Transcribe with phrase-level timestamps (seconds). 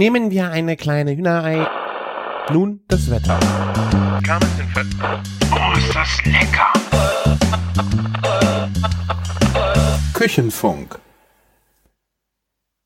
[0.00, 1.66] Nehmen wir eine kleine Hühnerei.
[2.50, 3.38] Nun das Wetter.
[5.52, 6.72] Oh, ist das lecker!
[10.14, 10.98] Küchenfunk.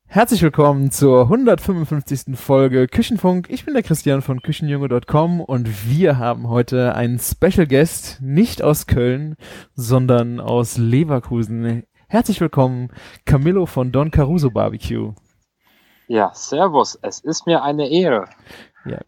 [0.07, 2.37] Herzlich willkommen zur 155.
[2.37, 3.47] Folge Küchenfunk.
[3.49, 8.87] Ich bin der Christian von Küchenjunge.com und wir haben heute einen Special Guest, nicht aus
[8.87, 9.37] Köln,
[9.73, 11.83] sondern aus Leverkusen.
[12.09, 12.89] Herzlich willkommen,
[13.23, 15.13] Camillo von Don Caruso Barbecue.
[16.07, 16.97] Ja, servus.
[17.01, 18.25] Es ist mir eine Ehre.
[18.85, 18.99] Ja.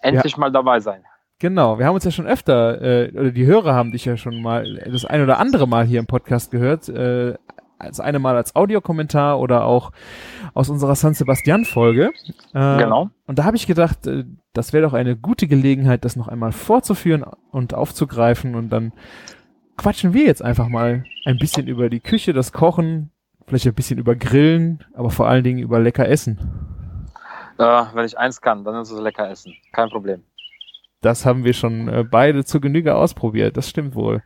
[0.00, 1.02] Endlich mal dabei sein.
[1.38, 4.42] Genau, wir haben uns ja schon öfter, äh, oder die Hörer haben dich ja schon
[4.42, 6.88] mal das ein oder andere Mal hier im Podcast gehört.
[6.88, 7.34] Äh,
[7.80, 9.90] das eine Mal als Audiokommentar oder auch
[10.54, 12.10] aus unserer San Sebastian-Folge.
[12.54, 13.10] Äh, Genau.
[13.26, 16.52] Und da habe ich gedacht, äh, das wäre doch eine gute Gelegenheit, das noch einmal
[16.52, 18.54] fortzuführen und aufzugreifen.
[18.54, 18.92] Und dann
[19.76, 23.10] quatschen wir jetzt einfach mal ein bisschen über die Küche, das Kochen,
[23.52, 26.38] vielleicht ein bisschen über Grillen, aber vor allen Dingen über lecker Essen.
[27.58, 29.54] Äh, wenn ich eins kann, dann ist es lecker essen.
[29.72, 30.24] Kein Problem.
[31.02, 33.56] Das haben wir schon äh, beide zur Genüge ausprobiert.
[33.56, 34.22] Das stimmt wohl.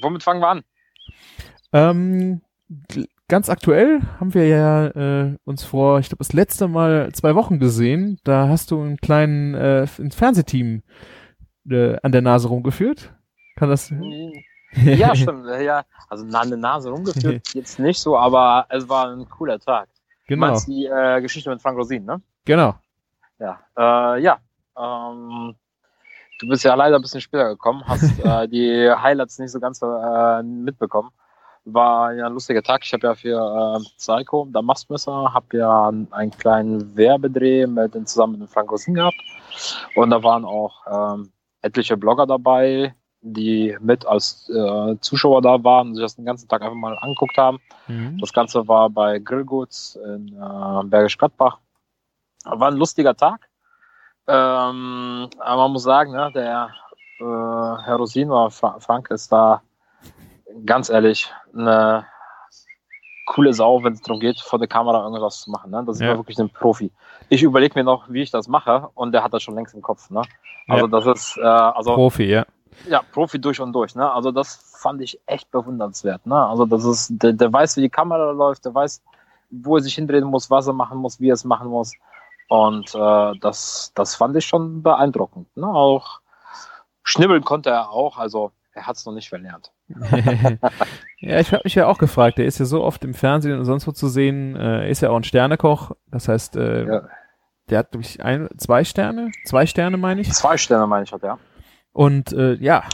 [0.00, 0.62] Womit fangen wir an?
[1.72, 2.42] Ähm,
[3.28, 7.58] ganz aktuell haben wir ja äh, uns vor, ich glaube, das letzte Mal zwei Wochen
[7.58, 8.18] gesehen.
[8.24, 10.82] Da hast du einen kleinen äh, ein Fernsehteam
[11.68, 13.14] äh, an der Nase rumgeführt.
[13.56, 13.92] Kann das?
[14.84, 15.46] Ja, stimmt.
[15.60, 19.88] Ja, also an der Nase rumgeführt, jetzt nicht so, aber es war ein cooler Tag.
[20.26, 22.20] Du genau, meinst die äh, Geschichte mit Frank Rosin, ne?
[22.44, 22.74] genau.
[23.38, 23.58] Ja.
[23.76, 24.38] Äh, ja.
[24.78, 25.54] Ähm,
[26.38, 29.82] du bist ja leider ein bisschen später gekommen, hast äh, die Highlights nicht so ganz
[29.82, 31.10] äh, mitbekommen.
[31.64, 32.82] War ja ein lustiger Tag.
[32.84, 38.32] Ich habe ja für äh, Psycho, der Mastmesser, habe ja einen kleinen Werbedreh mit, zusammen
[38.32, 39.20] mit dem Frank Rosin gehabt.
[39.94, 45.88] Und da waren auch ähm, etliche Blogger dabei, die mit als äh, Zuschauer da waren
[45.88, 47.60] und sich das den ganzen Tag einfach mal angeguckt haben.
[47.86, 48.18] Mhm.
[48.18, 51.58] Das Ganze war bei Grillguts in äh, Bergisch Gladbach.
[52.44, 53.48] War ein lustiger Tag.
[54.26, 56.70] Ähm, aber man muss sagen, ne, der
[57.20, 57.24] äh,
[57.84, 59.62] Herr Rosin oder Fra Frank ist da
[60.66, 62.04] ganz ehrlich eine
[63.26, 65.70] coole Sau, wenn es darum geht, vor der Kamera irgendwas zu machen.
[65.70, 65.82] Ne?
[65.86, 66.16] Das ist ja.
[66.16, 66.90] wirklich ein Profi.
[67.28, 69.82] Ich überlege mir noch, wie ich das mache und der hat das schon längst im
[69.82, 70.10] Kopf.
[70.10, 70.22] Ne?
[70.68, 70.90] Also Ja.
[70.90, 72.44] das ist äh, also Profi, ja.
[72.88, 74.10] Ja, Profi durch und durch, ne?
[74.12, 76.46] Also das fand ich echt bewundernswert, ne?
[76.46, 79.02] Also das ist, der, der weiß, wie die Kamera läuft, der weiß,
[79.50, 81.92] wo er sich hindrehen muss, was er machen muss, wie er es machen muss.
[82.48, 85.54] Und äh, das, das fand ich schon beeindruckend.
[85.56, 85.66] Ne?
[85.66, 86.20] Auch
[87.02, 89.70] schnibbeln konnte er auch, also er hat es noch nicht verlernt.
[91.18, 93.64] ja, ich habe mich ja auch gefragt, der ist ja so oft im Fernsehen und
[93.64, 97.02] sonst wo zu sehen, äh, er ist ja auch ein Sternekoch, das heißt, äh, Ja.
[97.68, 100.32] der hat, glaube ich, ein, zwei Sterne, zwei Sterne meine ich.
[100.32, 101.38] Zwei Sterne meine ich hat, ja.
[101.92, 102.84] Und äh, ja,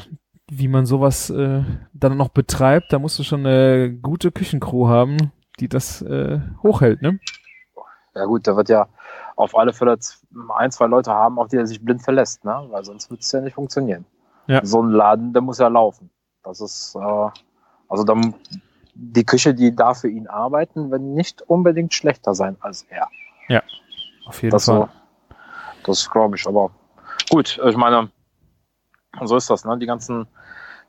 [0.51, 5.33] wie man sowas äh, dann noch betreibt, da musst du schon eine gute Küchencrew haben,
[5.61, 7.19] die das äh, hochhält, ne?
[8.15, 8.89] Ja gut, der wird ja
[9.37, 9.99] auf alle Fälle
[10.57, 12.67] ein, zwei Leute haben, auf die er sich blind verlässt, ne?
[12.71, 14.05] Weil sonst wird es ja nicht funktionieren.
[14.47, 14.65] Ja.
[14.65, 16.11] So ein Laden, der muss ja laufen.
[16.43, 17.29] Das ist, äh,
[17.89, 18.35] also dann,
[18.95, 23.09] die Küche, die da für ihn arbeiten, wird nicht unbedingt schlechter sein als er.
[24.29, 24.89] Auf jeden Das Fall.
[25.31, 25.37] so,
[25.85, 26.71] das glaube ich, aber
[27.31, 28.11] gut, ich meine,
[29.25, 29.79] so ist das, ne?
[29.79, 30.27] Die ganzen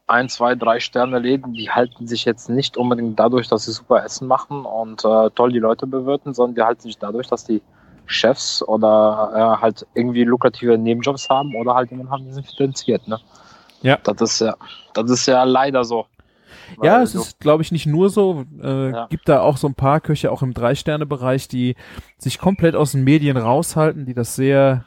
[0.07, 4.03] ein, zwei, drei Sterne Läden, die halten sich jetzt nicht unbedingt dadurch, dass sie super
[4.03, 7.61] Essen machen und äh, toll die Leute bewirten, sondern die halten sich dadurch, dass die
[8.07, 13.07] Chefs oder äh, halt irgendwie lukrative Nebenjobs haben oder halt jemanden haben, der sich finanziert,
[13.07, 13.19] ne?
[13.81, 13.97] Ja.
[14.03, 14.55] Das ist ja,
[14.93, 16.07] das ist ja leider so.
[16.81, 18.45] Ja, es ist, glaube ich, nicht nur so.
[18.61, 19.07] Äh, Ja.
[19.07, 21.75] Gibt da auch so ein paar Köche, auch im Drei-Sterne-Bereich, die
[22.17, 24.85] sich komplett aus den Medien raushalten, die das sehr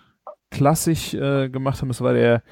[0.50, 1.88] klassisch äh, gemacht haben.
[1.88, 2.42] Das war der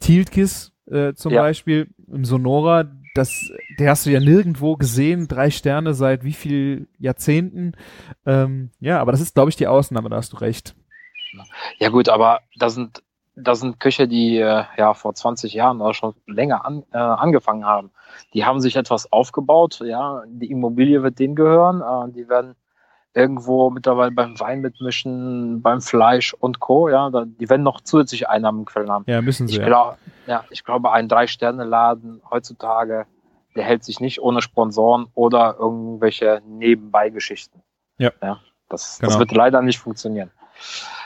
[0.00, 1.42] Tiltkis äh, zum Ja.
[1.42, 2.84] Beispiel im Sonora.
[3.14, 5.26] Das, der hast du ja nirgendwo gesehen.
[5.26, 7.72] Drei Sterne seit wie viel Jahrzehnten.
[8.26, 10.10] Ähm, ja, aber das ist, glaube ich, die Ausnahme.
[10.10, 10.74] Da hast du recht.
[11.78, 13.02] Ja gut, aber das sind,
[13.34, 17.64] das sind Köche, die äh, ja vor 20 Jahren oder schon länger an, äh, angefangen
[17.64, 17.90] haben.
[18.32, 22.54] Die haben sich etwas aufgebaut, ja, die Immobilie wird denen gehören, äh, die werden
[23.16, 28.90] irgendwo mittlerweile beim Wein mitmischen, beim Fleisch und Co., ja, die werden noch zusätzliche Einnahmenquellen
[28.90, 29.04] haben.
[29.08, 29.54] Ja, müssen sie.
[29.54, 29.66] Ich Ja.
[29.66, 29.96] glaube,
[30.26, 33.06] ja, ich glaube, ein Drei-Sterne-Laden heutzutage,
[33.56, 37.62] der hält sich nicht ohne Sponsoren oder irgendwelche Nebenbeigeschichten.
[37.98, 38.12] Ja.
[38.22, 39.10] ja das, Genau.
[39.12, 40.30] das wird leider nicht funktionieren.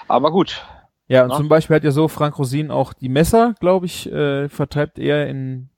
[0.09, 0.67] Aber gut,
[1.07, 1.37] Ja, und Ne?
[1.37, 5.27] zum Beispiel hat ja so Frank Rosin auch die Messer, glaube ich, äh, vertreibt er
[5.29, 5.69] in,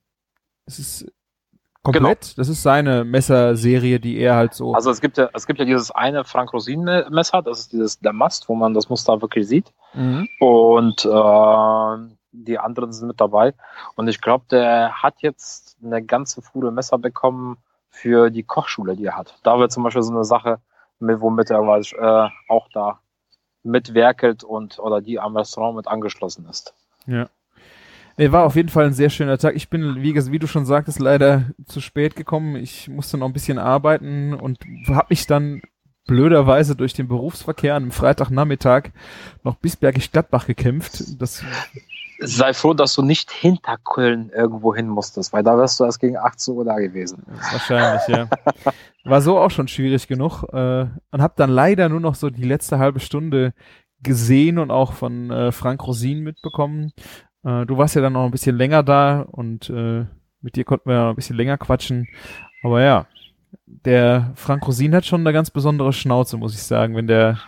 [0.66, 1.12] es ist
[1.82, 4.76] komplett, das ist seine Messerserie, die er halt so, Genau.
[4.76, 7.98] Also es gibt ja, es gibt ja dieses eine Frank Rosin Messer, das ist dieses
[8.00, 9.72] Damast, wo man das Muster wirklich sieht.
[9.94, 10.28] mhm.
[10.40, 13.54] Und äh, die anderen sind mit dabei.
[13.94, 17.58] Und ich glaube, der hat jetzt eine ganze Fuhre Messer bekommen
[17.90, 19.38] für die Kochschule, die er hat.
[19.42, 20.58] Da wird zum Beispiel so eine Sache
[20.98, 23.00] mit, womit er äh, auch da
[23.62, 26.74] mitwerkelt und oder die am Restaurant mit angeschlossen ist.
[27.06, 27.28] Ja.
[28.16, 29.54] Nee, war auf jeden Fall ein sehr schöner Tag.
[29.56, 32.56] Ich bin, wie, wie du schon sagtest, leider zu spät gekommen.
[32.56, 35.62] Ich musste noch ein bisschen arbeiten und habe mich dann
[36.06, 38.90] blöderweise durch den Berufsverkehr am Freitagnachmittag
[39.44, 41.20] noch bis Bergisch Gladbach gekämpft.
[41.20, 41.44] Das
[42.24, 45.98] Sei froh, dass du nicht hinter Köln irgendwo hin musstest, weil da wärst du erst
[45.98, 47.24] gegen 18 Uhr da gewesen.
[47.50, 48.28] Wahrscheinlich, ja.
[49.04, 52.44] War so auch schon schwierig genug äh, und habe dann leider nur noch so die
[52.44, 53.54] letzte halbe Stunde
[54.02, 56.92] gesehen und auch von äh, Frank Rosin mitbekommen.
[57.44, 60.06] Äh, du warst ja dann noch ein bisschen länger da und äh,
[60.40, 62.08] mit dir konnten wir ja ein bisschen länger quatschen.
[62.62, 63.06] Aber ja,
[63.66, 67.38] der Frank Rosin hat schon eine ganz besondere Schnauze, muss ich sagen, wenn der,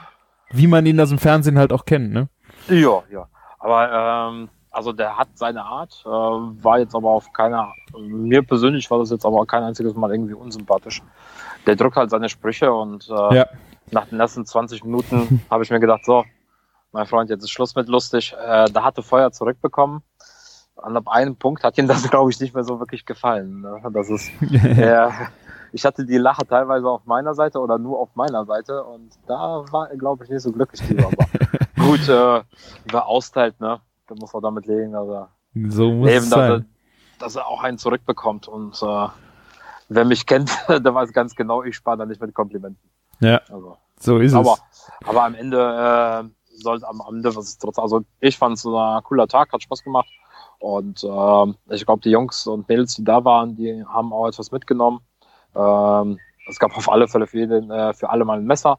[0.50, 2.28] wie man ihn aus dem Fernsehen halt auch kennt, ne?
[2.68, 3.28] Ja, ja.
[3.58, 8.90] Aber ähm, also der hat seine Art, äh, war jetzt aber auf keiner, mir persönlich
[8.90, 11.02] war das jetzt aber kein einziges Mal irgendwie unsympathisch.
[11.66, 13.46] Der drückt halt seine Sprüche und äh, ja.
[13.90, 16.24] nach den ersten 20 Minuten habe ich mir gedacht, so,
[16.94, 18.34] mein Freund, jetzt ist Schluss mit lustig.
[18.40, 20.02] Äh, da hatte Feuer zurückbekommen.
[20.76, 23.62] Und ab einem Punkt hat ihm das, glaube ich, nicht mehr so wirklich gefallen.
[23.62, 23.82] Ne?
[23.92, 25.10] Das ist, äh,
[25.72, 29.64] ich hatte die Lache teilweise auf meiner Seite oder nur auf meiner Seite und da
[29.72, 31.06] war er, glaube ich, nicht so glücklich drüber.
[31.06, 31.26] Aber
[31.84, 32.42] gut, äh,
[32.90, 33.80] wer austeilt, ne?
[34.06, 36.30] Da muss er damit legen, also so muss eben.
[36.30, 36.64] Dass er,
[37.18, 39.08] dass er auch einen zurückbekommt und äh,
[39.88, 42.90] wer mich kennt, der weiß ganz genau, ich spare da nicht mit Komplimenten.
[43.20, 44.90] Ja, also, so ist aber, es.
[45.04, 49.02] Aber am Ende äh, sollte am Ende, was ist trotzdem, also ich fand es ein
[49.04, 50.08] cooler Tag, hat Spaß gemacht
[50.58, 54.50] und äh, ich glaube, die Jungs und Mädels, die da waren, die haben auch etwas
[54.50, 55.00] mitgenommen.
[55.54, 56.18] Ähm,
[56.48, 58.78] es gab auf alle Fälle für, jeden, äh, für alle mal ein Messer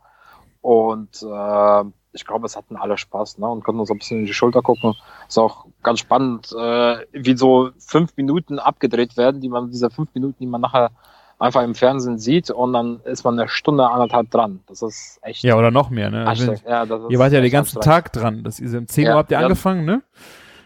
[0.61, 1.83] und äh,
[2.15, 3.47] ich glaube, es hatten alle Spaß ne?
[3.47, 4.95] und konnten uns ein bisschen in die Schulter gucken.
[5.27, 10.13] Ist auch ganz spannend, äh, wie so fünf Minuten abgedreht werden, die man, diese fünf
[10.15, 10.91] Minuten, die man nachher
[11.39, 14.61] einfach im Fernsehen sieht und dann ist man eine Stunde, anderthalb dran.
[14.67, 15.43] Das ist echt.
[15.43, 16.23] Ja, oder noch mehr, ne?
[16.65, 18.43] Ja, das ist ihr wart ja den ganzen Tag dran.
[18.43, 20.01] Das ist um 10 Uhr habt ihr ja, angefangen, ne?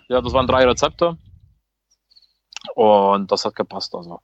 [0.08, 1.18] Ja, das waren drei Rezepte.
[2.76, 4.20] Und das hat gepasst, also.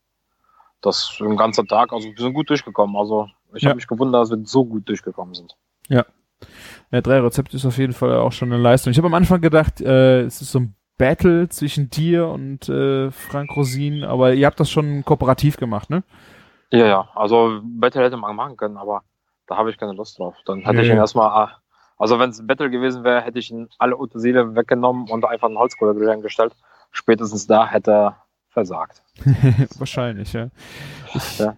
[0.82, 2.96] Das ein ganzer Tag, also wir sind gut durchgekommen.
[2.96, 3.70] Also ich ja.
[3.70, 5.56] habe mich gewundert, dass wir so gut durchgekommen sind.
[5.90, 6.06] Ja.
[6.92, 8.92] Ja, drei Rezepte ist auf jeden Fall auch schon eine Leistung.
[8.92, 13.10] Ich habe am Anfang gedacht, äh, es ist so ein Battle zwischen dir und äh,
[13.12, 16.04] Frank Rosin, aber ihr habt das schon kooperativ gemacht, ne?
[16.76, 17.10] Ja, ja.
[17.16, 19.04] Also Battle hätte man machen können, aber
[19.48, 20.36] da habe ich keine Lust drauf.
[20.46, 21.02] Dann hätte ja, ich ihn ja.
[21.02, 21.58] erstmal, ah,
[21.98, 25.58] also wenn es Battle gewesen wäre, hätte ich ihn alle Utensilien weggenommen und einfach einen
[25.58, 26.54] Holzkohlegrill hingestellt.
[26.92, 28.18] Spätestens da hätte er
[28.50, 29.04] versagt.
[29.78, 30.50] Wahrscheinlich, ja.
[31.14, 31.56] Ich, ja.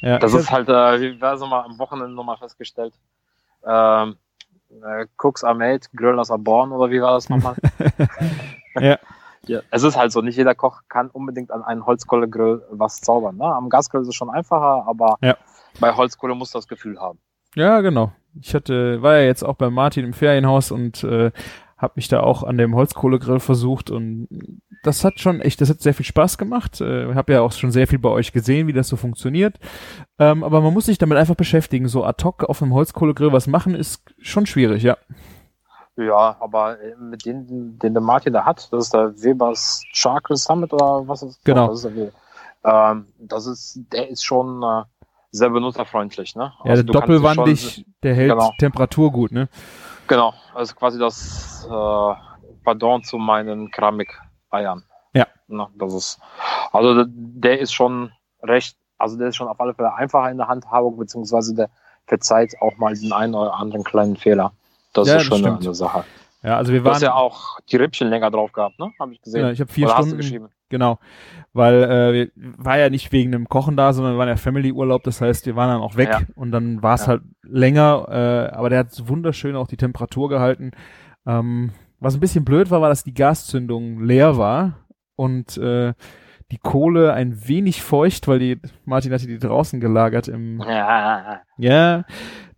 [0.00, 0.18] ja.
[0.18, 2.94] Das ist halt, äh, wie wir so mal am Wochenende nochmal festgestellt.
[3.64, 4.16] Ähm,
[4.82, 7.56] äh, Cooks are made, Grillers are born, oder wie war das nochmal?
[8.80, 8.98] ja.
[9.48, 9.60] Ja.
[9.70, 13.36] Es ist halt so, nicht jeder Koch kann unbedingt an einen Holzkohlegrill was zaubern.
[13.36, 13.44] Ne?
[13.44, 15.36] Am Gasgrill ist es schon einfacher, aber ja.
[15.80, 17.18] bei Holzkohle muss das Gefühl haben.
[17.54, 18.12] Ja, genau.
[18.40, 21.30] Ich hatte, war ja jetzt auch bei Martin im Ferienhaus und äh,
[21.78, 24.28] habe mich da auch an dem Holzkohlegrill versucht und
[24.82, 26.80] das hat schon echt, das hat sehr viel Spaß gemacht.
[26.80, 29.58] Äh, habe ja auch schon sehr viel bei euch gesehen, wie das so funktioniert.
[30.18, 31.88] Ähm, aber man muss sich damit einfach beschäftigen.
[31.88, 34.96] So ad hoc auf einem Holzkohlegrill was machen ist schon schwierig, ja.
[35.96, 40.36] Ja, aber äh, mit dem, den der Martin da hat, das ist der Webers Charcoal
[40.36, 41.68] Summit oder was ist Genau.
[41.68, 42.12] Das ist,
[42.64, 44.82] ähm, das ist der ist schon äh,
[45.30, 46.52] sehr benutzerfreundlich, ne?
[46.60, 48.52] Also ja, doppelwandig, schon, der hält genau.
[48.58, 49.48] Temperatur gut, ne?
[50.06, 52.14] Genau, also quasi das äh,
[52.64, 54.84] Pardon zu meinen Keramik-Eiern.
[55.14, 55.26] Ja.
[55.48, 56.20] Na, das ist,
[56.72, 58.12] also der ist schon
[58.42, 61.70] recht, also der ist schon auf alle Fälle einfacher in der Handhabung, beziehungsweise der
[62.06, 64.52] verzeiht auch mal den einen oder anderen kleinen Fehler.
[64.96, 66.04] Das ja, ist schon eine Sache.
[66.42, 66.92] Ja, also wir waren.
[66.92, 68.92] Du hast ja auch die Rippchen länger drauf gehabt, ne?
[69.00, 69.40] Habe ich gesehen.
[69.40, 70.16] Ja, ich habe vier Oder Stunden.
[70.16, 70.48] geschrieben?
[70.68, 70.98] Genau,
[71.52, 75.02] weil äh, war ja nicht wegen dem Kochen da, sondern wir waren ja Family-Urlaub.
[75.04, 76.20] Das heißt, wir waren dann auch weg ja.
[76.34, 77.08] und dann war es ja.
[77.08, 78.06] halt länger.
[78.08, 80.72] Äh, aber der hat wunderschön auch die Temperatur gehalten.
[81.26, 84.86] Ähm, was ein bisschen blöd war, war, dass die Gaszündung leer war
[85.16, 85.94] und äh,
[86.52, 90.60] die Kohle ein wenig feucht, weil die Martin hatte die draußen gelagert im.
[90.60, 91.40] Ja.
[91.58, 92.04] Ja,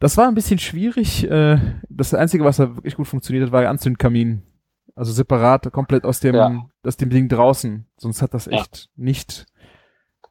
[0.01, 1.29] das war ein bisschen schwierig.
[1.29, 4.43] Äh, das Einzige, was da wirklich gut funktioniert hat, war der Anzündkamin.
[4.95, 6.65] Also separat, komplett aus dem, ja.
[6.85, 7.87] aus dem Ding draußen.
[7.97, 9.05] Sonst hat das echt ja.
[9.05, 9.47] nicht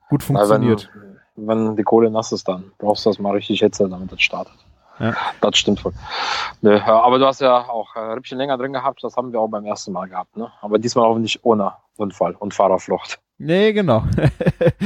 [0.10, 0.90] gut funktioniert.
[1.36, 4.22] Wenn, wenn, die Kohle nass ist, dann brauchst du das mal richtig Hitze, damit das
[4.22, 4.56] startet.
[5.00, 5.16] Ja.
[5.42, 5.94] Das stimmt voll.
[6.62, 9.48] Ne, aber du hast ja auch äh, Rippchen länger drin gehabt, das haben wir auch
[9.48, 10.52] beim ersten Mal gehabt, ne?
[10.62, 13.20] Aber diesmal auch nicht ohne Unfall und Fahrerflucht.
[13.38, 14.04] Nee, genau.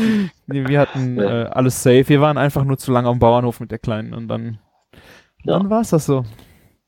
[0.47, 1.43] nee, wir hatten ja.
[1.43, 2.09] äh, alles safe.
[2.09, 4.59] Wir waren einfach nur zu lange am Bauernhof mit der Kleinen und dann,
[5.43, 5.57] ja.
[5.57, 6.23] dann war es das so.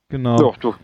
[0.10, 0.38] Genau.
[0.38, 0.75] Doch, du.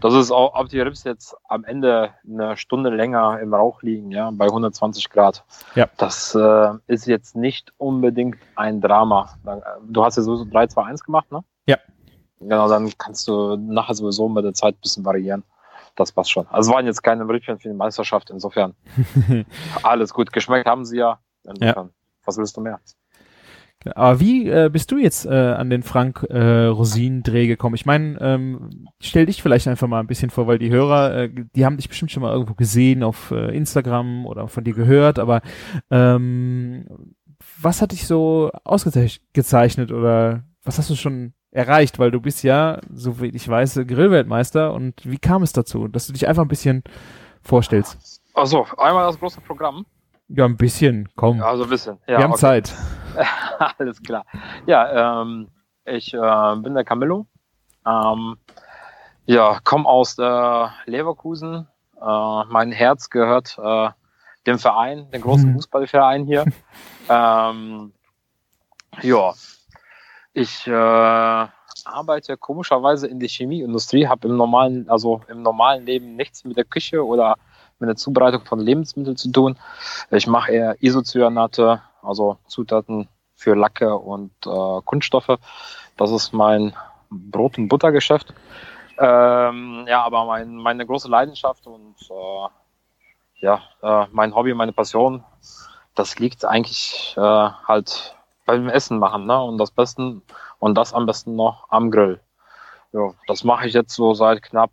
[0.00, 4.12] Das ist auch, ob die Rips jetzt am Ende eine Stunde länger im Rauch liegen,
[4.12, 5.44] ja, bei 120 Grad.
[5.74, 5.88] Ja.
[5.96, 9.36] Das äh, ist jetzt nicht unbedingt ein Drama.
[9.44, 9.56] Äh,
[9.88, 11.42] Du hast ja sowieso 3, 2, 1 gemacht, ne?
[11.66, 11.78] Ja.
[12.38, 15.42] Genau, dann kannst du nachher sowieso mit der Zeit ein bisschen variieren.
[15.96, 16.46] Das passt schon.
[16.48, 18.74] Also es waren jetzt keine Rippchen für die Meisterschaft, insofern.
[19.82, 20.32] Alles gut.
[20.32, 21.18] Geschmeckt haben sie ja.
[21.44, 21.90] Insofern.
[22.24, 22.80] Was willst du mehr?
[23.94, 27.74] Aber wie äh, bist du jetzt äh, an den Frank äh, Rosin-Dreh gekommen?
[27.74, 31.30] Ich meine, ähm, stell dich vielleicht einfach mal ein bisschen vor, weil die Hörer, äh,
[31.54, 35.18] die haben dich bestimmt schon mal irgendwo gesehen auf äh, Instagram oder von dir gehört,
[35.18, 35.42] aber
[35.90, 36.86] ähm,
[37.60, 41.98] was hat dich so ausgezeichnet oder was hast du schon erreicht?
[41.98, 46.06] Weil du bist ja, so wie ich weiß, Grillweltmeister und wie kam es dazu, dass
[46.06, 46.82] du dich einfach ein bisschen
[47.42, 48.22] vorstellst?
[48.34, 49.86] Also, einmal das große Programm.
[50.28, 51.38] Ja, ein bisschen, komm.
[51.38, 51.98] Ja, so ein bisschen.
[52.06, 52.40] Ja, Wir haben okay.
[52.40, 52.74] Zeit.
[53.78, 54.24] Alles klar.
[54.66, 55.48] Ja, ähm,
[55.84, 57.26] ich äh, bin der Camillo.
[57.86, 58.36] Ähm,
[59.26, 61.66] ja, komme aus äh, Leverkusen.
[62.00, 63.90] Äh, mein Herz gehört äh,
[64.46, 65.54] dem Verein, dem großen Mhm.
[65.54, 66.44] Fußballverein hier.
[67.08, 67.92] ähm,
[69.02, 69.32] ja,
[70.32, 70.72] ich äh,
[71.84, 76.64] arbeite komischerweise in der Chemieindustrie, habe im normalen, also im normalen Leben nichts mit der
[76.64, 77.36] Küche oder
[77.78, 79.58] mit der Zubereitung von Lebensmitteln zu tun.
[80.10, 85.38] Ich mache eher Isocyanate, also Zutaten für Lacke und äh, Kunststoffe.
[85.96, 86.74] Das ist mein
[87.10, 88.34] Brot- und Buttergeschäft.
[88.98, 92.48] Ähm, ja, aber mein, meine große Leidenschaft und äh,
[93.40, 95.22] ja, äh, mein Hobby, meine Passion,
[95.94, 99.42] das liegt eigentlich äh, halt beim Essen machen, ne?
[99.42, 100.22] Und das besten
[100.58, 102.20] und das am besten noch am Grill.
[102.92, 104.70] Ja, das mache ich jetzt so seit knapp,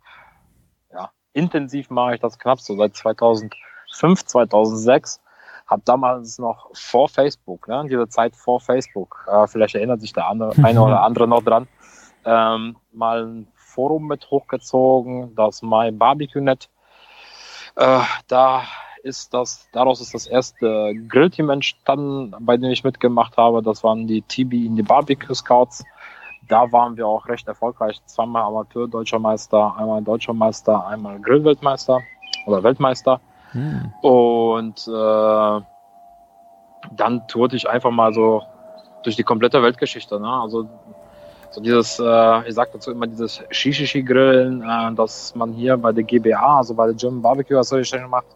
[0.92, 5.20] ja, intensiv mache ich das knapp so seit 2005, 2006.
[5.66, 10.12] Hab damals noch vor Facebook, ne, in dieser Zeit vor Facebook, äh, vielleicht erinnert sich
[10.12, 11.68] der andere, eine oder andere noch dran,
[12.24, 16.68] ähm, mal ein Forum mit hochgezogen, das My Barbecue Net.
[17.76, 18.62] Äh, da
[19.02, 23.62] ist das, daraus ist das erste Grillteam entstanden, bei dem ich mitgemacht habe.
[23.62, 25.84] Das waren die TB in die Barbecue Scouts.
[26.48, 28.00] Da waren wir auch recht erfolgreich.
[28.06, 32.00] Zweimal Amateur Deutscher Meister, einmal Deutscher Meister, einmal Grillweltmeister
[32.46, 33.20] oder Weltmeister.
[33.54, 33.92] Hm.
[34.02, 35.60] Und äh,
[36.92, 38.42] dann tourte ich einfach mal so
[39.02, 40.20] durch die komplette Weltgeschichte.
[40.20, 40.28] Ne?
[40.28, 40.68] Also
[41.50, 46.04] so dieses, äh, ich sag dazu immer dieses Shishishi-Grillen, äh, das man hier bei der
[46.04, 48.26] GBA, also bei der German Barbecue Association macht,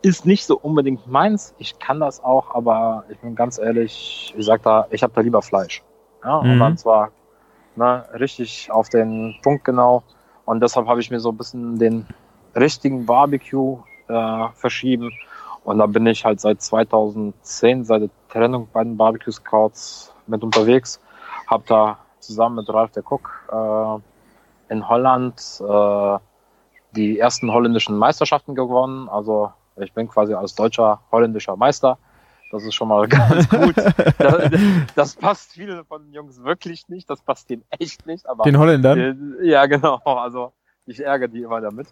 [0.00, 1.54] ist nicht so unbedingt meins.
[1.58, 5.20] Ich kann das auch, aber ich bin ganz ehrlich, ich sag da, ich habe da
[5.20, 5.82] lieber Fleisch.
[6.24, 6.36] Ja?
[6.38, 6.58] Und Mhm.
[6.58, 7.10] dann zwar
[7.76, 10.02] ne, richtig auf den Punkt genau.
[10.44, 12.06] Und deshalb habe ich mir so ein bisschen den
[12.56, 13.78] richtigen Barbecue
[14.12, 15.10] äh, verschieben.
[15.64, 20.42] Und da bin ich halt seit 2010, seit der Trennung bei den Barbecue Scouts mit
[20.42, 21.00] unterwegs.
[21.46, 26.18] Hab da zusammen mit Ralf der Cook äh, in Holland äh,
[26.92, 29.08] die ersten holländischen Meisterschaften gewonnen.
[29.08, 31.98] Also ich bin quasi als deutscher holländischer Meister.
[32.50, 33.76] Das ist schon mal ganz gut.
[34.18, 34.50] Das,
[34.94, 37.08] das passt vielen von den Jungs wirklich nicht.
[37.08, 38.26] Das passt denen echt nicht.
[38.26, 39.36] Aber Den Holländern?
[39.42, 39.96] Ja, genau.
[40.04, 40.52] Also
[40.86, 41.88] ich ärgere die immer damit.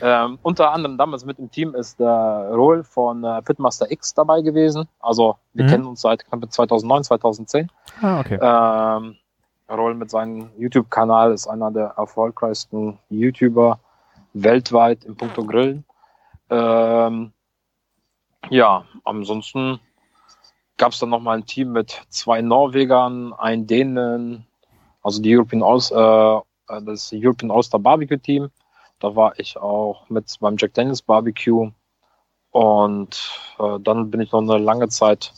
[0.00, 4.42] Ähm, unter anderem damals mit im Team ist der Roel von äh, Fitmaster X dabei
[4.42, 4.88] gewesen.
[5.00, 5.68] Also wir Mhm.
[5.68, 7.70] kennen uns seit knapp 2009, 2010.
[8.02, 8.38] Ah, okay.
[8.40, 9.16] Ähm,
[9.70, 13.78] Roel mit seinem YouTube-Kanal ist einer der erfolgreichsten YouTuber
[14.34, 15.84] weltweit im Punkto Grillen.
[16.50, 17.32] Ähm,
[18.50, 19.80] ja, ansonsten
[20.76, 24.46] gab es dann nochmal ein Team mit zwei Norwegern, ein Dänen,
[25.02, 28.50] also die European All, äh, das European All-Star Barbecue Team.
[29.04, 31.70] Da war ich auch mit beim Jack Daniels Barbecue.
[32.52, 35.34] Und äh, dann bin ich noch eine lange Zeit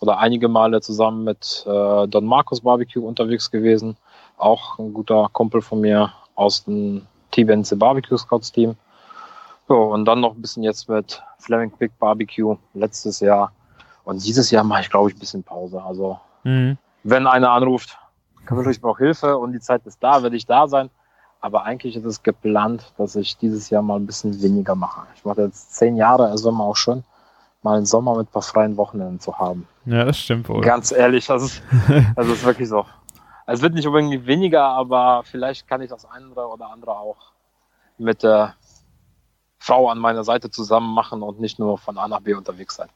[0.00, 3.96] oder einige Male zusammen mit äh, Don Marcos Barbecue unterwegs gewesen.
[4.36, 8.76] Auch ein guter Kumpel von mir aus dem TBNC Barbecue Scouts Team.
[9.70, 13.52] Ja, und dann noch ein bisschen jetzt mit Fleming Big Barbecue letztes Jahr.
[14.04, 15.82] Und dieses Jahr mache ich, glaube ich, ein bisschen Pause.
[15.82, 16.76] Also, Mhm.
[17.04, 17.96] wenn einer anruft,
[18.70, 20.90] ich brauche Hilfe und die Zeit ist da, werde ich da sein.
[21.40, 25.06] Aber eigentlich ist es geplant, dass ich dieses Jahr mal ein bisschen weniger mache.
[25.14, 27.04] Ich mache jetzt zehn Jahre, also immer auch schon,
[27.62, 29.68] mal einen Sommer mit ein paar freien Wochenenden zu haben.
[29.86, 30.60] Ja, das stimmt wohl.
[30.60, 31.62] Ganz ehrlich, das ist,
[32.16, 32.84] das ist wirklich so.
[33.46, 37.32] Es wird nicht unbedingt weniger, aber vielleicht kann ich das andere oder andere auch
[37.96, 38.54] mit der
[39.58, 42.88] Frau an meiner Seite zusammen machen und nicht nur von A nach B unterwegs sein.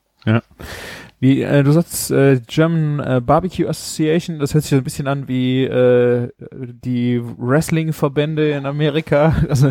[1.22, 5.06] Wie, äh, du sagst äh, German äh, Barbecue Association, das hört sich so ein bisschen
[5.06, 9.34] an wie äh, die Wrestling-Verbände in Amerika.
[9.48, 9.70] Also,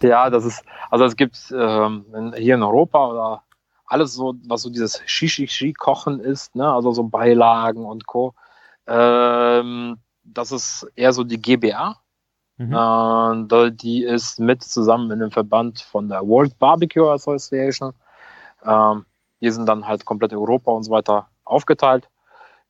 [0.00, 3.42] Ja, das ist, also es gibt ähm, in, hier in Europa oder
[3.86, 6.72] alles so, was so dieses Shishi-Kochen ist, ne?
[6.72, 8.34] also so Beilagen und Co.
[8.86, 11.96] Ähm, das ist eher so die GBA.
[12.56, 13.46] Mhm.
[13.52, 17.92] Äh, die ist mit zusammen in dem Verband von der World Barbecue Association.
[18.64, 19.04] Ähm,
[19.44, 22.08] die sind dann halt komplett Europa und so weiter aufgeteilt.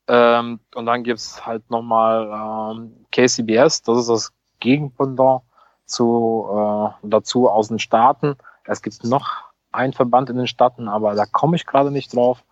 [0.09, 5.43] Ähm, und dann gibt's halt nochmal ähm, KCBS, das ist das Gegenpendant
[5.87, 8.37] zu, äh, dazu aus den Staaten.
[8.65, 9.31] Es gibt noch
[9.73, 12.43] einen Verband in den Staaten, aber da komme ich gerade nicht drauf.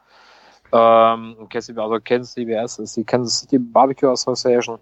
[0.73, 4.79] Ähm, KCBS, also KCBS ist die Kansas City Barbecue Association.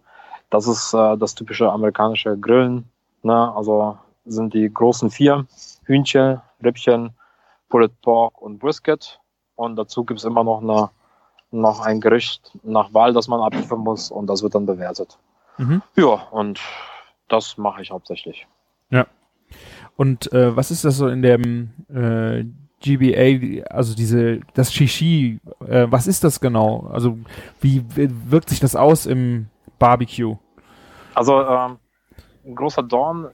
[0.51, 2.89] Das ist äh, das typische amerikanische Grillen.
[3.23, 3.53] Ne?
[3.55, 5.47] Also sind die großen vier
[5.85, 7.15] Hühnchen, Rippchen,
[7.69, 9.21] Pulled Pork und Brisket.
[9.61, 10.89] Und dazu gibt's immer noch eine
[11.51, 15.19] noch ein Gericht nach Wahl, das man abliefern muss und das wird dann bewertet.
[15.59, 15.83] Mhm.
[15.97, 16.61] Ja, und
[17.29, 18.47] das mache ich hauptsächlich.
[18.89, 19.07] Ja.
[19.97, 22.45] Und äh, was ist das so in dem äh,
[22.81, 26.89] GBA, also diese, das Shishi, äh, was ist das genau?
[26.91, 27.19] Also
[27.61, 29.49] wie wirkt sich das aus im
[29.79, 30.37] Barbecue?
[31.15, 31.77] Also ähm,
[32.47, 33.29] ein großer Dorn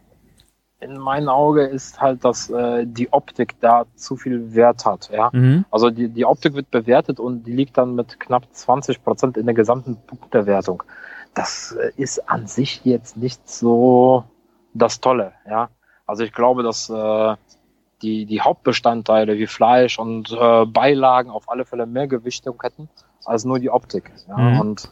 [0.87, 5.11] in meinem Auge ist halt, dass äh, die Optik da zu viel Wert hat.
[5.13, 5.31] Ja?
[5.33, 5.65] Mhm.
[5.71, 9.47] Also die, die Optik wird bewertet und die liegt dann mit knapp 20 Prozent in
[9.47, 10.83] der gesamten Punktewertung.
[11.35, 14.25] Das äh, ist an sich jetzt nicht so
[14.75, 15.33] das Tolle.
[15.49, 15.69] Ja?
[16.07, 17.37] Also ich glaube, dass äh,
[18.03, 22.89] die, die Hauptbestandteile wie Fleisch und äh, Beilagen auf alle Fälle mehr Gewichtung hätten
[23.25, 24.13] als nur die Optik.
[24.29, 24.37] Ja?
[24.37, 24.61] Mhm.
[24.61, 24.91] Und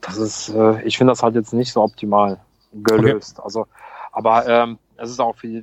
[0.00, 2.38] das ist, äh, ich finde das halt jetzt nicht so optimal
[2.72, 3.38] gelöst.
[3.38, 3.44] Okay.
[3.44, 3.66] Also,
[4.12, 5.62] aber ähm, es ist auch für,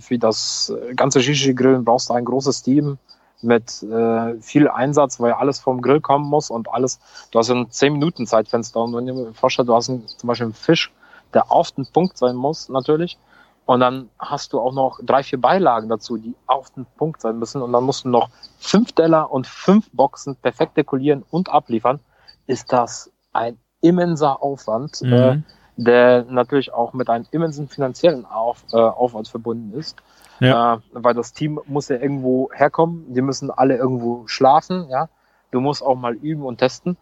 [0.00, 2.98] für das ganze Shishi-Grillen brauchst du ein großes Team
[3.40, 7.00] mit äh, viel Einsatz, weil alles vom Grill kommen muss und alles.
[7.30, 10.26] Du hast ein 10 Minuten Zeitfenster und wenn du dir vorstellst, du hast einen, zum
[10.28, 10.92] Beispiel einen Fisch,
[11.34, 13.18] der auf den Punkt sein muss, natürlich.
[13.64, 17.38] Und dann hast du auch noch drei, vier Beilagen dazu, die auf den Punkt sein
[17.38, 17.62] müssen.
[17.62, 22.00] Und dann musst du noch fünf Teller und fünf Boxen perfekt dekorieren und abliefern.
[22.46, 25.00] Ist das ein immenser Aufwand.
[25.02, 25.12] Mhm.
[25.12, 25.42] Äh,
[25.76, 29.96] der natürlich auch mit einem immensen finanziellen Auf, äh, Aufwand verbunden ist.
[30.40, 30.74] Ja.
[30.74, 35.08] Äh, weil das Team muss ja irgendwo herkommen, die müssen alle irgendwo schlafen, ja.
[35.50, 36.96] Du musst auch mal üben und testen.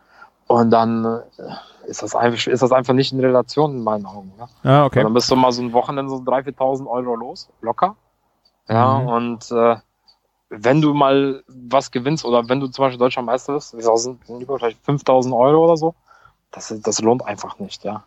[0.46, 1.20] Und dann äh,
[1.86, 4.32] ist das einfach, ist das einfach nicht in Relation in meinen Augen.
[4.38, 4.98] Ja, ja okay.
[4.98, 7.96] Und dann bist du mal so ein Wochenende so 3.000, 4.000 Euro los, locker.
[8.68, 9.08] Ja, mhm.
[9.08, 9.76] und äh,
[10.48, 14.20] wenn du mal was gewinnst oder wenn du zum Beispiel deutscher Meister bist, das sind
[14.24, 15.94] vielleicht 5.000 Euro oder so,
[16.50, 18.02] das, das lohnt einfach nicht, ja.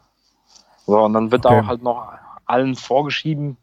[0.86, 1.60] So, und dann wird okay.
[1.60, 2.12] auch halt noch
[2.46, 3.58] allen vorgeschrieben,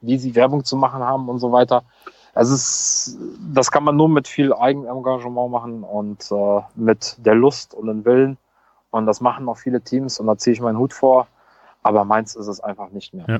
[0.00, 1.84] wie sie Werbung zu machen haben und so weiter.
[2.34, 3.18] Also es,
[3.52, 8.04] das kann man nur mit viel Eigenengagement machen und äh, mit der Lust und dem
[8.04, 8.36] Willen.
[8.90, 11.26] Und das machen auch viele Teams und da ziehe ich meinen Hut vor.
[11.82, 13.24] Aber meins ist es einfach nicht mehr.
[13.28, 13.38] Ja.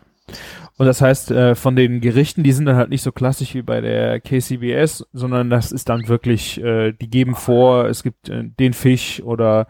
[0.77, 3.63] Und das heißt, äh, von den Gerichten, die sind dann halt nicht so klassisch wie
[3.63, 8.45] bei der KCBS, sondern das ist dann wirklich, äh, die geben vor, es gibt äh,
[8.45, 9.67] den Fisch oder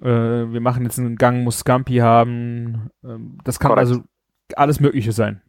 [0.00, 2.90] äh, wir machen jetzt einen Gang Muscampi haben.
[3.04, 3.88] Ähm, das kann Korrekt.
[3.88, 4.02] also
[4.56, 5.42] alles Mögliche sein.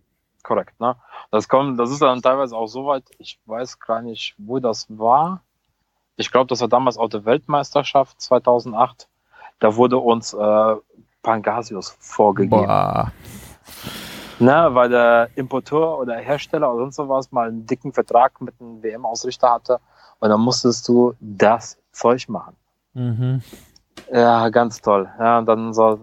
[0.43, 0.95] Korrekt, ne?
[1.31, 4.87] Das kommt, das ist dann teilweise auch so weit, ich weiß gar nicht, wo das
[4.89, 5.43] war.
[6.15, 9.07] Ich glaube, das war damals auch die Weltmeisterschaft 2008.
[9.59, 10.75] Da wurde uns äh,
[11.21, 12.65] Pangasius vorgegeben.
[12.65, 13.11] Boah.
[14.39, 18.81] Ne, weil der Importeur oder Hersteller oder sonst sowas mal einen dicken Vertrag mit einem
[18.81, 19.79] WM-Ausrichter hatte
[20.19, 22.55] und dann musstest du das Zeug machen.
[22.93, 23.41] Mhm.
[24.11, 25.09] Ja, ganz toll.
[25.19, 25.99] Ja, dann so,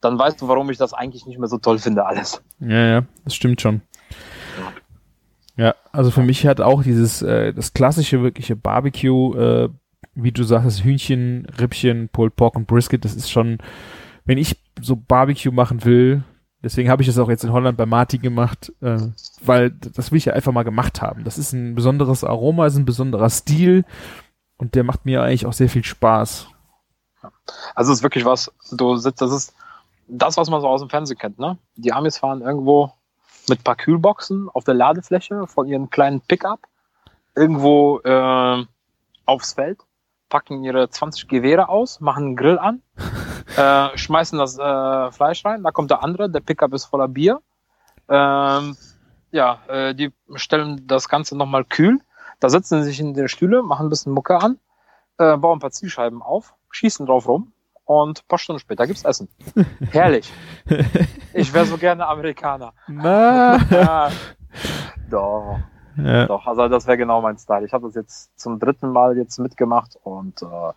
[0.00, 2.42] dann weißt du, warum ich das eigentlich nicht mehr so toll finde, alles.
[2.60, 3.82] Ja, ja, das stimmt schon.
[5.56, 9.68] Ja, also für mich hat auch dieses, äh, das klassische wirkliche Barbecue, äh,
[10.14, 13.58] wie du sagst, Hühnchen, Rippchen, Pulled Pork und Brisket, das ist schon,
[14.24, 16.24] wenn ich so Barbecue machen will,
[16.62, 18.98] deswegen habe ich das auch jetzt in Holland bei Marty gemacht, äh,
[19.44, 21.22] weil das will ich ja einfach mal gemacht haben.
[21.24, 23.84] Das ist ein besonderes Aroma, ist ein besonderer Stil
[24.56, 26.48] und der macht mir eigentlich auch sehr viel Spaß.
[27.74, 29.54] Also es ist wirklich was, du sitzt, das ist
[30.06, 31.58] das, was man so aus dem Fernsehen kennt, ne?
[31.76, 32.92] Die Amis fahren irgendwo
[33.48, 36.60] mit ein paar Kühlboxen auf der Ladefläche von ihren kleinen Pickup
[37.34, 38.64] irgendwo äh,
[39.26, 39.80] aufs Feld,
[40.28, 42.82] packen ihre 20 Gewehre aus, machen einen Grill an,
[43.56, 47.40] äh, schmeißen das äh, Fleisch rein, da kommt der andere, der Pickup ist voller Bier.
[48.08, 48.76] Ähm,
[49.30, 51.98] ja, äh, die stellen das Ganze nochmal kühl.
[52.40, 54.58] Da setzen sie sich in die Stühle, machen ein bisschen Mucke an,
[55.18, 57.52] äh, bauen ein paar Zielscheiben auf, schießen drauf rum
[57.84, 59.28] und ein paar Stunden später gibt's Essen.
[59.90, 60.32] Herrlich.
[61.36, 62.74] Ich wäre so gerne Amerikaner.
[62.86, 63.58] Na.
[65.10, 65.58] Doch.
[65.96, 66.26] Ja.
[66.26, 67.66] Doch, also das wäre genau mein Style.
[67.66, 70.72] Ich habe das jetzt zum dritten Mal jetzt mitgemacht und äh,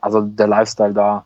[0.00, 1.24] also der Lifestyle da.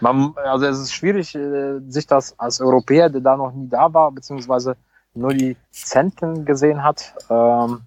[0.00, 3.92] Man, also es ist schwierig, äh, sich das als Europäer, der da noch nie da
[3.92, 4.76] war, beziehungsweise
[5.14, 7.80] nur die Zentren gesehen hat, ähm,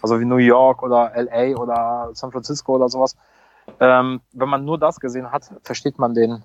[0.00, 3.16] also wie New York oder LA oder San Francisco oder sowas,
[3.78, 6.42] ähm, wenn man nur das gesehen hat, versteht man den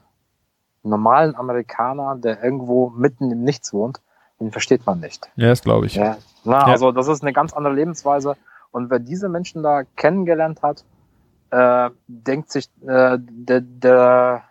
[0.84, 4.02] normalen Amerikaner, der irgendwo mitten im Nichts wohnt,
[4.40, 5.30] den versteht man nicht.
[5.36, 5.96] Ja, das glaube ich.
[5.96, 6.18] Ja.
[6.44, 6.66] Na, Ja.
[6.66, 8.36] Also das ist eine ganz andere Lebensweise.
[8.72, 10.84] Und wer diese Menschen da kennengelernt hat,
[11.50, 14.44] äh, denkt sich, äh, der, der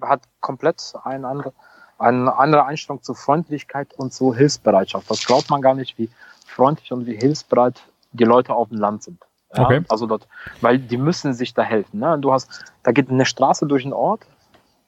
[0.00, 1.52] hat komplett eine andere,
[1.98, 5.10] eine andere Einstellung zu Freundlichkeit und zu Hilfsbereitschaft.
[5.10, 6.10] Das glaubt man gar nicht, wie
[6.46, 9.22] freundlich und wie hilfsbereit die Leute auf dem Land sind.
[9.54, 9.82] Ja, Okay.
[9.88, 10.28] Also dort,
[10.60, 12.00] weil die müssen sich da helfen.
[12.00, 12.18] Ne?
[12.18, 14.26] Du hast, da geht eine Straße durch den Ort,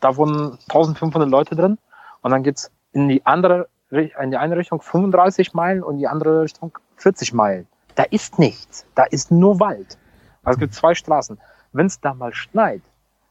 [0.01, 1.79] da wohnen 1500 Leute drin
[2.23, 6.43] und dann geht's in die andere, in die eine Richtung 35 Meilen und die andere
[6.43, 7.67] Richtung 40 Meilen.
[7.95, 8.87] Da ist nichts.
[8.95, 9.99] Da ist nur Wald.
[10.43, 11.39] Also es gibt zwei Straßen.
[11.73, 12.83] Wenn es da mal schneit,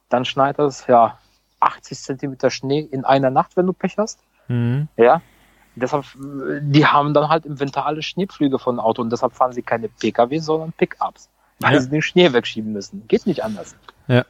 [0.08, 1.18] dann schneit es ja
[1.60, 4.20] 80 Zentimeter Schnee in einer Nacht, wenn du Pech hast.
[4.48, 4.88] Mhm.
[4.96, 5.22] Ja.
[5.76, 6.04] Deshalb,
[6.62, 9.88] die haben dann halt im Winter alle Schneepflüge von Auto und deshalb fahren sie keine
[9.88, 11.28] PKW, sondern Pickups.
[11.60, 11.80] Weil Ja.
[11.80, 13.06] sie den Schnee wegschieben müssen.
[13.06, 13.76] Geht nicht anders.
[14.08, 14.24] Ja,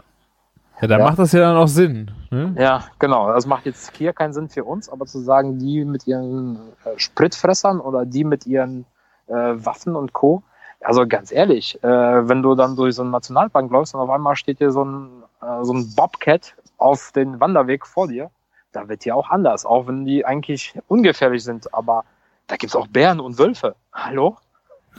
[0.81, 1.05] da Ja.
[1.05, 2.11] macht das ja dann auch Sinn.
[2.31, 2.55] Ne?
[2.59, 3.33] Ja, genau.
[3.33, 6.90] Das macht jetzt hier keinen Sinn für uns, aber zu sagen, die mit ihren äh,
[6.98, 8.85] Spritfressern oder die mit ihren
[9.29, 10.42] äh, Waffen und Co.
[10.83, 11.88] Also ganz ehrlich, äh,
[12.29, 15.22] wenn du dann durch so einen Nationalpark läufst und auf einmal steht hier so ein,
[15.42, 18.31] äh, so ein Bobcat auf den Wanderweg vor dir,
[18.73, 22.05] da wird dir auch anders, auch wenn die eigentlich ungefährlich sind, aber
[22.47, 23.75] da gibt's auch Bären und Wölfe.
[23.93, 24.37] Hallo?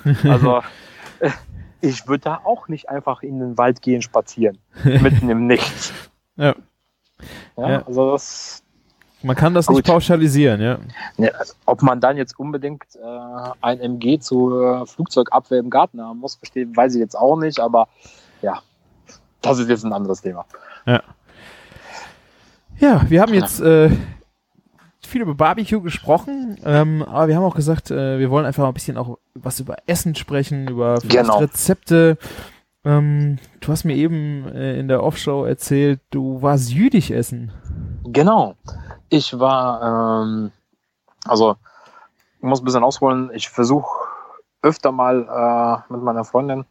[0.23, 0.61] Also
[1.19, 1.29] äh,
[1.81, 5.93] ich würde da auch nicht einfach in den Wald gehen spazieren, mitten im Nichts.
[6.37, 6.55] Ja.
[7.57, 7.81] Ja, Ja.
[7.85, 8.63] also das,
[9.21, 9.75] Man kann das Gut.
[9.77, 10.79] nicht pauschalisieren, ja.
[11.17, 11.31] Ne,
[11.65, 16.35] ob man dann jetzt unbedingt äh, ein MG zu äh, Flugzeugabwehr im Garten haben muss,
[16.35, 17.87] verstehe, weiß ich jetzt auch nicht, aber
[18.41, 18.61] ja,
[19.41, 20.45] das ist jetzt ein anderes Thema.
[20.85, 21.03] Ja,
[22.81, 23.89] wir haben jetzt äh,
[25.05, 28.69] viel über Barbecue gesprochen, ähm, aber wir haben auch gesagt, äh, wir wollen einfach mal
[28.69, 31.37] ein bisschen auch was über Essen sprechen, über Genau.
[31.39, 32.17] Rezepte.
[32.83, 37.51] Ähm, du hast mir eben äh, in der Offshow erzählt, du warst jüdisch essen.
[38.03, 38.55] Genau.
[39.09, 40.51] Ich war, ähm,
[41.25, 41.57] also
[42.37, 43.87] ich muss ein bisschen ausholen, ich versuche
[44.63, 45.27] öfter mal
[45.89, 46.65] äh, mit meiner Freundin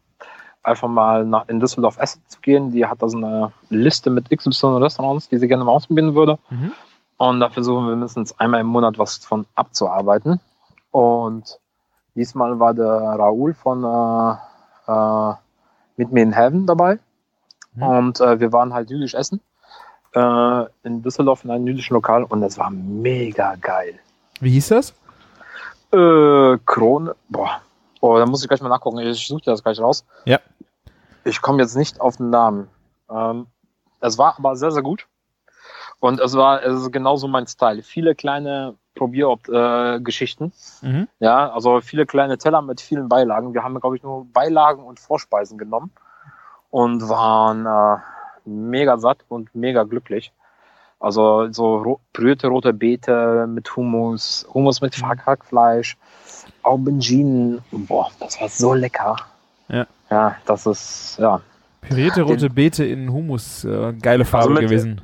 [0.62, 2.70] einfach mal nach, in Düsseldorf essen zu gehen.
[2.73, 6.38] Die hat da so eine Liste mit XY Restaurants, die sie gerne mal ausprobieren würde.
[6.51, 6.73] Mhm.
[7.16, 10.40] Und da versuchen wir mindestens einmal im Monat was von abzuarbeiten.
[10.90, 11.59] Und
[12.14, 15.35] diesmal war der Raoul von äh, äh,
[15.96, 16.99] Mit mir in Heaven dabei.
[17.75, 17.83] Mhm.
[17.83, 19.40] Und äh, wir waren halt jüdisch essen
[20.14, 23.99] äh, in Düsseldorf in einem jüdischen Lokal und das war mega geil.
[24.40, 24.94] Wie hieß das?
[25.92, 27.61] Äh, Krone, boah.
[28.01, 28.99] Oh, da muss ich gleich mal nachgucken.
[28.99, 30.05] Ich suche dir das gleich raus.
[30.25, 30.39] Ja.
[31.25, 32.69] Ich komme jetzt nicht auf den Namen.
[33.11, 33.47] Ähm,
[34.01, 35.07] es war aber sehr, sehr gut.
[35.99, 37.83] Und es war es ist genauso mein Style.
[37.83, 40.53] Viele kleine Probiergeschichten.
[40.83, 40.87] Äh.
[40.87, 41.09] Mhm.
[41.19, 43.53] Ja, also viele kleine Teller mit vielen Beilagen.
[43.53, 45.93] Wir haben, glaube ich, nur Beilagen und Vorspeisen genommen
[46.71, 48.01] und waren äh,
[48.49, 50.33] mega satt und mega glücklich.
[51.01, 55.97] Also so ro pürierte rote Beete mit Hummus, Hummus mit Hackfleisch,
[56.63, 57.61] Auberginen.
[57.73, 59.17] Boah, das war so lecker.
[59.69, 59.87] Ja.
[60.11, 61.41] Ja, das ist, ja.
[61.81, 65.01] Pürierte rote Beete in Humus, äh, geile Farbe Also mit- gewesen.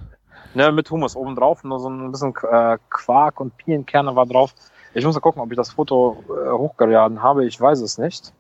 [0.54, 4.54] Ne, mit Hummus oben drauf, nur so ein bisschen äh, Quark und Pinienkerne war drauf.
[4.94, 7.44] Ich muss mal gucken, ob ich das Foto äh, hochgeladen habe.
[7.46, 8.32] Ich weiß es nicht.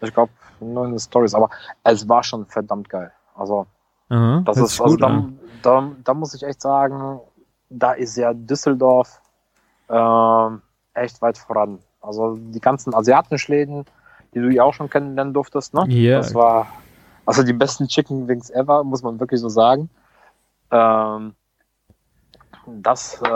[0.00, 1.50] Ich glaube, nur in den Stories, aber
[1.82, 3.10] es war schon verdammt geil.
[3.34, 3.66] Also,
[4.08, 5.02] Aha, das ist, also gut
[5.64, 7.20] da, da, muss ich echt sagen,
[7.70, 9.20] da ist ja Düsseldorf
[9.88, 10.62] ähm,
[10.94, 11.78] echt weit voran.
[12.00, 13.84] Also die ganzen asiatischen Läden,
[14.34, 15.84] die du ja auch schon kennenlernen durftest, ne?
[15.88, 16.18] Ja.
[16.18, 16.66] Das war
[17.26, 19.88] also die besten Chicken Wings ever, muss man wirklich so sagen.
[20.70, 21.34] Ähm,
[22.66, 23.28] das, äh,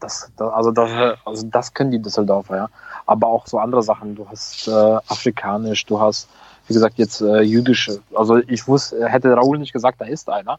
[0.00, 2.68] das, das, also das, also das können die Düsseldorfer, ja.
[3.06, 4.14] Aber auch so andere Sachen.
[4.14, 6.28] Du hast äh, afrikanisch, du hast,
[6.66, 8.00] wie gesagt, jetzt äh, jüdische.
[8.14, 10.58] Also ich wusste, hätte Raoul nicht gesagt, da ist einer,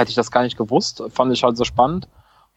[0.00, 1.02] hätte ich das gar nicht gewusst.
[1.12, 2.08] Fand ich halt so spannend.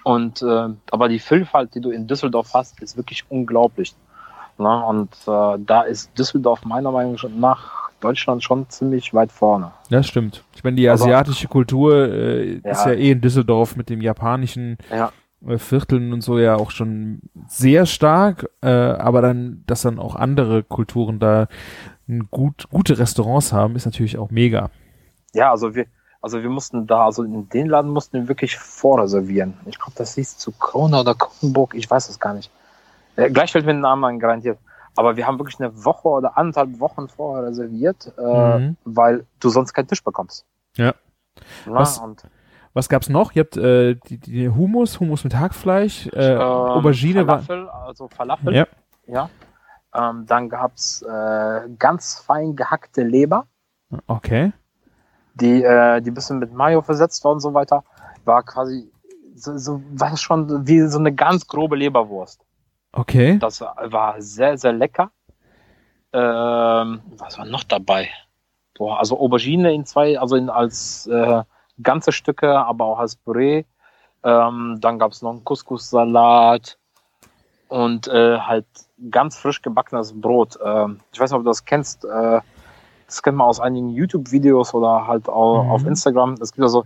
[0.03, 3.93] Und äh, aber die Vielfalt, die du in Düsseldorf hast, ist wirklich unglaublich.
[4.57, 4.85] Ne?
[4.85, 9.71] Und äh, da ist Düsseldorf meiner Meinung nach Deutschland schon ziemlich weit vorne.
[9.89, 10.43] Das stimmt.
[10.55, 12.89] Ich meine, die asiatische Kultur äh, ist Ja.
[12.89, 15.11] ja eh in Düsseldorf mit dem japanischen Ja.
[15.47, 20.15] äh, Vierteln und so ja auch schon sehr stark, äh, aber dann, dass dann auch
[20.15, 21.47] andere Kulturen da
[22.09, 24.69] ein gut, gute Restaurants haben, ist natürlich auch mega.
[25.33, 25.85] Ja, also wir,
[26.23, 29.53] also wir mussten da, also in den Laden mussten wir wirklich vorreservieren.
[29.67, 32.49] Ich glaube, das hieß zu Krone oder Kronenburg, ich weiß es gar nicht.
[33.15, 34.57] Äh, gleich fällt mir der Name ein, garantiert.
[34.95, 38.77] Aber wir haben wirklich eine Woche oder anderthalb Wochen vorher reserviert, äh, Mhm.
[38.85, 40.45] weil du sonst keinen Tisch bekommst.
[40.77, 40.93] Ja.
[41.65, 42.01] Na, Was-
[42.75, 43.33] Was gab's noch?
[43.35, 47.39] Ihr habt äh, die, die Hummus, Hummus mit Hackfleisch, äh, ähm, Aubergine war.
[47.43, 48.55] Falafel, also Falafel.
[48.55, 48.67] Ja.
[49.07, 49.29] ja.
[49.93, 53.45] Ähm, dann gab's äh, ganz fein gehackte Leber.
[54.07, 54.53] Okay.
[55.33, 57.83] Die, äh, die ein bisschen mit Mayo versetzt war und so weiter,
[58.25, 58.89] war quasi
[59.35, 62.41] so, so war schon wie so eine ganz grobe Leberwurst.
[62.91, 63.37] Okay.
[63.39, 65.11] Das war sehr, sehr lecker.
[66.13, 68.09] Ähm, was war noch dabei?
[68.77, 71.43] Boah, also Aubergine in zwei, also in, als äh,
[71.81, 73.63] ganze Stücke, aber auch als Püree.
[74.23, 76.77] Ähm, dann gab es noch einen Couscous-Salat
[77.67, 78.65] und äh, halt
[79.09, 80.57] ganz frisch gebackenes Brot.
[80.63, 82.05] Ähm, ich weiß nicht, ob du das kennst.
[82.05, 82.41] Äh,
[83.13, 85.71] das kennt man aus einigen YouTube-Videos oder halt auch Mhm.
[85.71, 86.33] auf Instagram.
[86.41, 86.85] Es gibt also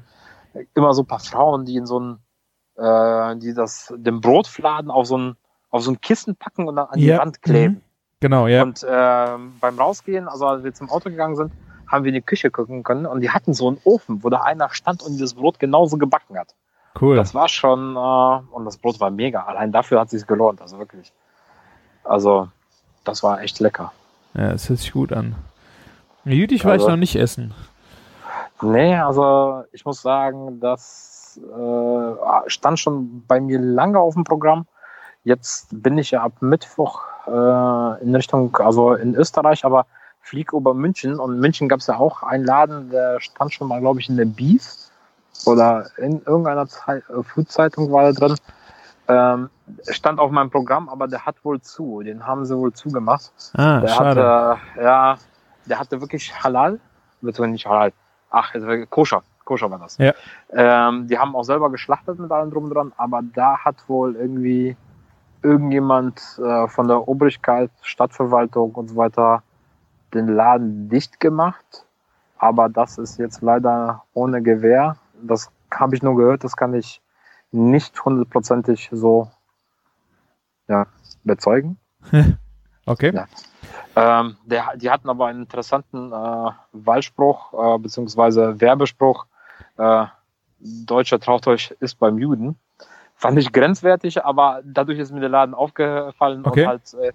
[0.75, 2.19] immer so ein paar Frauen, die in so ein,
[2.75, 5.37] äh, die das, den Brotfladen auf so ein,
[5.69, 7.17] auf so ein Kissen packen und dann an die.
[7.17, 7.75] Wand kleben.
[7.75, 7.81] Mhm.
[8.19, 8.63] Genau, ja.
[8.63, 11.51] Und ähm, beim Rausgehen, also als wir zum Auto gegangen sind,
[11.87, 14.41] haben wir in die Küche gucken können und die hatten so einen Ofen, wo da
[14.41, 16.55] einer stand und dieses Brot genauso gebacken hat.
[16.99, 17.15] Cool.
[17.15, 19.43] Das war schon, äh, und das Brot war mega.
[19.43, 21.13] Allein dafür hat es sich gelohnt, also wirklich.
[22.03, 22.49] Also,
[23.03, 23.93] das war echt lecker.
[24.33, 25.35] Ja, das hört sich gut an.
[26.35, 27.53] Jüdich war ich Also- noch nicht essen.
[28.61, 34.65] Nee, also ich muss sagen, das äh, stand schon bei mir lange auf dem Programm.
[35.23, 39.85] Jetzt bin ich ja ab Mittwoch äh, in Richtung, also in Österreich, aber
[40.21, 41.19] flieg über München.
[41.19, 44.09] Und in München gab es ja auch einen Laden, der stand schon mal, glaube ich,
[44.09, 44.73] in der Beef
[45.45, 48.35] oder in irgendeiner Zei äh, Food-Zeitung war er drin.
[49.07, 49.49] Ähm,
[49.89, 52.01] stand auf meinem Programm, aber der hat wohl zu.
[52.01, 53.31] Den haben sie wohl zugemacht.
[53.53, 54.23] Ah, Der schade.
[54.23, 55.17] hatte, ja,
[55.69, 56.79] der hatte wirklich Halal,
[57.21, 57.93] beziehungsweise nicht Halal.
[58.29, 58.53] Ach,
[58.89, 59.97] koscher, koscher war das.
[59.97, 60.13] Ja.
[60.51, 64.15] Ähm, die haben auch selber geschlachtet mit allem drum und dran, aber da hat wohl
[64.15, 64.75] irgendwie
[65.43, 69.43] irgendjemand äh, von der Obrigkeit, Stadtverwaltung und so weiter
[70.13, 71.85] den Laden dicht gemacht.
[72.37, 74.97] Aber das ist jetzt leider ohne Gewähr.
[75.21, 77.01] Das habe ich nur gehört, das kann ich
[77.51, 79.31] nicht hundertprozentig so
[80.67, 80.87] ja,
[81.23, 81.77] bezeugen.
[82.89, 83.11] Okay.
[83.13, 83.25] Ja.
[83.99, 89.25] Ähm, der, die hatten aber einen interessanten äh, Wahlspruch äh, beziehungsweise Werbespruch.
[89.77, 90.05] Äh,
[90.59, 92.57] Deutscher traut euch ist beim Juden.
[93.15, 96.61] Fand ich grenzwertig, aber dadurch ist mir der Laden aufgefallen Okay.
[96.61, 97.11] und halt äh,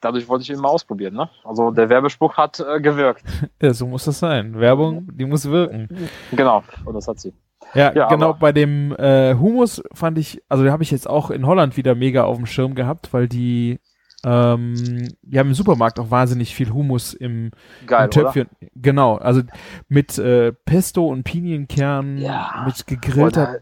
[0.00, 1.14] dadurch wollte ich ihn mal ausprobieren.
[1.14, 1.30] Ne?
[1.44, 3.24] Also der Werbespruch hat äh, gewirkt.
[3.62, 4.58] Ja, so muss das sein.
[4.60, 5.88] Werbung, die muss wirken.
[6.32, 7.32] Genau, und das hat sie.
[7.72, 11.30] Ja, Ja, genau, bei dem äh, Humus fand ich, also den habe ich jetzt auch
[11.30, 13.80] in Holland wieder mega auf dem Schirm gehabt, weil die,
[14.24, 17.50] ähm, die haben im Supermarkt auch wahnsinnig viel Humus im,
[17.86, 18.48] Geil, im Töpfchen.
[18.76, 19.42] Genau, also
[19.88, 22.64] mit äh, Pesto und Pinienkern, Ja.
[22.66, 23.58] mit gegrillter Oder,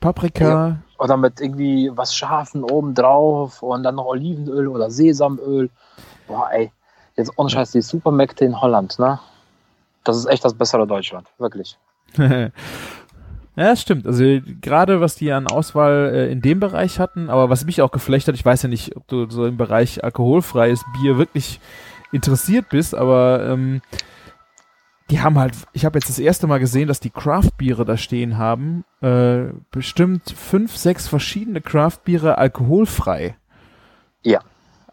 [0.00, 0.78] Paprika.
[0.98, 5.70] oder mit irgendwie was Scharfen oben drauf und dann noch Olivenöl oder Sesamöl.
[6.26, 6.72] Boah, ey.
[7.16, 9.18] Jetzt ohne Scheiß, die Supermärkte in Holland, ne?
[10.04, 11.26] Das ist echt das bessere Deutschland.
[11.38, 11.78] Wirklich.
[13.56, 14.06] ja, das stimmt.
[14.06, 14.22] Also
[14.60, 18.28] gerade was die an Auswahl äh, in dem Bereich hatten, aber was mich auch geflecht
[18.28, 21.60] hat, ich weiß ja nicht, ob du so im Bereich alkoholfreies Bier wirklich
[22.12, 23.80] interessiert bist, aber ähm,
[25.10, 28.38] die haben halt, ich habe jetzt das erste Mal gesehen, dass die Craft-Biere da stehen
[28.38, 33.36] haben, äh, bestimmt fünf, sechs verschiedene Craft-Biere alkoholfrei.
[34.22, 34.40] Ja.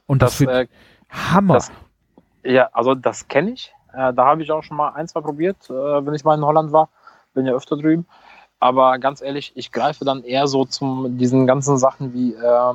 [0.05, 0.67] Und das, Das, wird äh,
[1.09, 1.55] Hammer.
[1.55, 1.71] das-
[2.43, 3.73] ja, also das kenne ich.
[3.93, 5.73] Äh, da habe ich auch schon mal ein, zwei probiert, äh,
[6.05, 6.89] wenn ich mal in Holland war.
[7.33, 8.05] Bin ja öfter drüben.
[8.63, 12.73] Aber ganz ehrlich, ich greife dann eher so zum diesen ganzen Sachen wie äh,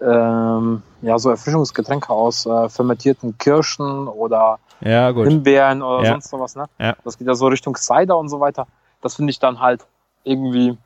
[0.00, 5.10] ähm, ja, so Erfrischungsgetränke aus äh, fermentierten Kirschen oder ja.
[5.10, 6.12] Himbeeren oder Ja.
[6.12, 6.66] sonst sowas, ne?
[6.78, 6.94] Ja.
[7.04, 8.66] Das geht ja so Richtung Cider und so weiter.
[9.00, 9.86] Das finde ich dann halt
[10.24, 10.76] irgendwie,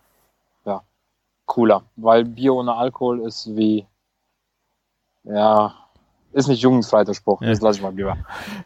[0.65, 0.83] ja,
[1.47, 1.83] cooler.
[1.97, 3.85] Weil Bier ohne Alkohol ist wie,
[5.25, 5.75] ja,
[6.33, 7.43] ist nicht jugendfrei der Spruch.
[7.43, 7.49] Ja.
[7.49, 8.17] Das lasse ich mal lieber.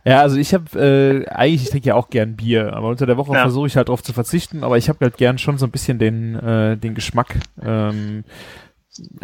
[0.05, 3.17] Ja, also ich habe äh, eigentlich, ich trinke ja auch gern Bier, aber unter der
[3.17, 3.41] Woche Ja.
[3.43, 5.99] versuche ich halt darauf zu verzichten, aber ich habe halt gern schon so ein bisschen
[5.99, 7.37] den, äh, den Geschmack.
[7.63, 8.25] Ähm,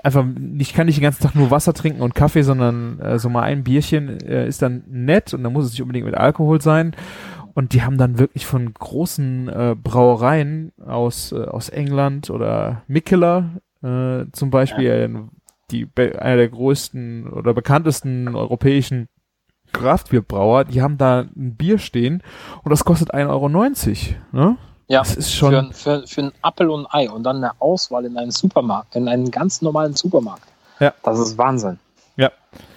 [0.03, 0.25] einfach,
[0.59, 3.43] ich kann nicht den ganzen Tag nur Wasser trinken und Kaffee, sondern äh, so mal
[3.43, 6.95] ein Bierchen äh, ist dann nett und dann muss es nicht unbedingt mit Alkohol sein.
[7.55, 13.51] Und die haben dann wirklich von großen äh, Brauereien aus, äh, aus England oder Mikkeller
[13.83, 15.09] äh, zum Beispiel, äh,
[15.73, 19.09] die, einer der größten oder bekanntesten europäischen
[19.73, 22.23] Kraftbierbrauer, die haben da ein Bier stehen
[22.63, 23.49] und das kostet 1,90 Euro.
[23.49, 24.57] Ne?
[24.89, 25.73] Ja, Das ist schon.
[25.73, 28.95] für, für, für ein Appel und ein Ei und dann eine Auswahl in einen Supermarkt,
[28.95, 30.47] in einen ganz normalen Supermarkt.
[30.81, 30.93] Ja.
[31.03, 31.79] Das ist Wahnsinn.
[32.17, 32.31] Ja.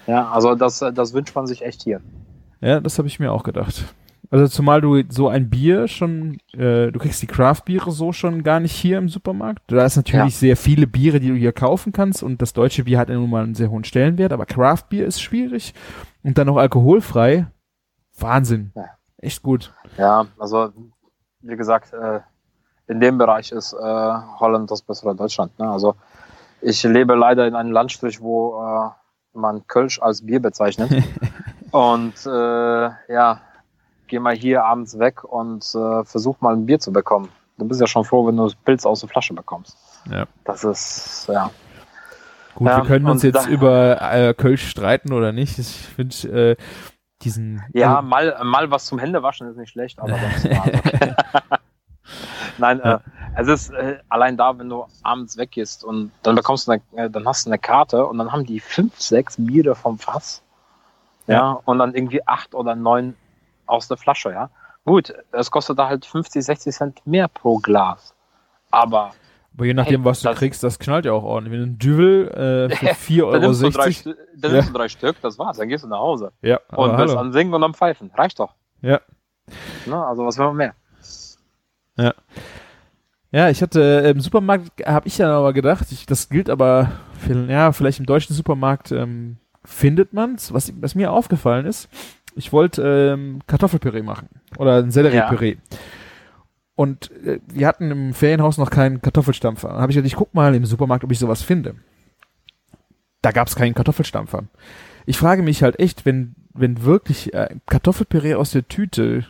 [0.08, 2.02] Ja, also das, das wünscht man sich echt hier.
[2.62, 3.84] Ja, das habe ich mir auch gedacht.
[4.32, 8.60] Also zumal du so ein Bier schon, äh, du kriegst die Craft-Biere so schon gar
[8.60, 9.62] nicht hier im Supermarkt.
[9.68, 10.40] Da ist natürlich Ja.
[10.40, 13.30] sehr viele Biere, die du hier kaufen kannst und das deutsche Bier hat ja nun
[13.30, 15.74] mal einen sehr hohen Stellenwert, aber Craft-Bier ist schwierig
[16.24, 17.48] und dann noch alkoholfrei.
[18.18, 18.72] Wahnsinn.
[18.76, 18.86] Ja.
[19.18, 19.74] Echt gut.
[19.98, 20.72] Ja, also
[21.42, 22.20] wie gesagt, äh,
[22.88, 23.78] in dem Bereich ist äh,
[24.40, 25.58] Holland das bessere Deutschland.
[25.60, 25.70] Ne?
[25.70, 25.96] Also
[26.62, 28.90] ich lebe leider in einem Landstrich, wo äh,
[29.38, 30.90] man Kölsch als Bier bezeichnet.
[31.72, 33.42] und äh, ja,
[34.08, 37.30] geh mal hier abends weg und äh, versuch mal ein Bier zu bekommen.
[37.58, 39.78] Du bist ja schon froh, wenn du das Pilz aus der Flasche bekommst.
[40.12, 40.26] Ja.
[40.44, 41.50] Das ist, ja.
[42.56, 45.58] Gut, Ja, wir können uns jetzt da- über äh, Kölsch streiten oder nicht.
[45.60, 46.56] Ich finde äh,
[47.22, 47.64] diesen.
[47.74, 50.48] Ja, also, mal, mal was zum Händewaschen ist nicht schlecht, aber sonst.
[52.58, 52.96] Nein, Ja.
[52.96, 53.00] äh,
[53.38, 57.10] es ist äh, allein da, wenn du abends weggehst und dann bekommst du eine, äh,
[57.10, 60.42] dann hast du eine Karte und dann haben die fünf, sechs Biere vom Fass.
[61.28, 61.60] Ja, Ja.
[61.66, 63.16] und dann irgendwie acht oder neun
[63.68, 64.50] aus der Flasche, ja.
[64.86, 68.14] Gut, es kostet da halt 50, 60 Cent mehr pro Glas.
[68.72, 69.12] Aber
[69.58, 71.54] aber je nachdem, hey, was du das- kriegst, das knallt ja auch ordentlich.
[71.54, 72.28] Wenn du ein Düvel
[72.72, 73.40] äh, für 4,60 dann Euro.
[73.40, 74.56] nimmst, du drei, Stü- dann Ja.
[74.58, 76.32] nimmst du drei Stück, das war's, dann gehst du nach Hause.
[76.42, 78.12] Ja, Und bist am Singen und am Pfeifen.
[78.16, 78.54] Reicht doch.
[78.82, 79.00] Ja.
[79.86, 80.06] Ne?
[80.06, 80.76] Also was will man mehr?
[83.32, 86.92] Ja, ich hatte äh, im Supermarkt, habe ich ja aber gedacht, ich, das gilt aber,
[87.20, 90.54] für, ja, vielleicht im deutschen Supermarkt ähm, findet man's.
[90.54, 91.90] Was, was mir aufgefallen ist,
[92.36, 95.58] ich wollte ähm, Kartoffelpüree machen oder ein Selleriepüree.
[96.76, 99.70] Und äh, wir hatten im Ferienhaus noch keinen Kartoffelstampfer.
[99.70, 101.76] Dann habe ich gedacht, ich guck mal im Supermarkt, ob ich sowas finde.
[103.22, 104.44] Da gab's keinen Kartoffelstampfer.
[105.06, 109.26] Ich frage mich halt echt, wenn, wenn wirklich äh, Kartoffelpüree aus der Tüte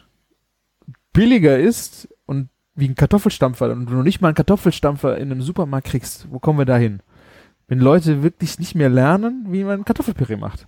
[1.13, 5.41] billiger ist und wie ein Kartoffelstampfer und du noch nicht mal einen Kartoffelstampfer in einem
[5.41, 6.99] Supermarkt kriegst, wo kommen wir da hin?
[7.67, 10.67] Wenn Leute wirklich nicht mehr lernen, wie man Kartoffelpüree macht.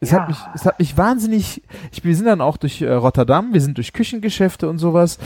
[0.00, 0.20] Es, Ja.
[0.20, 3.60] hat mich, es hat mich wahnsinnig, ich, wir sind dann auch durch äh, Rotterdam, wir
[3.60, 5.18] sind durch Küchengeschäfte und sowas.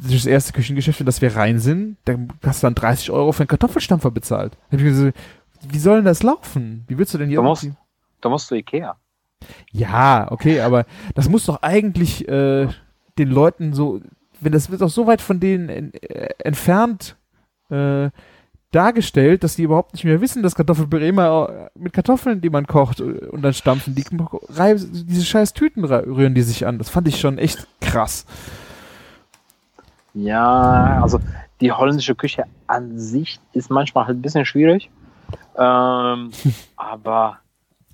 [0.00, 3.30] Durch das erste Küchengeschäft, in das wir rein sind, da hast du dann 30 Euro
[3.32, 4.56] für einen Kartoffelstampfer bezahlt.
[4.70, 5.10] Da hab ich so,
[5.68, 6.84] wie soll denn das laufen?
[6.88, 7.68] Wie willst du denn hier Du musst-
[8.20, 8.96] Da musst du Ikea.
[9.72, 12.66] ja, okay, aber das muss doch eigentlich äh,
[13.18, 14.00] den Leuten so,
[14.40, 17.16] wenn das wird doch so weit von denen en, äh, entfernt
[17.70, 18.10] äh,
[18.74, 22.66] dargestellt, dass die überhaupt nicht mehr wissen, dass Kartoffelpüree immer äh, mit Kartoffeln, die man
[22.66, 26.78] kocht äh, und dann stampfen, die diese scheiß Tüten rü- rühren die sich an.
[26.78, 28.26] Das fand ich schon echt krass.
[30.14, 31.20] Ja, also
[31.60, 34.90] die holländische Küche an sich ist manchmal halt ein bisschen schwierig.
[35.56, 36.30] Ähm,
[36.76, 37.38] aber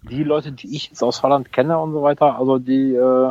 [0.03, 3.31] die Leute, die ich jetzt aus Holland kenne und so weiter, also die, äh,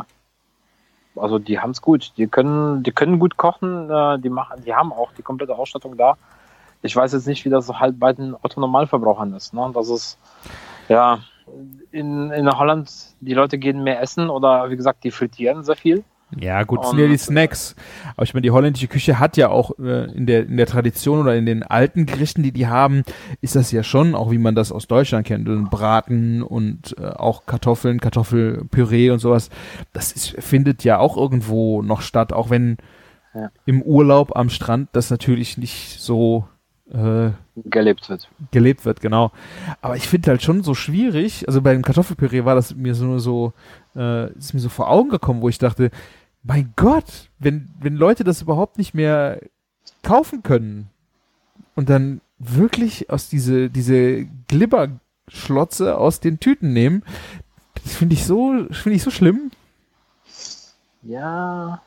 [1.16, 2.12] also die haben es gut.
[2.16, 3.90] Die können, die können gut kochen.
[3.90, 6.16] Äh, die machen, die haben auch die komplette Ausstattung da.
[6.82, 9.52] Ich weiß jetzt nicht, wie das halt bei den Otto-Normalverbrauchern ist.
[9.54, 9.70] Ne?
[9.74, 10.18] Das ist
[10.88, 11.18] ja
[11.92, 12.90] in, in Holland,
[13.20, 16.04] die Leute gehen mehr essen oder wie gesagt, die frittieren sehr viel.
[16.38, 17.74] Ja, gut, das sind ja die Und- Snacks.
[18.16, 21.18] Aber ich meine, die holländische Küche hat ja auch äh, in, der, in der Tradition
[21.18, 23.02] oder in den alten Gerichten, die die haben,
[23.40, 27.08] ist das ja schon, auch wie man das aus Deutschland kennt, ein Braten und äh,
[27.08, 29.50] auch Kartoffeln, Kartoffelpüree und sowas.
[29.92, 32.76] Das ist, findet ja auch irgendwo noch statt, auch wenn
[33.34, 33.50] Ja.
[33.66, 36.44] im Urlaub am Strand das natürlich nicht so
[36.92, 38.28] äh, gelebt wird.
[38.50, 39.30] gelebt wird, genau.
[39.80, 43.18] Aber ich finde halt schon so schwierig, also bei dem Kartoffelpüree war das mir so,
[43.18, 43.52] so
[43.94, 45.90] äh, ist mir so vor Augen gekommen, wo ich dachte,
[46.42, 49.40] mein Gott, wenn, wenn Leute das überhaupt nicht mehr
[50.02, 50.88] kaufen können
[51.74, 57.04] und dann wirklich aus diese, diese Glibberschlotze aus den Tüten nehmen,
[57.74, 59.50] das finde ich so, finde ich so schlimm.
[61.02, 61.82] Ja.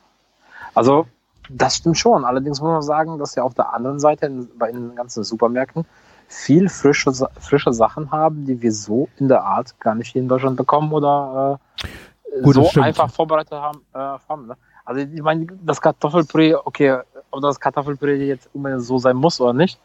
[0.74, 1.06] Also,
[1.48, 2.24] das stimmt schon.
[2.24, 5.84] Allerdings muss man sagen, dass wir auf der anderen Seite in, bei den ganzen Supermärkten
[6.28, 10.28] viel frische, frische Sachen haben, die wir so in der Art gar nicht hier in
[10.28, 12.86] Deutschland bekommen oder äh, Gut, so stimmt.
[12.86, 13.80] einfach vorbereitet haben.
[13.92, 14.56] Äh, haben ne?
[14.84, 16.98] Also ich meine, das Kartoffelpüree, okay,
[17.30, 19.78] ob das Kartoffelpüree jetzt unbedingt so sein muss oder nicht.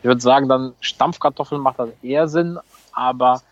[0.00, 2.58] Ich würde sagen, dann Stampfkartoffeln macht das eher Sinn,
[2.92, 3.42] aber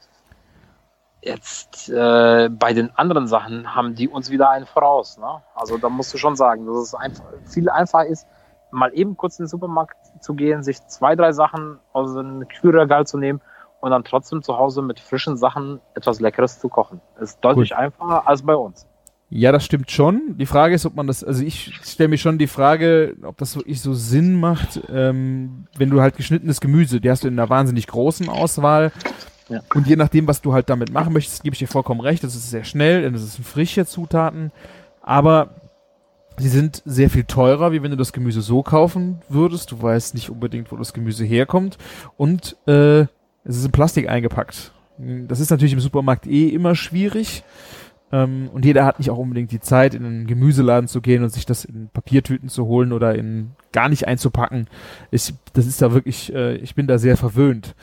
[1.24, 5.18] jetzt äh, bei den anderen Sachen haben die uns wieder einen voraus.
[5.18, 5.42] Ne?
[5.54, 8.26] Also da musst du schon sagen, dass es einfach viel einfacher ist,
[8.70, 13.06] mal eben kurz in den Supermarkt zu gehen, sich zwei, drei Sachen aus dem Kühlregal
[13.06, 13.40] zu nehmen
[13.80, 17.00] und dann trotzdem zu Hause mit frischen Sachen etwas Leckeres zu kochen.
[17.20, 17.78] ist deutlich Gut.
[17.78, 18.86] einfacher als bei uns.
[19.30, 20.36] Ja, das stimmt schon.
[20.38, 23.56] Die Frage ist, ob man das, also ich stelle mir schon die Frage, ob das
[23.56, 27.50] wirklich so Sinn macht, ähm, wenn du halt geschnittenes Gemüse, die hast du in einer
[27.50, 28.92] wahnsinnig großen Auswahl.
[29.48, 29.60] Ja.
[29.74, 32.34] Und je nachdem, was du halt damit machen möchtest, gebe ich dir vollkommen recht, das
[32.34, 34.52] ist sehr schnell, es sind frische Zutaten,
[35.02, 35.50] aber
[36.38, 39.70] sie sind sehr viel teurer, wie wenn du das Gemüse so kaufen würdest.
[39.70, 41.78] Du weißt nicht unbedingt, wo das Gemüse herkommt.
[42.16, 43.02] Und äh,
[43.44, 44.72] es ist in Plastik eingepackt.
[44.98, 47.44] Das ist natürlich im Supermarkt eh immer schwierig.
[48.12, 51.30] Ähm, und jeder hat nicht auch unbedingt die Zeit, in einen Gemüseladen zu gehen und
[51.30, 54.68] sich das in Papiertüten zu holen oder in gar nicht einzupacken.
[55.10, 57.74] Ich, das ist da wirklich, äh, ich bin da sehr verwöhnt.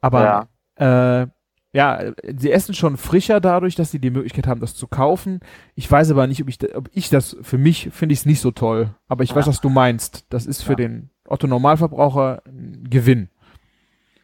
[0.00, 1.26] Aber äh,
[1.72, 5.40] ja, sie essen schon frischer dadurch, dass sie die Möglichkeit haben, das zu kaufen.
[5.74, 8.40] Ich weiß aber nicht, ob ich, ob ich das, für mich finde ich es nicht
[8.40, 8.90] so toll.
[9.08, 9.50] Aber ich weiß, Ja.
[9.50, 10.24] was du meinst.
[10.32, 10.76] Das ist für Ja.
[10.76, 13.28] den Otto Normalverbraucher ein Gewinn.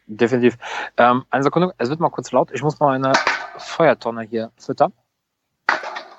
[0.07, 0.57] Definitiv.
[0.97, 2.51] Ähm, eine Sekunde, es wird mal kurz laut.
[2.53, 3.11] Ich muss mal eine
[3.57, 4.93] Feuertonne hier füttern.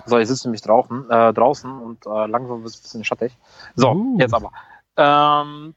[0.05, 3.39] So, ich sitze nämlich draußen, äh, draußen und äh, langsam wird es ein bisschen schattig.
[3.77, 4.19] So, Uh.
[4.19, 4.51] jetzt aber.
[4.97, 5.75] Ähm,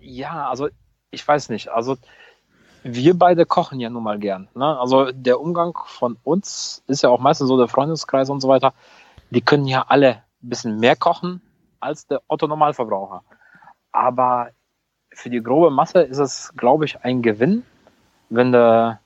[0.00, 0.68] ja, also
[1.10, 1.68] ich weiß nicht.
[1.68, 1.96] Also
[2.86, 4.48] wir beide kochen ja nun mal gern.
[4.54, 4.78] Ne?
[4.78, 8.74] Also der Umgang von uns ist ja auch meistens so der Freundeskreis und so weiter.
[9.30, 11.42] Die können ja alle ein bisschen mehr kochen
[11.80, 13.22] als der Otto Normalverbraucher.
[13.90, 14.50] Aber
[15.12, 17.64] für die grobe Masse ist es, glaube ich, ein Gewinn,
[18.28, 19.00] wenn der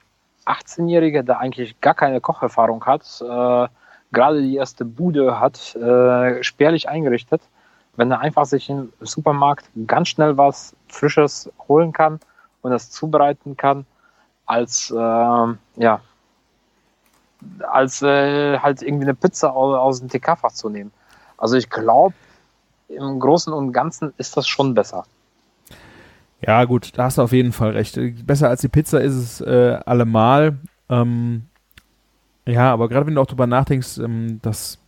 [0.44, 3.68] 18-Jährige, der eigentlich gar keine Kocherfahrung hat, äh,
[4.12, 7.42] gerade die erste Bude hat, äh, spärlich eingerichtet,
[7.96, 12.20] wenn er einfach sich im Supermarkt ganz schnell was Frisches holen kann
[12.62, 13.86] und das zubereiten kann,
[14.46, 16.00] als äh, ja
[17.60, 20.92] als äh, halt irgendwie eine Pizza aus, aus dem TK-Fach zu nehmen.
[21.38, 22.14] Also ich glaube,
[22.88, 25.04] im Großen und Ganzen ist das schon besser.
[26.42, 27.98] Ja, gut, da hast du auf jeden Fall recht.
[28.26, 30.58] Besser als die Pizza ist es äh, allemal.
[30.88, 31.46] Ähm,
[32.46, 34.78] ja, aber gerade wenn du auch drüber nachdenkst, ähm, dass,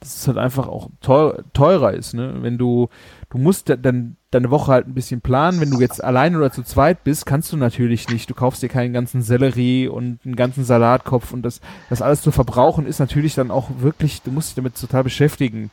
[0.00, 2.36] dass es halt einfach auch teuer, teurer ist, ne?
[2.40, 2.88] Wenn du,
[3.30, 5.60] du musst dann deine Woche halt ein bisschen planen.
[5.60, 8.28] Wenn du jetzt allein oder zu zweit bist, kannst du natürlich nicht.
[8.28, 12.30] Du kaufst dir keinen ganzen Sellerie und einen ganzen Salatkopf und das, das alles zu
[12.30, 15.70] verbrauchen ist natürlich dann auch wirklich, du musst dich damit total beschäftigen.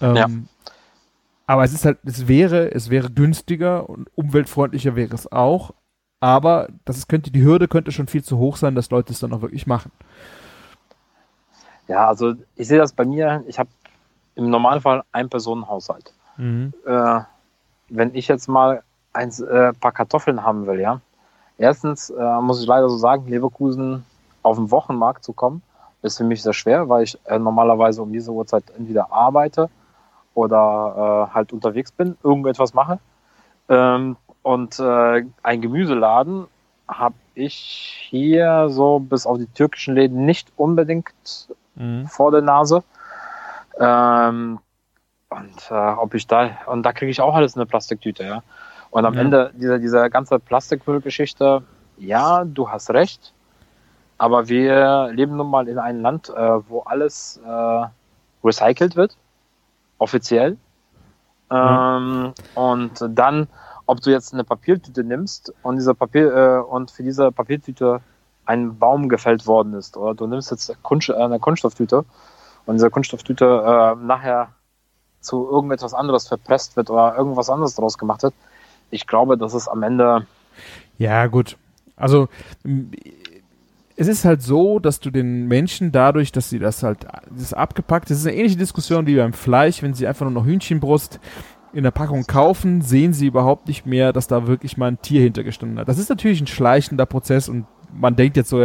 [0.00, 0.26] Ähm, ja.
[1.46, 5.72] Aber es ist halt, es wäre, es wäre günstiger und umweltfreundlicher wäre es auch.
[6.20, 9.20] Aber das ist, könnte, die Hürde könnte schon viel zu hoch sein, dass Leute es
[9.20, 9.92] dann auch wirklich machen.
[11.88, 13.68] Ja, also ich sehe das bei mir, ich habe
[14.34, 16.12] im Normalfall ein Personenhaushalt.
[16.36, 16.72] Mhm.
[16.86, 17.20] Äh,
[17.88, 18.82] wenn ich jetzt mal
[19.12, 21.00] ein äh, paar Kartoffeln haben will, ja.
[21.56, 24.04] Erstens äh, muss ich leider so sagen, Leverkusen
[24.42, 25.62] auf dem Wochenmarkt zu kommen,
[26.02, 29.70] ist für mich sehr schwer, weil ich äh, normalerweise um diese Uhrzeit entweder arbeite
[30.34, 32.98] oder äh, halt unterwegs bin, irgendetwas mache.
[33.68, 36.46] Ähm, und äh, ein Gemüseladen
[36.88, 42.06] habe ich hier so bis auf die türkischen Läden nicht unbedingt mhm.
[42.06, 42.82] vor der Nase.
[43.78, 44.60] Ähm,
[45.28, 48.42] und äh, ob ich da, und da kriege ich auch alles in eine Plastiktüte, ja.
[48.90, 49.20] Und am ja.
[49.20, 51.62] Ende dieser, dieser ganze Plastikmüllgeschichte,
[51.98, 53.34] ja, du hast recht,
[54.18, 57.86] aber wir leben nun mal in einem Land, äh, wo alles äh,
[58.44, 59.16] recycelt wird
[59.98, 60.56] offiziell.
[61.50, 63.48] Ähm, und dann,
[63.86, 68.00] ob du jetzt eine Papiertüte nimmst und dieser Papier äh, und für diese Papiertüte
[68.46, 72.04] ein Baum gefällt worden ist, oder du nimmst jetzt Kunst, äh, eine Kunststofftüte
[72.66, 74.48] und diese Kunststofftüte äh, nachher
[75.20, 78.34] zu irgendetwas anderes verpresst wird oder irgendwas anderes daraus gemacht wird.
[78.90, 80.26] Ich glaube, dass es am Ende.
[80.98, 81.56] Ja, gut.
[81.96, 82.28] Also
[83.96, 87.54] es ist halt so, dass du den Menschen dadurch, dass sie das halt, das ist
[87.54, 91.20] abgepackt, das ist eine ähnliche Diskussion wie beim Fleisch, wenn sie einfach nur noch Hühnchenbrust
[91.72, 95.22] in der Packung kaufen, sehen sie überhaupt nicht mehr, dass da wirklich mal ein Tier
[95.22, 95.88] hintergestanden hat.
[95.88, 98.58] Das ist natürlich ein schleichender Prozess und man denkt jetzt so,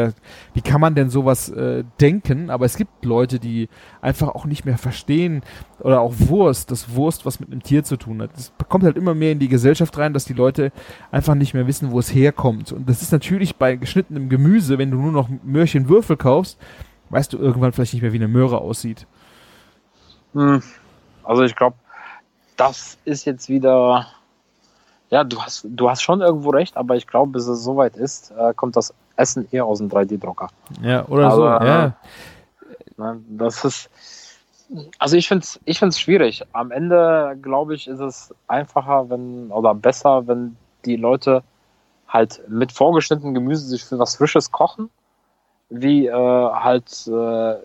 [0.53, 2.49] wie kann man denn sowas äh, denken?
[2.49, 3.69] Aber es gibt Leute, die
[4.01, 5.41] einfach auch nicht mehr verstehen
[5.79, 8.31] oder auch Wurst, das Wurst, was mit einem Tier zu tun hat.
[8.35, 10.71] Das kommt halt immer mehr in die Gesellschaft rein, dass die Leute
[11.11, 12.71] einfach nicht mehr wissen, wo es herkommt.
[12.71, 16.57] Und das ist natürlich bei geschnittenem Gemüse, wenn du nur noch Möhrchenwürfel kaufst,
[17.09, 19.07] weißt du irgendwann vielleicht nicht mehr, wie eine Möhre aussieht.
[20.33, 20.61] Hm.
[21.23, 21.75] Also ich glaube,
[22.57, 24.07] das ist jetzt wieder
[25.09, 28.31] ja, du hast, du hast schon irgendwo recht, aber ich glaube, bis es soweit ist,
[28.31, 30.49] äh, kommt das Essen eher aus dem 3D-Drucker.
[30.81, 31.85] Ja, oder aber, so, ja.
[31.85, 31.91] Äh,
[32.97, 33.89] ne, das ist,
[34.97, 36.43] also ich finde es ich find's schwierig.
[36.53, 40.55] Am Ende, glaube ich, ist es einfacher, wenn, oder besser, wenn
[40.85, 41.43] die Leute
[42.07, 44.89] halt mit vorgeschnittenem Gemüse sich für was Frisches kochen,
[45.69, 47.55] wie äh, halt äh,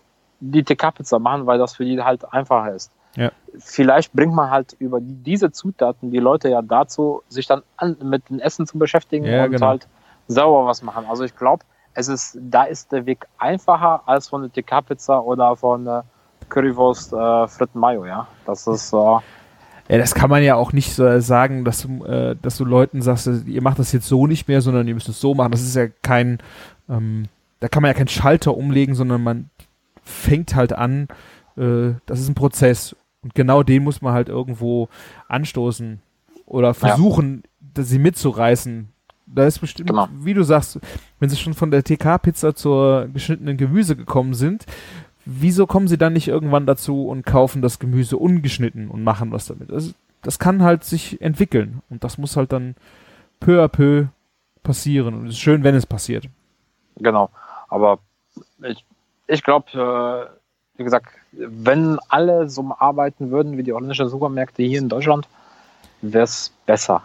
[0.40, 2.90] die TK-Pizza machen, weil das für die halt einfacher ist.
[3.16, 3.30] Ja.
[3.58, 8.28] Vielleicht bringt man halt über diese Zutaten die Leute ja dazu, sich dann an, mit
[8.28, 9.68] dem Essen zu beschäftigen ja, und genau.
[9.68, 9.86] halt
[10.28, 11.04] sauber was machen.
[11.08, 11.64] Also ich glaube,
[11.94, 16.04] es ist, da ist der Weg einfacher als von der TK-Pizza oder von der
[16.48, 18.26] Currywurst äh, Fritten Mayo, ja.
[18.46, 19.18] Das ist äh,
[19.88, 23.02] ja, das kann man ja auch nicht so sagen, dass du, äh, dass du Leuten
[23.02, 25.52] sagst, ihr macht das jetzt so nicht mehr, sondern ihr müsst es so machen.
[25.52, 26.38] Das ist ja kein,
[26.88, 27.26] ähm,
[27.60, 29.50] da kann man ja keinen Schalter umlegen, sondern man
[30.02, 31.08] fängt halt an,
[31.56, 34.88] äh, das ist ein Prozess und genau den muss man halt irgendwo
[35.28, 36.00] anstoßen
[36.46, 37.42] oder versuchen,
[37.76, 37.82] ja.
[37.82, 38.88] sie mitzureißen.
[39.26, 40.08] Da ist bestimmt, genau.
[40.20, 40.78] wie du sagst,
[41.18, 44.66] wenn sie schon von der TK-Pizza zur geschnittenen Gemüse gekommen sind,
[45.24, 49.46] wieso kommen sie dann nicht irgendwann dazu und kaufen das Gemüse ungeschnitten und machen was
[49.46, 49.70] damit?
[49.70, 52.74] Das, das kann halt sich entwickeln und das muss halt dann
[53.40, 54.06] peu à peu
[54.62, 56.28] passieren und es ist schön, wenn es passiert.
[56.96, 57.30] Genau,
[57.68, 57.98] aber
[58.62, 58.84] ich,
[59.26, 60.44] ich glaube, äh
[60.76, 65.28] wie gesagt, wenn alle so arbeiten würden wie die holländischen Supermärkte hier in Deutschland,
[66.02, 67.02] wäre es besser.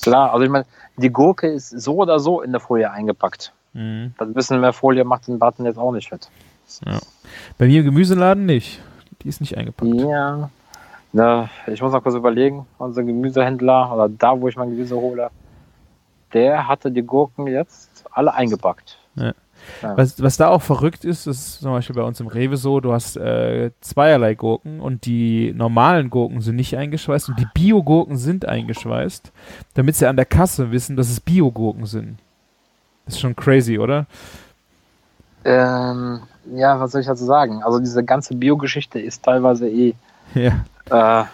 [0.00, 0.66] Klar, also ich meine,
[0.96, 3.52] die Gurke ist so oder so in der Folie eingepackt.
[3.72, 4.14] Mhm.
[4.18, 6.28] Das bisschen mehr Folie macht den Button jetzt auch nicht fett.
[6.86, 6.98] Ja.
[7.58, 8.80] Bei mir im Gemüseladen nicht.
[9.22, 9.94] Die ist nicht eingepackt.
[9.94, 10.50] Ja.
[11.12, 15.30] Ne, ich muss noch kurz überlegen, unser Gemüsehändler oder da, wo ich mein Gemüse hole,
[16.32, 18.98] der hatte die Gurken jetzt alle eingepackt.
[19.16, 19.32] Ja.
[19.82, 22.92] Was, was da auch verrückt ist, ist zum Beispiel bei uns im Rewe so, du
[22.92, 28.46] hast äh, zweierlei Gurken und die normalen Gurken sind nicht eingeschweißt und die Bio-Gurken sind
[28.46, 29.32] eingeschweißt,
[29.74, 32.18] damit sie an der Kasse wissen, dass es Bio-Gurken sind.
[33.06, 34.06] ist schon crazy, oder?
[35.44, 36.20] Ähm,
[36.54, 37.62] ja, was soll ich dazu sagen?
[37.62, 39.94] Also diese ganze Bio-Geschichte ist teilweise eh
[40.34, 40.64] Ja.
[40.90, 41.24] äh,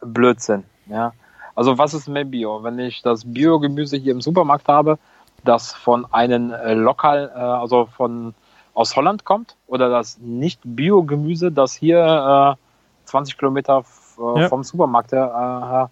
[0.00, 0.64] Blödsinn.
[0.86, 1.12] Ja.
[1.54, 2.62] Also was ist mehr Bio?
[2.62, 4.98] Wenn ich das Bio-Gemüse hier im Supermarkt habe,
[5.46, 8.34] das von einem äh, lokal, äh, also von
[8.74, 13.84] aus Holland kommt, oder das nicht Bio-Gemüse, das hier äh, 20 Kilometer
[14.18, 14.48] äh, Ja.
[14.48, 15.88] vom Supermarkt her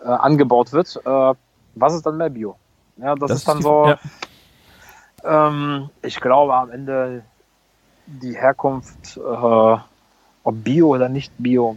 [0.00, 1.00] äh, äh, angebaut wird,
[1.78, 2.56] was ist dann mehr Bio?
[2.96, 3.86] Ja, das, ist dann die- so.
[3.86, 3.98] Ja.
[5.24, 7.22] Ähm, ich glaube am Ende
[8.06, 9.84] die Herkunft, ob
[10.64, 11.76] Bio oder nicht Bio,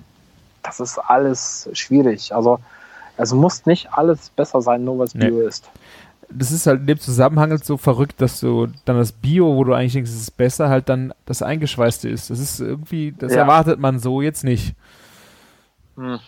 [0.64, 2.34] das ist alles schwierig.
[2.36, 2.60] Also
[3.18, 5.30] es muss nicht alles besser sein, nur weil es Nee.
[5.30, 5.70] Bio ist.
[6.32, 9.64] Das ist halt in dem Zusammenhang halt so verrückt, dass du dann das Bio, wo
[9.64, 12.30] du eigentlich denkst, es ist besser, halt dann das Eingeschweißte ist.
[12.30, 13.42] Das ist irgendwie, das Ja.
[13.42, 14.76] erwartet man so jetzt nicht.
[15.96, 16.20] Hm.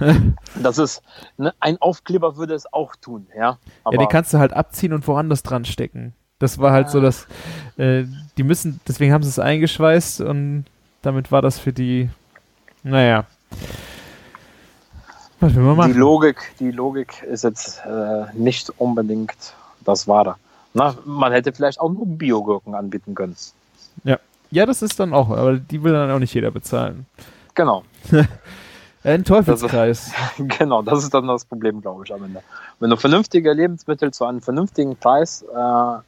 [0.62, 1.02] Das ist,
[1.38, 3.58] ne, ein Aufkleber würde es auch tun, ja.
[3.84, 6.12] Aber ja, den kannst du halt abziehen und woanders dran stecken.
[6.38, 7.02] Das war halt so, Ah.
[7.02, 7.26] dass
[7.78, 8.04] äh,
[8.36, 10.64] die müssen, deswegen haben sie es eingeschweißt und
[11.02, 12.10] damit war das für die,
[12.82, 13.24] naja.
[15.40, 15.94] Was will man die machen?
[15.94, 20.36] Logik, die Logik ist jetzt äh, nicht unbedingt das Wahre.
[20.74, 23.36] Na, man hätte vielleicht auch nur Biogurken anbieten können.
[24.50, 27.06] Ja, das ist dann auch, aber die will dann auch nicht jeder bezahlen.
[27.54, 27.82] Genau.
[29.04, 30.12] Ein Teufelskreis.
[30.38, 32.42] Genau, das ist dann das Problem, glaube ich, am Ende.
[32.80, 35.98] Wenn du vernünftige Lebensmittel zu einem vernünftigen Preis äh,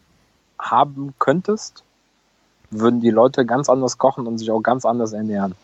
[0.59, 1.83] haben könntest,
[2.71, 5.55] würden die Leute ganz anders kochen und sich auch ganz anders ernähren.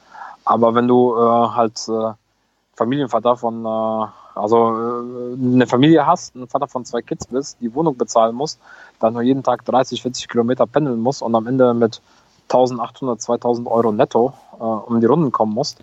[0.45, 2.13] Aber wenn du äh, halt äh,
[2.77, 7.75] Familienvater von, äh, also äh, eine Familie hast, ein Vater von zwei Kids bist, die
[7.75, 8.61] Wohnung bezahlen musst,
[9.01, 12.01] dann nur jeden Tag 30, 40 Kilometer pendeln musst und am Ende mit
[12.49, 15.79] 1800, 2000 Euro netto äh, um die Runden kommen musst,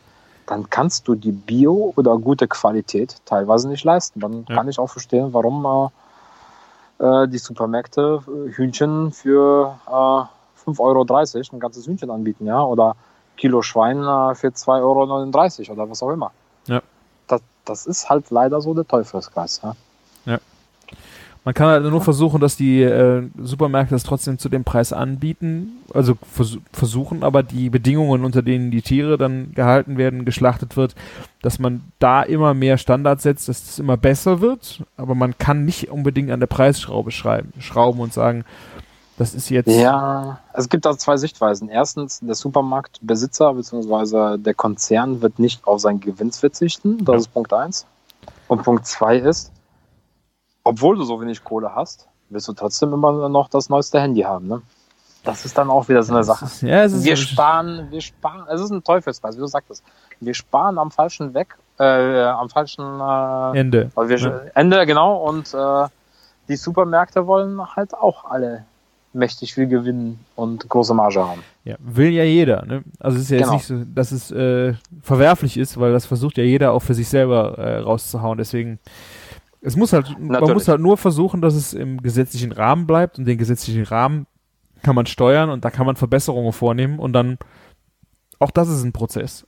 [0.47, 4.19] dann kannst du die Bio oder gute Qualität teilweise nicht leisten.
[4.19, 4.55] Dann Ja.
[4.55, 5.91] kann ich auch verstehen, warum
[6.99, 11.05] äh, äh, die Supermärkte äh, Hühnchen für äh, 5,30 Euro
[11.55, 12.95] ein ganzes Hühnchen anbieten, ja, oder
[13.37, 16.31] Kilo Schwein äh, für 2,39 Euro oder was auch immer.
[16.67, 16.81] Ja.
[17.27, 19.61] Das, das ist halt leider so der Teufelskreis.
[19.63, 19.75] Ja?
[21.43, 25.71] Man kann halt nur versuchen, dass die äh, Supermärkte es trotzdem zu dem Preis anbieten,
[25.91, 30.93] also vers versuchen, aber die Bedingungen, unter denen die Tiere dann gehalten werden, geschlachtet wird,
[31.41, 35.65] dass man da immer mehr Standards setzt, dass es immer besser wird, aber man kann
[35.65, 38.45] nicht unbedingt an der Preisschraube schreiben, schrauben und sagen,
[39.17, 41.69] das ist jetzt Ja, es gibt da zwei Sichtweisen.
[41.69, 44.37] Erstens, der Supermarktbesitzer bzw.
[44.37, 47.03] der Konzern wird nicht auf seinen Gewinn verzichten.
[47.05, 47.19] Das Ja.
[47.19, 47.85] ist Punkt eins.
[48.47, 49.51] Und Punkt zwei ist,
[50.63, 54.47] obwohl du so wenig Kohle hast, wirst du trotzdem immer noch das neueste Handy haben.
[54.47, 54.61] Ne?
[55.23, 56.47] Das ist dann auch wieder so eine Sache.
[56.65, 59.83] Ja, Wir sparen, wir sparen, es ist ein Teufelskreis, wie du sagtest.
[60.19, 63.91] Wir sparen am falschen weg, äh, am falschen äh, Ende.
[63.95, 64.41] wir Ja.
[64.55, 65.87] Ende, genau, und äh,
[66.47, 68.65] die Supermärkte wollen halt auch alle
[69.13, 71.43] mächtig viel gewinnen und große Marge haben.
[71.63, 72.65] Ja, will ja jeder.
[72.65, 72.83] Ne?
[72.99, 73.53] Also es ist ja Genau.
[73.53, 76.93] jetzt nicht so, dass es äh, verwerflich ist, weil das versucht ja jeder auch für
[76.93, 78.37] sich selber äh, rauszuhauen.
[78.37, 78.79] Deswegen,
[79.61, 80.53] es muss halt, man Natürlich.
[80.53, 84.27] muss halt nur versuchen, dass es im gesetzlichen Rahmen bleibt und den gesetzlichen Rahmen
[84.83, 87.37] kann man steuern und da kann man Verbesserungen vornehmen und dann
[88.39, 89.45] auch das ist ein Prozess.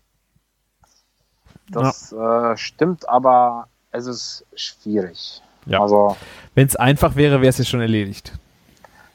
[1.72, 5.41] Das äh, stimmt, aber es ist schwierig.
[5.66, 5.82] Ja.
[5.82, 6.16] Also,
[6.55, 8.34] Wenn es einfach wäre, wäre es ja schon erledigt.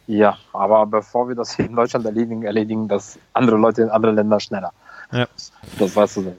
[0.08, 4.16] Ja, aber bevor wir das hier in Deutschland erledigen, erledigen das andere Leute in anderen
[4.16, 4.72] Ländern schneller.
[5.12, 5.26] Ja.
[5.78, 6.38] Das weißt du selber.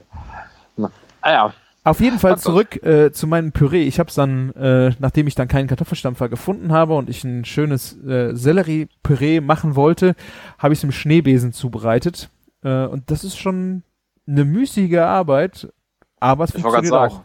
[0.76, 0.90] Na,
[1.20, 1.54] ah ja,
[1.84, 2.50] Auf jeden Fall Ach so.
[2.50, 3.84] zurück äh, zu meinem Püree.
[3.84, 7.44] Ich habe es dann, äh, nachdem ich dann keinen Kartoffelstampfer gefunden habe und ich ein
[7.44, 10.16] schönes äh, Sellerie-Püree machen wollte,
[10.58, 12.28] habe ich es im Schneebesen zubereitet.
[12.64, 13.84] Äh, und das ist schon
[14.26, 15.72] eine müßige Arbeit,
[16.18, 17.22] aber es ich funktioniert auch.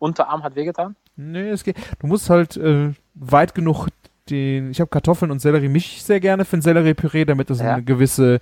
[0.00, 0.96] Unterarm hat wehgetan?
[1.14, 1.76] Nee, es geht.
[2.00, 3.86] Du musst halt äh, weit genug
[4.30, 4.70] den.
[4.70, 7.74] Ich habe Kartoffeln und Sellerie mische ich sehr gerne für ein Sellerie-Püree, damit das Ja.
[7.74, 8.40] eine gewisse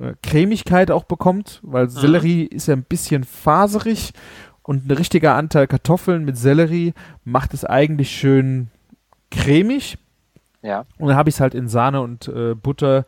[0.00, 1.90] äh, Cremigkeit auch bekommt, weil Mhm.
[1.90, 4.12] Sellerie ist ja ein bisschen faserig
[4.62, 6.92] und ein richtiger Anteil Kartoffeln mit Sellerie
[7.24, 8.68] macht es eigentlich schön
[9.30, 9.98] cremig.
[10.62, 10.84] Ja.
[10.98, 13.06] Und dann habe ich es halt in Sahne und äh, Butter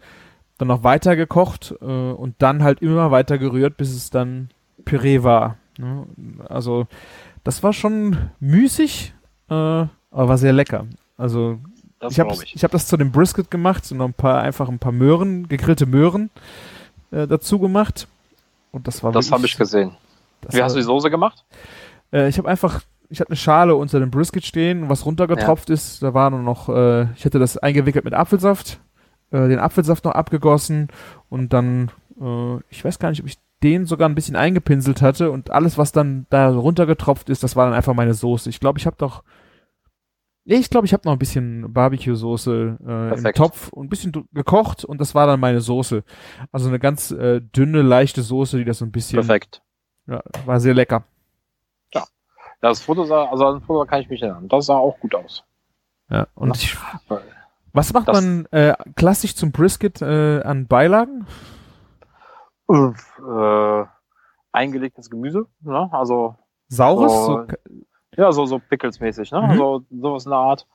[0.58, 4.50] dann noch weiter gekocht äh, und dann halt immer weiter gerührt, bis es dann
[4.84, 5.56] Püree war.
[5.78, 6.06] Ne?
[6.48, 6.86] Also
[7.44, 9.14] das war schon müßig,
[9.48, 10.86] äh, aber war sehr lecker.
[11.16, 11.58] Also
[12.00, 12.56] Das ich habe ich.
[12.56, 15.48] ich hab das zu dem Brisket gemacht und noch ein paar einfach ein paar Möhren,
[15.48, 16.30] gegrillte Möhren
[17.10, 18.08] äh, dazu gemacht
[18.72, 19.96] und das war Das habe ich gesehen.
[20.48, 21.44] Wie hast du die Soße gemacht?
[22.12, 26.02] Äh, ich habe einfach, ich hatte eine Schale unter dem Brisket stehen, was runtergetropft ist.
[26.02, 28.80] Da war nur noch, äh, ich hätte das eingewickelt mit Apfelsaft,
[29.30, 30.88] äh, den Apfelsaft noch abgegossen
[31.28, 31.90] und dann,
[32.20, 35.76] äh, ich weiß gar nicht, ob ich den sogar ein bisschen eingepinselt hatte und alles,
[35.76, 38.48] was dann da runtergetropft ist, das war dann einfach meine Soße.
[38.48, 39.22] Ich glaube, ich habe doch,
[40.44, 43.34] ich glaube, ich habe noch ein bisschen Barbecue-Soße äh, im.
[43.34, 46.02] Topf und ein bisschen gekocht und das war dann meine Soße.
[46.52, 49.62] Also eine ganz äh, dünne, leichte Soße, die das so ein bisschen, Perfekt.
[50.06, 51.04] ja, war sehr lecker.
[51.94, 52.04] Ja,
[52.60, 54.48] das Foto sah, also an das Foto kann ich mich erinnern.
[54.48, 55.44] Das sah auch gut aus.
[56.10, 56.76] Ja, und ich,
[57.72, 61.26] Was macht Das- man äh, klassisch zum Brisket äh, an Beilagen?
[62.68, 63.84] Äh,
[64.52, 65.88] eingelegtes Gemüse, ne?
[65.92, 66.36] Also
[66.68, 67.12] Saures?
[67.12, 67.26] Oh.
[67.48, 67.82] So,
[68.20, 69.40] Ja, so, so Pickles-mäßig, ne?
[69.40, 69.50] Mhm.
[69.50, 70.66] Also sowas in der Art.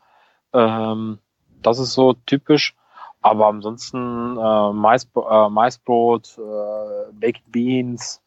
[0.52, 1.20] Ähm,
[1.62, 2.76] das ist so typisch.
[3.22, 8.24] Aber ansonsten äh, Mais, äh, Maisbrot, äh, Baked Beans,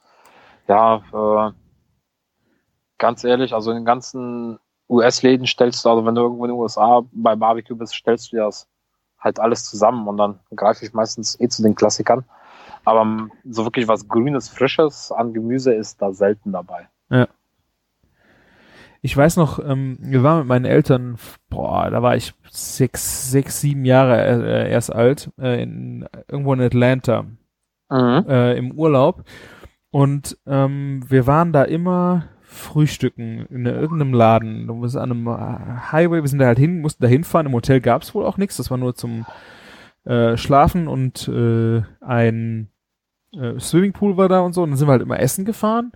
[0.68, 1.52] ja, äh,
[2.98, 6.60] ganz ehrlich, also in den ganzen US-Läden stellst du, also wenn du irgendwo in den
[6.60, 8.68] USA bei Barbecue bist, stellst du dir das
[9.18, 12.24] halt alles zusammen und dann greife ich meistens eh zu den Klassikern.
[12.84, 16.88] Aber so wirklich was Grünes, Frisches an Gemüse ist da selten dabei.
[19.00, 21.16] Ich weiß noch, ähm, wir waren mit meinen Eltern,
[21.50, 26.60] boah, da war ich sechs, sechs, sieben Jahre äh, erst alt, äh, in, irgendwo in
[26.60, 27.24] Atlanta
[27.90, 28.24] Mhm.
[28.28, 29.24] äh, im Urlaub.
[29.90, 34.66] Und ähm, wir waren da immer frühstücken in irgendeinem Laden.
[34.66, 37.46] Du musst an einem äh, Highway, wir sind da halt hin, mussten da hinfahren.
[37.46, 38.58] Im Hotel gab's wohl auch nichts.
[38.58, 39.24] Das war nur zum
[40.04, 42.68] äh, Schlafen und äh, ein
[43.32, 44.62] äh, Swimmingpool war da und so.
[44.62, 45.92] Und dann sind wir halt immer essen gefahren.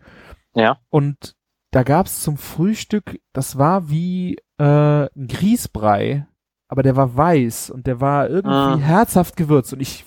[0.54, 0.78] Ja.
[0.88, 1.34] Und
[1.72, 6.26] da gab's zum Frühstück, das war wie äh, ein Grießbrei,
[6.68, 8.84] aber der war weiß und der war irgendwie Mm.
[8.84, 9.72] herzhaft gewürzt.
[9.72, 10.04] Und ich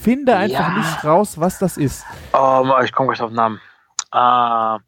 [0.00, 0.78] finde einfach Ja.
[0.78, 2.06] nicht raus, was das ist.
[2.32, 3.60] Oh, ich komme gleich auf den Namen.
[4.10, 4.78] Ah,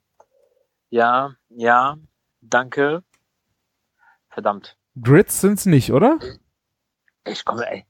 [0.88, 1.96] ja, ja,
[2.40, 3.02] danke.
[4.30, 4.76] Verdammt.
[5.00, 6.18] Grits sind's nicht, oder?
[7.26, 7.84] Ich komme, ey.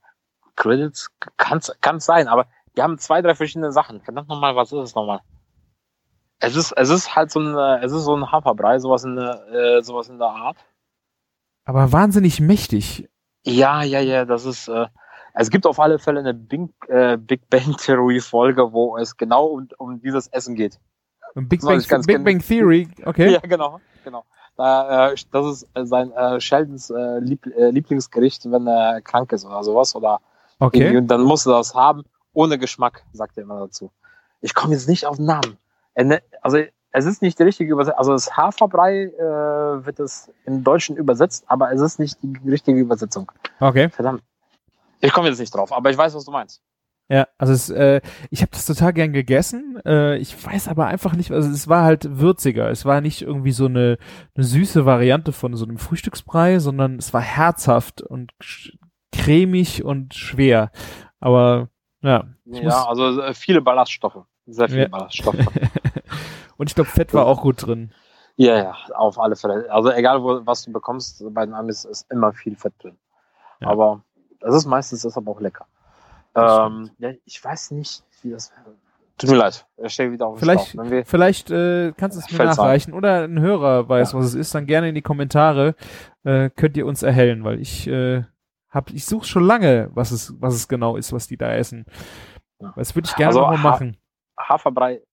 [0.57, 4.01] Credits kann's, kann's sein, aber die haben zwei, drei verschiedene Sachen.
[4.03, 5.20] Verdammt nochmal, was ist es nochmal?
[6.41, 9.16] Es ist, es ist halt so ein, äh, es ist so ein Haferbrei, sowas in
[9.16, 10.57] der, äh, sowas in der Art.
[11.64, 13.09] Aber wahnsinnig mächtig.
[13.45, 14.86] Ja, ja, ja, das ist, äh,
[15.34, 19.47] es gibt auf alle Fälle eine Big, äh, Big Bang Theory Folge, wo es genau
[19.47, 20.78] um, um dieses Essen geht.
[21.34, 23.30] Und Big, Bang, ganz Big Bang Theory, okay.
[23.32, 24.24] Ja, genau, genau.
[24.57, 29.32] Da, äh, das ist äh, sein äh, Sheldons äh, Lieb äh, Lieblingsgericht, wenn er krank
[29.32, 29.95] ist oder sowas.
[29.95, 30.20] Oder
[30.61, 30.95] Okay.
[30.99, 33.91] und dann musst du das haben, ohne Geschmack, sagt er immer dazu.
[34.43, 35.57] Ich komme jetzt nicht auf den Namen.
[35.95, 36.59] Er ne- Also
[36.93, 37.99] es ist nicht die richtige Übersetzung.
[37.99, 42.78] Also das Haferbrei äh, wird es im Deutschen übersetzt, aber es ist nicht die richtige
[42.80, 43.30] Übersetzung.
[43.61, 43.88] Okay.
[43.91, 44.22] Verdammt.
[45.01, 46.61] Ich komme jetzt nicht drauf, aber ich weiß, was du meinst.
[47.09, 49.80] Ja, also es, äh, ich habe das total gern gegessen.
[49.84, 52.70] Äh, ich weiß aber einfach nicht, also es war halt würziger.
[52.70, 53.99] Es war nicht irgendwie so eine,
[54.36, 58.32] eine süße Variante von so einem Frühstücksbrei, sondern es war herzhaft und
[59.12, 60.70] cremig und schwer.
[61.18, 61.68] Aber
[62.03, 62.24] ja.
[62.45, 64.24] Ja, also äh, viele Ballaststoffe.
[64.47, 64.88] Sehr viele Ja.
[64.88, 65.36] Ballaststoffe.
[66.57, 67.93] und ich glaube, Fett war auch gut drin.
[68.37, 69.71] Ja, ja, auf alle Fälle.
[69.71, 72.97] Also egal, wo, was du bekommst, bei den Amis ist immer viel Fett drin.
[73.61, 73.69] Ja.
[73.69, 74.03] Aber
[74.41, 75.67] es ist meistens ist aber auch lecker.
[76.33, 78.53] Das Ähm, ja, ich weiß nicht, wie das.
[79.19, 82.31] Tut mir leid, ich stehe wieder auf dem Vielleicht, wir, vielleicht äh, kannst du es
[82.31, 82.65] mir Fällt's an.
[82.65, 84.19] nachreichen oder ein Hörer weiß, Ja.
[84.19, 85.75] was es ist, dann gerne in die Kommentare
[86.25, 88.25] äh, könnt ihr uns erhellen, weil ich äh,
[88.71, 91.85] hab, ich suche schon lange, was es, was es genau ist, was die da essen.
[92.61, 92.73] Ja.
[92.77, 93.99] Das würde ich gerne Also, mal ha- machen.
[94.39, 95.07] Haferbrei ist,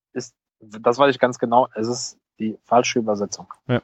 [0.60, 3.48] das weiß ich ganz genau, es ist die falsche Übersetzung.
[3.68, 3.82] Ja.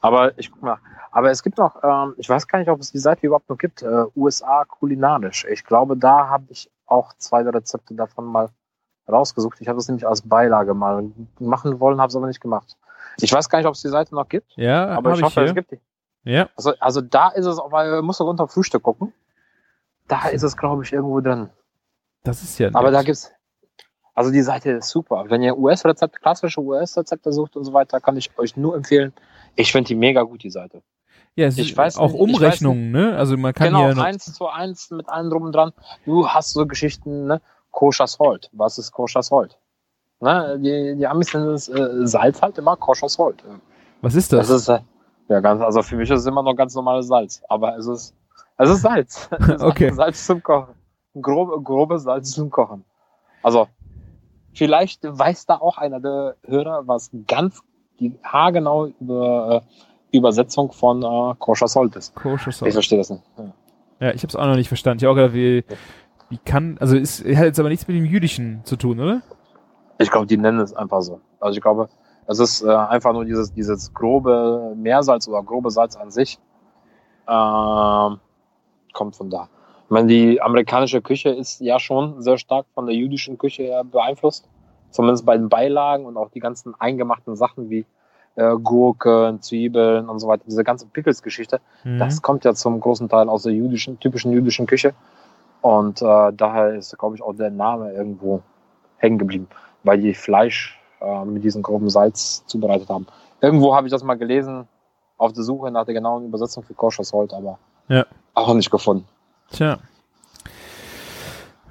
[0.00, 0.78] Aber ich guck mal.
[1.10, 3.58] Aber es gibt noch, ähm, ich weiß gar nicht, ob es die Seite überhaupt noch
[3.58, 5.46] gibt, äh, USA kulinarisch.
[5.50, 8.50] Ich glaube, da habe ich auch zwei Rezepte davon mal
[9.08, 9.60] rausgesucht.
[9.60, 11.10] Ich habe das nämlich als Beilage mal
[11.40, 12.76] machen wollen, habe es aber nicht gemacht.
[13.20, 15.48] Ich weiß gar nicht, ob es die Seite noch gibt, Ja, aber ich hoffe, hier.
[15.48, 15.80] es gibt die.
[16.24, 19.12] Ja, Also, also da ist es, weil musst du unter Frühstück gucken.
[20.08, 21.50] Da ist es, glaube ich, irgendwo drin.
[22.24, 22.68] das ist ja.
[22.74, 22.94] Aber nett.
[22.94, 23.32] da gibt's,
[24.16, 25.26] also die Seite ist super.
[25.28, 29.12] Wenn ihr US-Rezepte, klassische US-Rezepte sucht und so weiter, kann ich euch nur empfehlen.
[29.54, 30.82] Ich finde die mega gut, die Seite.
[31.36, 33.16] ja, es ich ist weiß auch nicht- ich weiß Umrechnungen, ne?
[33.16, 35.72] Also man kann genau, hier noch, eins zu eins mit allem drum und dran.
[36.04, 37.40] Du hast so Geschichten, ne?
[37.70, 38.50] Koscher Salt.
[38.52, 39.56] Was ist Koscher Salt?
[40.20, 40.58] Ne?
[40.60, 43.44] Die, die Amis nennen es äh, Salz halt immer Koscher Salt.
[44.00, 44.48] was ist das?
[44.48, 44.78] Das ist, äh,
[45.28, 47.42] ja, ganz, also für mich ist es immer noch ganz normales Salz.
[47.50, 48.14] Aber es ist,
[48.56, 49.28] es ist Salz.
[49.60, 49.90] Okay.
[49.92, 50.74] Salz zum Kochen.
[51.20, 52.84] Grobe, grobe Salz zum Kochen.
[53.42, 53.68] Also,
[54.56, 57.60] vielleicht weiß da auch einer der Hörer, was ganz
[58.00, 59.62] die haargenau über,
[60.12, 62.14] äh, Übersetzung von äh, Koscher Salt ist.
[62.14, 62.72] Koscher Ich Sauce.
[62.72, 63.22] verstehe das nicht.
[63.38, 63.52] Ja.
[63.98, 64.98] Ja, ich habe es auch noch nicht verstanden.
[65.02, 65.64] Ich hab auch gedacht, wie,
[66.28, 69.22] wie kann, also ist, hat jetzt aber nichts mit dem Jüdischen zu tun, oder?
[69.98, 71.20] Ich glaube, die nennen es einfach so.
[71.40, 71.88] Also ich glaube,
[72.26, 76.38] Es ist äh, einfach nur dieses, dieses grobe Meersalz oder grobe Salz an sich.
[77.28, 78.18] Ähm,
[78.92, 79.48] kommt von da.
[79.86, 84.48] Ich meine, die amerikanische Küche ist ja schon sehr stark von der jüdischen Küche beeinflusst.
[84.90, 87.86] Zumindest bei den Beilagen und auch die ganzen eingemachten Sachen wie
[88.34, 90.42] äh, Gurken, Zwiebeln und so weiter.
[90.46, 91.98] Diese ganze Pickles-Geschichte, Mhm.
[92.00, 94.92] das kommt ja zum großen Teil aus der jüdischen, typischen jüdischen Küche.
[95.62, 98.42] Und äh, daher ist, glaube ich, auch der Name irgendwo
[98.98, 99.48] hängen geblieben,
[99.84, 103.06] weil die Fleisch äh, mit diesem groben Salz zubereitet haben.
[103.40, 104.66] Irgendwo habe ich das mal gelesen,
[105.16, 107.58] auf der Suche nach der genauen Übersetzung für Koscher Salt, aber
[107.88, 108.04] Ja.
[108.34, 109.06] auch nicht gefunden.
[109.50, 109.78] Tja.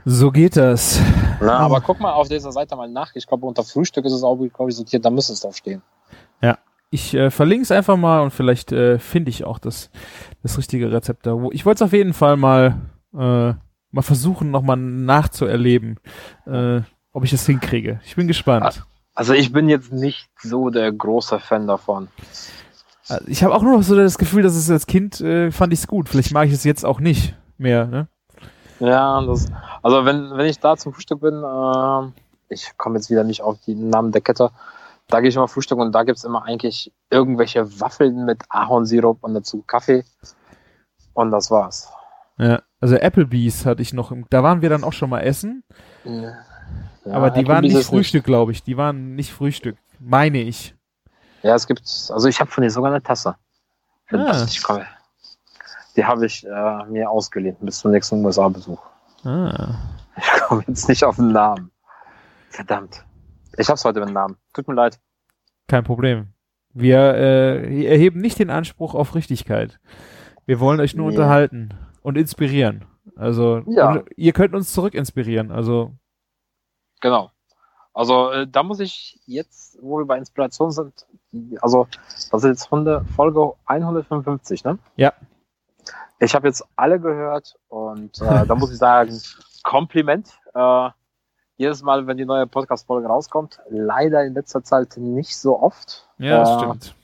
[0.06, 1.00] So geht das.
[1.42, 3.16] Na, aber guck mal auf dieser Seite mal nach.
[3.16, 5.82] Ich glaube, unter Frühstück ist es auch, glaube ich, sortiert, da müsste es drauf stehen.
[6.96, 9.90] Ich äh, verlinke es einfach mal und vielleicht äh, finde ich auch das,
[10.44, 11.38] das richtige Rezept da.
[11.52, 12.80] Ich wollte es auf jeden Fall mal,
[13.14, 13.54] äh,
[13.92, 16.00] mal versuchen, nochmal nachzuerleben,
[16.46, 18.00] äh, ob ich das hinkriege.
[18.06, 18.86] Ich bin gespannt.
[19.14, 22.08] Also ich bin jetzt nicht so der große Fan davon.
[23.10, 25.74] Also Ich habe auch nur noch so das Gefühl, dass es als Kind äh, fand
[25.74, 26.08] ich es gut.
[26.08, 27.86] Vielleicht mag ich es jetzt auch nicht mehr.
[27.88, 28.08] Ne?
[28.80, 29.48] Ja, das,
[29.82, 33.58] also wenn, wenn ich da zum Frühstück bin, äh, ich komme jetzt wieder nicht auf
[33.66, 34.52] die Namen der Kette,
[35.08, 39.34] da gehe ich immer Frühstück und da gibt's immer eigentlich irgendwelche Waffeln mit Ahornsirup und
[39.36, 40.04] dazu Kaffee.
[41.14, 41.90] Und das war's.
[42.38, 42.62] Ja.
[42.82, 44.12] Also Applebee's hatte ich noch.
[44.12, 45.64] Im, da waren wir dann auch schon mal essen,
[46.04, 46.34] Ja,
[47.06, 48.64] aber die waren Applebee's nicht ist Frühstück, glaube ich.
[48.64, 50.76] Die waren nicht Frühstück, meine ich.
[51.44, 53.36] Ja, es gibt, also ich habe von dir sogar eine Tasse.
[54.06, 54.26] Für Ah.
[54.26, 54.86] das ich komme.
[55.96, 58.82] Die habe ich äh, mir ausgeliehen bis zum nächsten USA-Besuch.
[59.24, 59.76] Ah.
[60.18, 61.72] Ich komme jetzt nicht auf den Namen.
[62.50, 63.04] Verdammt.
[63.58, 64.38] Ich hab's heute mit dem Namen.
[64.54, 65.00] Tut mir leid.
[65.68, 66.28] Kein Problem.
[66.74, 69.80] Wir äh, erheben nicht den Anspruch auf Richtigkeit.
[70.46, 71.16] Wir wollen euch nur Nee.
[71.16, 72.86] unterhalten und inspirieren.
[73.16, 74.04] Also Ja.
[74.16, 75.52] ihr könnt uns zurück inspirieren.
[75.52, 75.94] Also
[77.02, 77.32] Genau.
[77.94, 81.06] Also äh, da muss ich jetzt, wo wir bei Inspiration sind,
[81.62, 81.88] also
[82.32, 84.78] das ist jetzt Hunde, Folge 155, ne?
[84.98, 85.14] Ja.
[86.20, 89.20] Ich habe jetzt alle gehört und äh, da muss ich sagen,
[89.64, 90.30] Kompliment.
[90.54, 90.90] Äh,
[91.58, 96.08] jedes Mal, wenn die neue Podcast-Folge rauskommt, leider in letzter Zeit nicht so oft.
[96.18, 96.96] ja, das Äh, stimmt.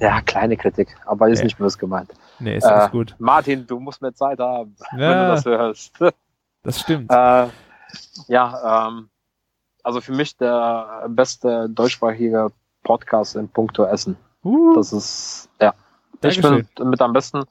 [0.00, 1.44] Ja, kleine Kritik, aber ist Ja.
[1.44, 2.12] nicht böse gemeint.
[2.38, 3.14] Nee, ist äh, alles gut.
[3.18, 5.92] Martin, du musst mehr Zeit haben, wenn du Ja, das hörst.
[6.62, 7.10] das stimmt.
[7.10, 7.48] Äh,
[8.28, 9.10] ja, ähm,
[9.82, 12.48] also für mich der beste deutschsprachige
[12.82, 14.16] Podcast in puncto Essen.
[14.44, 15.74] Uh, Das ist, ja.
[16.20, 17.44] Ich bin mit am besten.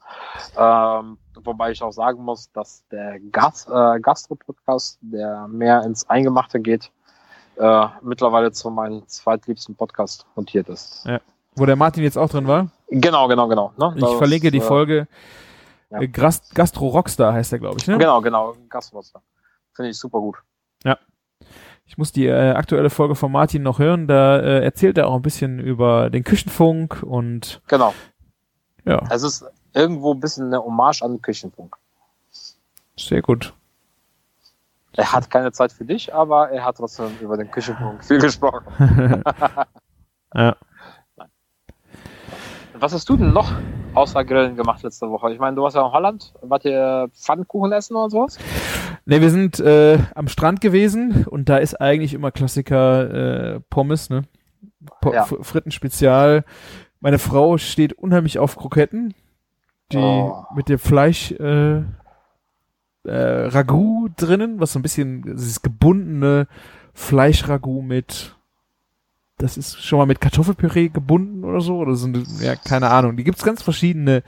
[0.56, 6.60] Ähm, wobei ich auch sagen muss, dass der Gas, äh, Gastro-Podcast, der mehr ins Eingemachte
[6.60, 6.90] geht,
[7.56, 11.04] äh, mittlerweile zu meinem zweitliebsten Podcast montiert ist.
[11.54, 12.68] wo der Martin jetzt auch drin war.
[12.88, 13.72] Genau, genau, genau.
[13.76, 13.92] Ne?
[13.96, 15.06] Ich Das, verlinke die äh, Folge.
[15.90, 16.00] ja.
[16.00, 17.86] Äh, Gast Gastro Rockstar heißt der, glaube ich.
[17.86, 17.98] Ne?
[17.98, 18.54] Genau, genau.
[18.70, 19.02] Gastro.
[19.74, 20.36] Finde ich super gut.
[21.84, 24.06] Ich muss die äh, aktuelle Folge von Martin noch hören.
[24.06, 27.92] Da äh, erzählt er auch ein bisschen über den Küchenfunk und Genau.
[28.84, 31.76] Ja, Es ist irgendwo ein bisschen eine Hommage an den Küchenfunk.
[32.96, 33.54] sehr gut.
[34.94, 39.22] Er hat keine Zeit für dich, aber er hat trotzdem über den Küchenfunk viel gesprochen.
[40.34, 40.56] Ja.
[42.74, 43.52] Was hast du denn noch
[43.94, 45.30] außer Grillen gemacht letzte Woche?
[45.32, 46.32] Ich meine, du warst ja in Holland.
[46.40, 48.38] Wart ihr Pfannkuchen essen oder sowas?
[49.04, 54.08] Ne, wir sind äh, am Strand gewesen und da ist eigentlich immer Klassiker äh, Pommes,
[54.08, 54.22] ne?
[55.02, 55.24] Po Ja.
[55.24, 56.44] Frittenspezial.
[57.02, 59.12] Meine Frau steht unheimlich auf Kroketten,
[59.90, 60.44] die Oh.
[60.54, 61.84] mit dem Fleisch äh, äh,
[63.04, 66.46] Ragout drinnen, was so ein bisschen dieses gebundene
[66.94, 68.36] Fleischragout mit
[69.38, 72.08] das ist schon mal mit Kartoffelpüree gebunden oder so oder so
[72.40, 73.16] ja keine Ahnung.
[73.16, 74.22] Die gibt's ganz verschiedene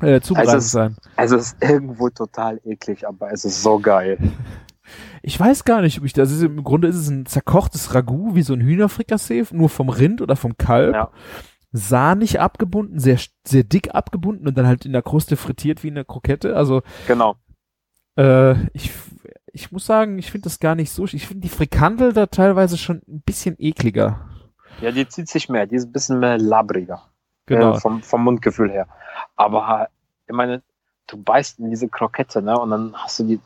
[0.00, 0.96] äh, Zubereitungsweisen.
[1.16, 4.18] Also es ist irgendwo total eklig, aber es ist so geil.
[5.22, 6.42] Ich weiß gar nicht, ob ich das ist.
[6.42, 10.34] Im Grunde ist es ein zerkochtes Ragout, wie so ein Hühnerfrikassee, nur vom Rind oder
[10.34, 10.94] vom Kalb.
[10.94, 11.10] Ja.
[11.72, 16.04] Sahnig abgebunden, sehr, sehr dick abgebunden und dann halt in der Kruste frittiert wie eine
[16.04, 16.56] Krokette.
[16.56, 17.36] Also, Genau.
[18.16, 18.90] äh, ich,
[19.52, 21.04] ich muss sagen, ich finde das gar nicht so.
[21.04, 24.28] Ich finde die Frikandel da teilweise schon ein bisschen ekliger.
[24.80, 25.66] Ja, die zieht sich mehr.
[25.66, 27.02] Die ist ein bisschen mehr labriger.
[27.46, 27.74] Genau.
[27.74, 28.86] Äh, vom, vom Mundgefühl her.
[29.36, 29.88] Aber
[30.26, 30.62] ich meine,
[31.06, 32.58] du beißt in diese Krokette, ne?
[32.58, 33.40] Und dann hast du die.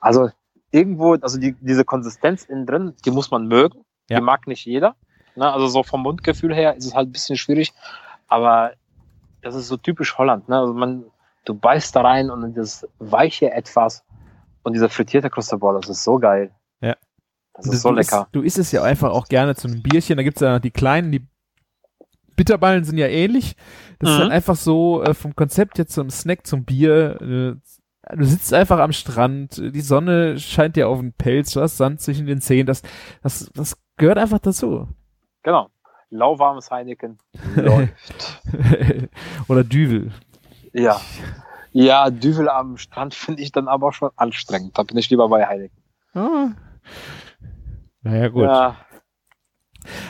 [0.00, 0.30] Also
[0.70, 3.84] irgendwo, also die, diese Konsistenz innen drin, die muss man mögen.
[4.08, 4.18] Ja.
[4.18, 4.96] Die mag nicht jeder.
[5.36, 5.50] Ne?
[5.52, 7.72] Also so vom Mundgefühl her ist es halt ein bisschen schwierig.
[8.28, 8.72] Aber
[9.42, 10.48] das ist so typisch Holland.
[10.48, 10.58] Ne?
[10.58, 11.04] Also man,
[11.44, 14.04] du beißt da rein und das weiche etwas
[14.62, 16.50] und diese frittierte Kruste, boah, das ist so geil.
[16.80, 16.96] Ja.
[17.54, 18.22] Das ist so du lecker.
[18.22, 20.16] Isst, du isst es ja einfach auch gerne zu einem Bierchen.
[20.16, 21.26] Da gibt's ja noch die kleinen, die
[22.36, 23.54] Bitterballen sind ja ähnlich.
[24.00, 24.20] Das ist Mhm.
[24.22, 27.20] dann einfach so äh, vom Konzept jetzt zum Snack, zum Bier.
[27.20, 31.76] Äh, du sitzt einfach am Strand, die Sonne scheint dir auf den Pelz, du hast
[31.76, 32.66] Sand zwischen den Zähnen.
[32.66, 32.82] Das,
[33.22, 34.88] das, das gehört einfach dazu.
[35.44, 35.68] Genau.
[36.10, 37.18] Lauwarmes Heineken
[37.54, 38.42] läuft.
[39.48, 40.12] Oder Düvel.
[40.72, 41.00] Ja.
[41.72, 44.76] Ja, Düvel am Strand finde ich dann aber schon anstrengend.
[44.76, 45.76] Da bin ich lieber bei Heineken.
[46.14, 46.48] Ah.
[48.02, 48.44] Naja, gut.
[48.44, 48.76] Ja,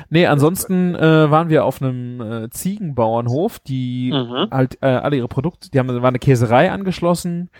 [0.09, 4.49] Nee, ansonsten äh, waren wir auf einem äh, Ziegenbauernhof, die mhm.
[4.53, 7.51] halt äh, alle ihre Produkte, die haben war eine Käserei angeschlossen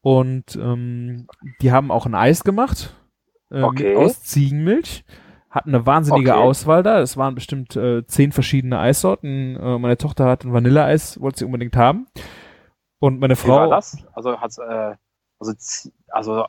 [0.00, 1.26] und ähm,
[1.60, 2.94] die haben auch ein Eis gemacht
[3.50, 3.96] ähm, Okay.
[3.96, 5.04] aus Ziegenmilch.
[5.54, 6.40] Hatten eine wahnsinnige Okay.
[6.42, 6.98] Auswahl da.
[7.00, 9.54] Es waren bestimmt äh, zehn verschiedene Eissorten.
[9.56, 12.06] Äh, meine Tochter hat ein Vanilleeis, wollte sie unbedingt haben.
[12.98, 13.70] Und meine Wie war Frau.
[13.70, 13.98] das?
[14.14, 14.94] Also hat's, äh,
[15.38, 15.52] also,
[16.08, 16.44] also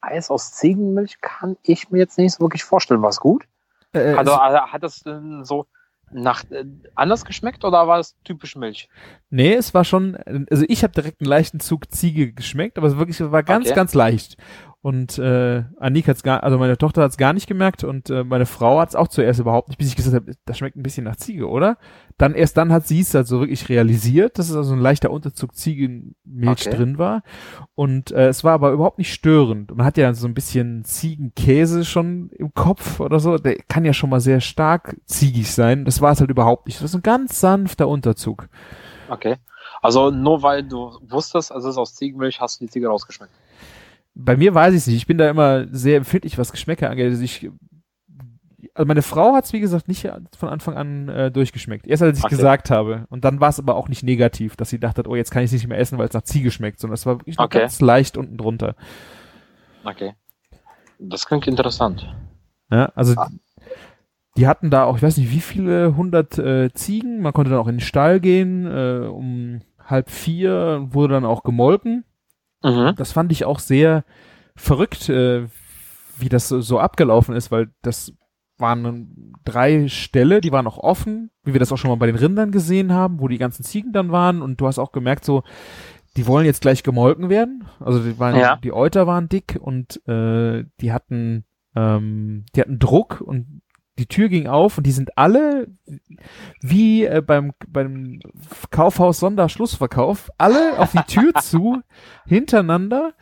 [0.00, 3.02] Eis aus Ziegenmilch kann ich mir jetzt nicht so wirklich vorstellen.
[3.02, 3.44] War es gut?
[3.92, 5.66] Äh, Also, es- also hat das denn so
[6.10, 8.88] nach äh, anders geschmeckt oder war es typisch Milch?
[9.28, 10.16] Nee, es war schon,
[10.50, 13.74] also ich habe direkt einen leichten Zug Ziege geschmeckt, aber es wirklich war ganz, Okay.
[13.74, 14.38] ganz leicht.
[14.80, 18.46] Und äh, Anik hat's gar, also meine Tochter hat's gar nicht gemerkt und äh, meine
[18.46, 21.16] Frau hat's auch zuerst überhaupt nicht, bis ich gesagt habe, das schmeckt ein bisschen nach
[21.16, 21.78] Ziege, oder?
[22.16, 25.56] Dann erst dann hat sie es also wirklich realisiert, dass es also ein leichter Unterzug
[25.56, 26.76] Ziegenmilch Okay.
[26.76, 27.22] drin war.
[27.74, 29.76] Und äh, es war aber überhaupt nicht störend.
[29.76, 33.36] Man hat ja so ein bisschen Ziegenkäse schon im Kopf oder so.
[33.36, 35.86] Der kann ja schon mal sehr stark ziegig sein.
[35.86, 36.78] Das war es halt überhaupt nicht.
[36.78, 38.48] Das ist ein ganz sanfter Unterzug.
[39.08, 39.36] Okay.
[39.82, 43.32] Also nur weil du wusstest, es ist aus Ziegenmilch, hast du die Ziege rausgeschmeckt.
[44.20, 44.96] Bei mir weiß ich nicht.
[44.96, 47.06] Ich bin da immer sehr empfindlich, was Geschmäcker angeht.
[47.10, 47.48] Also ich,
[48.74, 51.86] also meine Frau hat es, wie gesagt, nicht von Anfang an äh, durchgeschmeckt.
[51.86, 52.34] Erst als ich Okay.
[52.34, 53.06] gesagt habe.
[53.10, 55.46] Und dann war es aber auch nicht negativ, dass sie dachte, oh, jetzt kann ich
[55.48, 57.60] es nicht mehr essen, weil es nach Ziege schmeckt, sondern es war wirklich nur Okay.
[57.60, 58.74] ganz leicht unten drunter.
[59.84, 60.14] Okay.
[60.98, 62.12] Das klingt interessant.
[62.72, 63.30] Ja, also Ah.
[64.36, 67.20] die hatten da auch, ich weiß nicht, wie viele hundert äh, Ziegen.
[67.20, 68.66] Man konnte dann auch in den Stall gehen.
[68.66, 72.04] Äh, um halb vier wurde dann auch gemolken.
[72.62, 72.94] Mhm.
[72.96, 74.04] Das fand ich auch sehr
[74.56, 75.46] verrückt, äh,
[76.18, 78.12] wie das so, abgelaufen ist, weil das
[78.58, 82.16] waren drei Ställe, die waren auch offen, wie wir das auch schon mal bei den
[82.16, 85.44] Rindern gesehen haben, wo die ganzen Ziegen dann waren und du hast auch gemerkt, so,
[86.16, 87.64] die wollen jetzt gleich gemolken werden.
[87.78, 88.56] Also die waren, Ja.
[88.56, 91.44] die Euter waren dick und äh, die hatten,
[91.76, 93.62] ähm, die hatten Druck und
[93.98, 95.68] die Tür ging auf und die sind alle
[96.60, 98.20] wie äh, beim beim
[98.70, 101.82] Kaufhaus Sonderschlussverkauf alle auf die Tür zu
[102.26, 103.14] hintereinander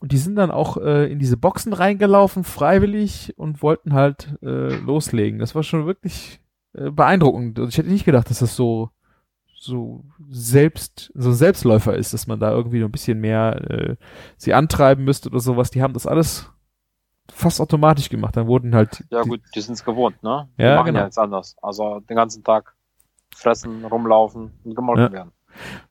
[0.00, 4.76] und die sind dann auch äh, in diese Boxen reingelaufen freiwillig und wollten halt äh,
[4.76, 5.40] loslegen.
[5.40, 6.40] Das war schon wirklich
[6.72, 7.58] äh, beeindruckend.
[7.58, 8.90] Und ich hätte nicht gedacht, dass das so
[9.60, 13.96] so selbst so ein Selbstläufer ist, dass man da irgendwie noch ein bisschen mehr äh,
[14.36, 15.70] sie antreiben müsste oder sowas.
[15.72, 16.48] Die haben das alles
[17.32, 18.36] fast automatisch gemacht.
[18.36, 20.48] Dann wurden halt Ja die, gut, die sind es gewohnt, ne?
[20.58, 21.00] Die Ja, machen genau.
[21.00, 21.56] ja jetzt anders.
[21.62, 22.74] Also den ganzen Tag
[23.34, 25.12] fressen, rumlaufen und gemolken Ja.
[25.12, 25.32] werden.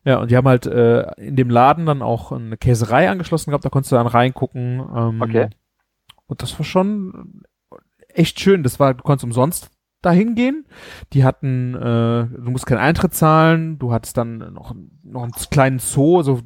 [0.05, 3.65] Ja, und die haben halt äh, in dem Laden dann auch eine Käserei angeschlossen gehabt,
[3.65, 4.79] da konntest du dann reingucken.
[4.95, 5.49] Ähm, Okay.
[6.27, 7.43] Und das war schon
[8.09, 8.63] echt schön.
[8.63, 9.69] Das war, du konntest umsonst
[10.07, 10.65] dahin gehen.
[11.13, 15.79] Die hatten, äh, du musst keinen Eintritt zahlen, du hattest dann noch, noch einen kleinen
[15.79, 16.41] Zoo, so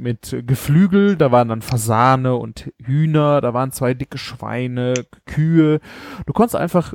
[0.00, 4.94] mit Geflügel, da waren dann Fasane und Hühner, da waren zwei dicke Schweine,
[5.26, 5.80] Kühe.
[6.26, 6.94] Du konntest einfach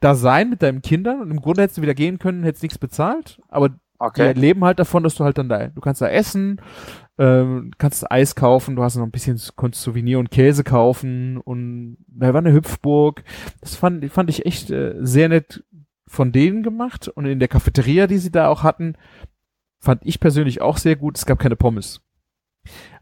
[0.00, 2.78] da sein mit deinen Kindern und im Grunde hättest du wieder gehen können, hättest nichts
[2.78, 4.34] bezahlt, aber Okay.
[4.34, 6.60] die leben halt davon, dass du halt dann da, du kannst da essen,
[7.18, 11.98] ähm, kannst Eis kaufen, du hast noch ein bisschen, konntest Souvenir und Käse kaufen und
[12.08, 13.22] da war eine Hüpfburg.
[13.60, 15.64] Das fand, fand ich echt äh, sehr nett
[16.06, 18.96] von denen gemacht und in der Cafeteria, die sie da auch hatten,
[19.80, 21.16] fand ich persönlich auch sehr gut.
[21.16, 22.00] Es gab keine Pommes.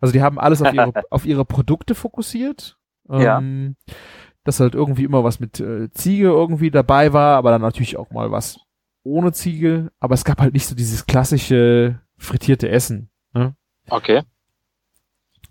[0.01, 2.79] Also die haben alles auf ihre, auf ihre Produkte fokussiert.
[3.09, 3.39] Ja.
[3.39, 3.77] Ähm,
[4.45, 8.11] dass halt irgendwie immer was mit äh, Ziege irgendwie dabei war, aber dann natürlich auch
[8.11, 8.61] mal was
[9.05, 9.93] ohne Ziege.
[10.01, 13.12] Aber es gab halt nicht so dieses klassische frittierte Essen.
[13.89, 14.23] Okay.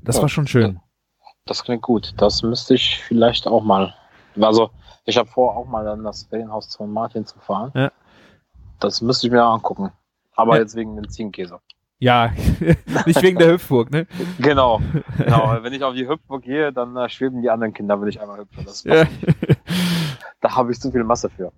[0.01, 0.21] Das Ja.
[0.23, 0.79] war schon schön.
[1.45, 2.13] Das klingt gut.
[2.17, 3.93] Das müsste ich vielleicht auch mal.
[4.39, 4.71] Also,
[5.05, 7.71] ich habe vor, auch mal an das Ferienhaus von Martin zu fahren.
[7.75, 7.91] Ja.
[8.79, 9.91] Das müsste ich mir angucken.
[10.35, 10.61] Aber Ja.
[10.61, 11.59] jetzt wegen dem Ziegenkäse.
[12.01, 12.31] Ja,
[13.05, 14.07] nicht wegen der Hüpfburg, ne?
[14.39, 14.81] Genau.
[15.19, 15.55] genau.
[15.61, 18.39] Wenn ich auf die Hüpfburg gehe, dann äh, schweben die anderen Kinder, wenn ich einmal
[18.39, 18.63] hüpfe.
[18.65, 19.05] Das Ja.
[20.41, 21.51] Da habe ich zu viel Masse für.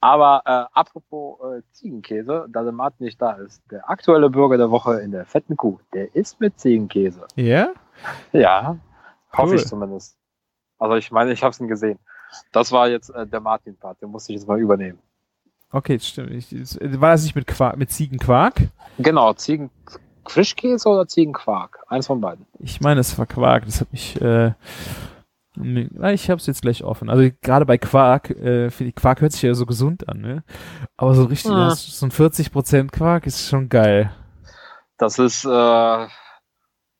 [0.00, 4.70] Aber äh, apropos äh, Ziegenkäse, da der Martin nicht da ist, der aktuelle Bürger der
[4.70, 7.26] Woche in der fetten Kuh, der ist mit Ziegenkäse.
[7.36, 7.68] ja?
[8.32, 8.78] Ja,
[9.36, 9.56] hoffe Cool.
[9.56, 10.16] ich zumindest.
[10.78, 11.98] Also ich meine, ich habe es ihn gesehen.
[12.50, 14.98] Das war jetzt äh, der Martin-Part, den musste ich jetzt mal übernehmen.
[15.72, 16.30] Okay, stimmt.
[16.32, 16.50] Ich,
[17.00, 18.68] war das nicht mit, Quark, mit Ziegenquark?
[18.98, 19.70] Genau, Ziegen
[20.26, 21.78] Frischkäse oder Ziegenquark?
[21.88, 22.46] Eins von beiden.
[22.58, 23.66] Ich meine, es war Quark.
[23.66, 24.20] Das hat mich.
[24.20, 24.52] Äh,
[26.12, 27.10] ich hab's jetzt gleich offen.
[27.10, 30.44] Also gerade bei Quark, äh, finde ich, Quark hört sich ja so gesund an, ne?
[30.96, 31.68] Aber so richtig, Ah.
[31.70, 34.12] das- so ein 40% Quark ist schon geil.
[34.96, 36.06] Das ist äh,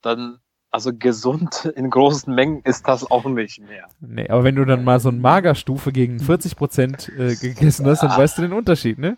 [0.01, 0.40] dann
[0.71, 3.87] also gesund in großen Mengen ist das auch nicht mehr.
[3.99, 8.03] Nee, aber wenn du dann mal so ein Magerstufe gegen 40 Prozent äh, gegessen hast,
[8.03, 9.17] dann weißt du den Unterschied, ne?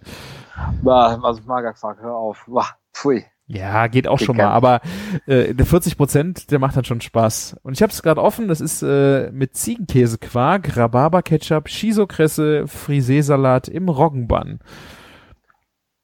[0.81, 2.45] Bah, Also Mager gesagt, hör auf.
[2.47, 3.25] Bah, pfui.
[3.45, 4.81] Ja, geht auch Geht schon mal, aber
[5.27, 7.57] äh, der 40 Prozent, der macht dann schon Spaß.
[7.61, 13.89] Und ich habe es gerade offen, das ist äh, mit Ziegenkäsequark, Rhabarber-Ketchup, Shiso-Kresse, Friseesalat im
[13.89, 14.59] Roggenbann.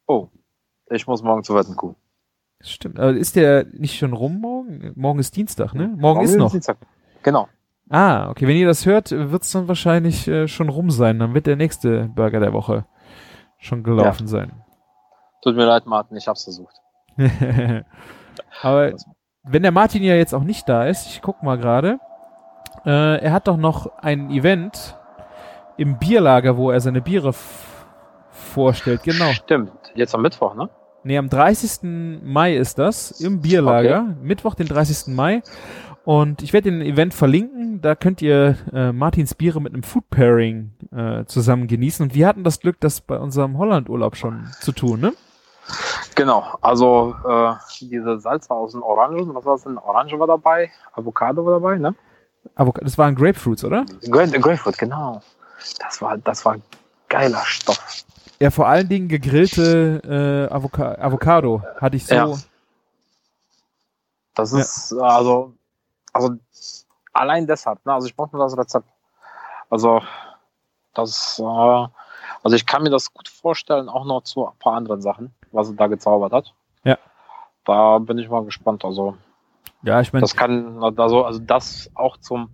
[0.05, 0.27] Oh,
[0.91, 1.95] ich muss morgen zu Wetten Kuh.
[2.62, 4.91] Stimmt, aber ist der nicht schon rum morgen?
[4.95, 5.95] Morgen ist Dienstag, ne?
[5.97, 6.51] Morgen ist noch.
[6.51, 6.78] Dienstag.
[7.24, 7.47] Genau.
[7.89, 11.20] Ah, okay, wenn ihr das hört, wird's dann wahrscheinlich äh, schon rum sein.
[11.20, 12.86] Dann wird der nächste Burger der Woche
[13.57, 14.51] schon gelaufen sein.
[15.41, 16.76] Tut mir leid, Martin, ich hab's versucht.
[18.62, 18.93] Aber
[19.43, 21.99] wenn der Martin ja jetzt auch nicht da ist, ich guck mal gerade,
[22.86, 24.97] äh, er hat doch noch ein Event
[25.78, 27.34] im Bierlager, wo er seine Biere
[28.32, 29.03] vorstellt.
[29.03, 29.32] Genau.
[29.32, 29.72] Stimmt.
[29.95, 30.70] Jetzt am Mittwoch, ne?
[31.03, 32.21] Nee, am 30.
[32.23, 34.15] Mai ist das, im Bierlager.
[34.21, 35.13] Mittwoch, den 30.
[35.13, 35.41] Mai.
[36.03, 37.81] Und ich werde den Event verlinken.
[37.81, 42.03] Da könnt ihr äh, Martins Biere mit einem Food Pairing äh, zusammen genießen.
[42.03, 45.13] Und wir hatten das Glück, das bei unserem Holland-Urlaub schon zu tun, ne?
[46.15, 46.43] Genau.
[46.61, 49.77] Also äh, diese Salze aus den Orangen, was war das denn?
[49.77, 51.95] Orange war dabei, Avocado war dabei, ne?
[52.55, 53.85] Avoc das waren Grapefruits, oder?
[54.09, 55.21] Gra Grapefruit, genau.
[55.79, 56.57] Das war, das war
[57.07, 58.05] geiler Stoff.
[58.41, 62.15] Ja, vor allen Dingen gegrillte äh, Avoca Avocado hatte ich so.
[62.15, 62.33] Ja.
[64.35, 64.59] Das Ja.
[64.59, 65.53] ist äh, also,
[66.13, 66.35] also
[67.13, 67.93] allein deshalb, ne?
[67.93, 68.87] Also ich brauche nur das Rezept.
[69.69, 70.01] Also
[70.93, 75.01] das, äh, also ich kann mir das gut vorstellen, auch noch zu ein paar anderen
[75.01, 76.53] Sachen, was er da gezaubert hat.
[76.85, 76.97] Ja.
[77.65, 78.85] Da bin ich mal gespannt.
[78.85, 79.17] Also
[79.83, 82.51] Ja, ich meine, das kann, also, also das auch zum,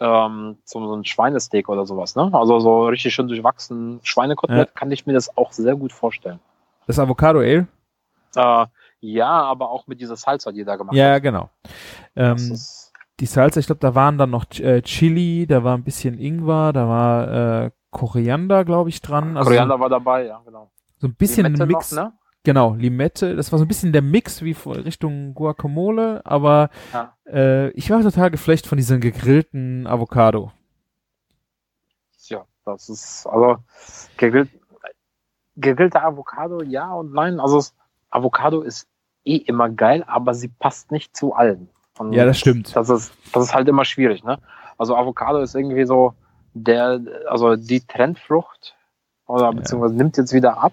[0.00, 2.30] ähm, zum so ein Schweinesteak oder sowas, ne?
[2.32, 6.38] Also so richtig schön durchwachsen Schweinekotelett kann ich mir das auch sehr gut vorstellen.
[6.86, 7.66] das Avocado Ale.
[8.36, 8.66] Äh,
[9.00, 11.22] ja, aber auch mit dieser Salsa, die da gemacht Ja, hat.
[11.22, 11.50] genau.
[12.16, 12.58] Ähm,
[13.20, 16.72] die Salsa, ich glaube, da waren dann noch äh, Chili, da war ein bisschen Ingwer,
[16.72, 19.36] da war äh, Koriander, glaube ich, dran.
[19.36, 20.70] Also Koriander war dabei, ja, genau.
[20.98, 21.92] so, ein bisschen ein Mix.
[21.92, 22.12] Noch, ne?
[22.44, 23.36] Genau, Limette.
[23.36, 27.14] Das war so ein bisschen der Mix wie vor Richtung Guacamole, aber Ja.
[27.26, 30.52] äh, ich war total geflecht von diesem gegrillten Avocado.
[32.28, 33.56] Ja, das ist, also,
[34.16, 34.50] gegrillt,
[35.56, 37.40] gegrillte Avocado, ja und nein.
[37.40, 37.74] Also, es-
[38.10, 38.86] Avocado ist
[39.24, 41.68] eh immer geil, aber sie passt nicht zu allen.
[41.98, 42.74] Und Ja, das stimmt.
[42.76, 44.38] das ist, das ist halt immer schwierig, ne?
[44.78, 46.14] Also, Avocado ist irgendwie so
[46.54, 48.74] der, also die Trendfrucht,
[49.26, 50.72] oder beziehungsweise nimmt jetzt wieder ab.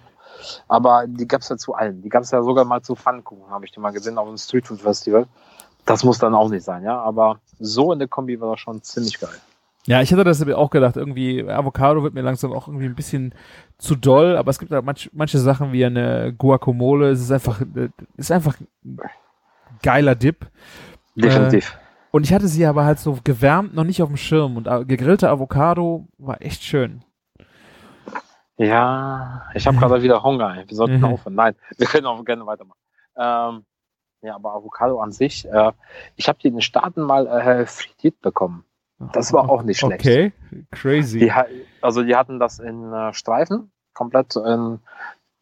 [0.68, 2.02] Aber die gab's ja zu allen.
[2.02, 4.82] Die gab's ja sogar mal zu Pfannkuchen, habe ich die mal gesehen auf einem Streetfood
[4.82, 5.28] Festival.
[5.86, 7.00] Das muss dann auch nicht sein, ja.
[7.00, 9.38] Aber so in der Kombi war das schon ziemlich geil.
[9.88, 13.36] Ja, ich hatte das auch gedacht, irgendwie Avocado wird mir langsam auch irgendwie ein bisschen
[13.78, 17.62] zu doll, aber es gibt halt manch, manche Sachen wie eine Guacamole, es ist einfach,
[17.62, 19.00] äh, ist einfach ein
[19.84, 20.48] geiler Dip.
[21.16, 21.78] Definitiv.
[22.10, 24.86] Und ich hatte sie aber halt so gewärmt noch nicht auf dem Schirm und äh,
[24.86, 27.04] gegrillte Avocado war echt schön.
[28.58, 30.64] Ja, ich habe gerade wieder Hunger.
[30.66, 31.06] Wir sollten Mhm.
[31.06, 31.36] aufhören.
[31.36, 32.80] Nein, wir können auch gerne weitermachen.
[33.18, 33.66] Ähm,
[34.22, 35.72] ja, aber Avocado an sich, äh,
[36.16, 38.66] ich habe die in den Staaten mal äh, frittiert bekommen.
[39.12, 40.00] Das war auch nicht schlecht.
[40.06, 40.32] Okay,
[40.72, 41.20] crazy.
[41.20, 41.32] Die,
[41.82, 44.80] also die hatten das in äh, Streifen, komplett in,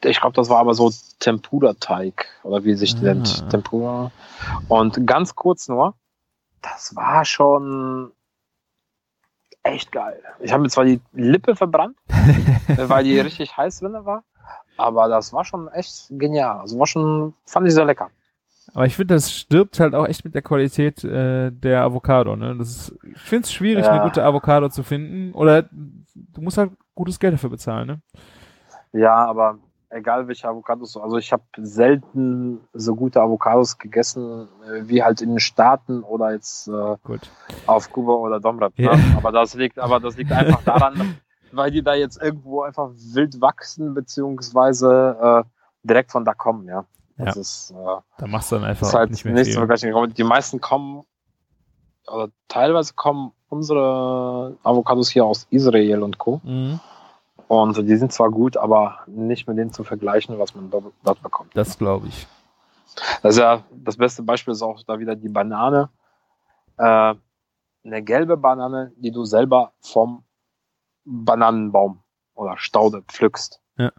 [0.04, 3.02] ich glaube, das war aber so Tempura-Teig oder wie sich Ah.
[3.04, 3.48] nennt.
[3.52, 4.12] Tempura.
[4.68, 5.94] Und ganz kurz nur,
[6.64, 8.12] das war schon
[9.64, 10.22] echt geil.
[10.40, 11.98] Ich habe mir zwar die Lippe verbrannt,
[12.78, 14.24] weil die richtig heiß drin war,
[14.78, 16.60] aber das war schon echt genial.
[16.60, 18.10] Also war schon, fand ich sehr lecker.
[18.74, 22.36] Aber ich finde, das stirbt halt auch echt mit der Qualität äh, der Avocado.
[22.36, 22.56] Ne?
[22.58, 23.92] Das ist, ich finde es schwierig, Ja.
[23.92, 25.34] eine gute Avocado zu finden.
[25.34, 27.88] Oder du musst halt gutes Geld dafür bezahlen.
[27.88, 28.02] Ne?
[28.94, 29.60] Ja, aber
[29.94, 35.30] egal welche Avocados, also ich habe selten so gute Avocados gegessen, äh, wie halt in
[35.30, 36.96] den Staaten oder jetzt äh,
[37.68, 38.78] auf Kuba oder Domrep.
[38.78, 38.86] Ne?
[38.86, 39.00] Ja.
[39.18, 41.18] Aber das liegt, aber das liegt einfach daran,
[41.52, 46.86] weil die da jetzt irgendwo einfach wild wachsen, beziehungsweise äh, direkt von da kommen, ja.
[47.18, 47.42] Das Ja.
[47.42, 50.08] ist, äh, Da machst du dann einfach ist halt nicht mehr nicht so viel.
[50.14, 51.04] Die meisten kommen,
[52.08, 56.42] oder teilweise kommen unsere Avocados hier aus Israel und Co.
[56.44, 56.80] Mhm.
[57.48, 61.56] Und die sind zwar gut, aber nicht mit denen zu vergleichen, was man dort, bekommt.
[61.56, 62.28] Das glaube ich.
[63.22, 65.90] Das ja das beste Beispiel ist auch da wieder die Banane.
[66.78, 67.16] Äh,
[67.86, 70.24] eine gelbe Banane, die du selber vom
[71.06, 72.00] Bananenbaum
[72.34, 73.62] oder Staude pflückst.
[73.78, 73.92] Ja.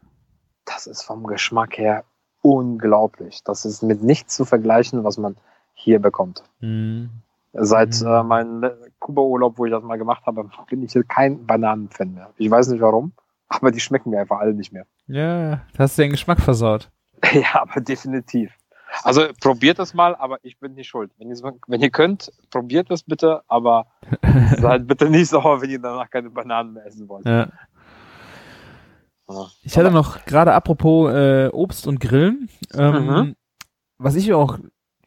[0.65, 2.05] Das ist vom Geschmack her
[2.43, 3.43] unglaublich.
[3.45, 5.37] Das ist mit nichts zu vergleichen, was man
[5.75, 6.45] hier bekommt.
[6.61, 7.11] Mhm.
[7.53, 8.07] Seit Mhm.
[8.07, 12.31] äh, meinem Kuba-Urlaub, wo ich das mal gemacht habe, bin ich hier kein Bananenfan mehr.
[12.37, 13.13] Ich weiß nicht warum,
[13.55, 14.87] aber die schmecken mir einfach alle nicht mehr.
[15.07, 16.91] Ja, da hast du den Geschmack versaut.
[17.33, 18.53] ja, aber definitiv.
[19.03, 21.11] Also probiert es mal, aber ich bin nicht schuld.
[21.19, 21.29] Wenn,
[21.67, 23.87] wenn ihr könnt, probiert es bitte, aber
[24.59, 27.27] seid bitte nicht sauer, wenn ihr danach keine Bananen mehr essen wollt.
[27.27, 27.49] Ja.
[29.63, 33.37] Ich hatte noch gerade apropos äh, Obst und Grillen, ähm, mhm.
[33.97, 34.59] was ich auch,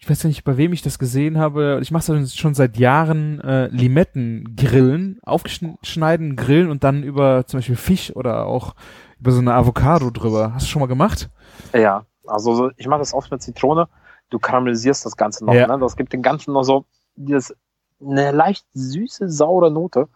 [0.08, 2.78] ich weiß ja nicht, bei wem ich das gesehen habe, ich mache das schon seit
[2.78, 8.74] Jahren, äh, Limetten grillen, aufschneiden, grillen und dann über zum Beispiel Fisch oder auch
[9.20, 10.54] über so eine Avocado drüber.
[10.54, 11.30] Hast du schon mal gemacht?
[11.74, 13.90] Ja, also ich mache das oft mit Zitrone.
[14.30, 15.54] Du karamellisierst das Ganze noch.
[15.54, 15.68] Ja.
[15.68, 15.78] Ne?
[15.78, 16.86] Das gibt den Ganzen noch so
[17.18, 17.54] dieses,
[18.02, 20.08] eine leicht süße, saure Note.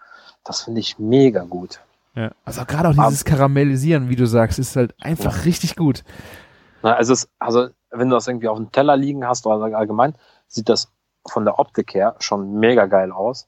[0.46, 1.82] Das finde ich mega gut.
[2.16, 5.42] Ja, also gerade auch dieses Karamellisieren, wie du sagst, ist halt einfach ja.
[5.42, 6.06] richtig gut.
[6.82, 10.16] Na, also, es, also wenn du das irgendwie auf dem Teller liegen hast oder allgemein,
[10.48, 10.92] sieht das
[11.28, 13.48] von der Optik her schon mega geil aus.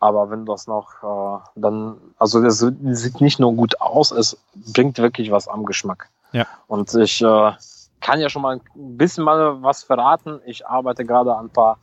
[0.00, 4.98] Aber wenn das noch äh, dann, also das sieht nicht nur gut aus, es bringt
[4.98, 6.08] wirklich was am Geschmack.
[6.32, 6.46] Ja.
[6.68, 7.52] Und ich äh,
[8.00, 10.40] kann ja schon mal ein bisschen mal was verraten.
[10.46, 11.78] Ich arbeite gerade an ein paar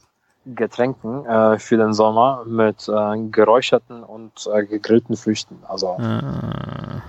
[0.46, 5.62] Getränken äh, für den Sommer mit äh, geräucherten und äh, gegrillten Früchten.
[5.68, 7.02] Also ah.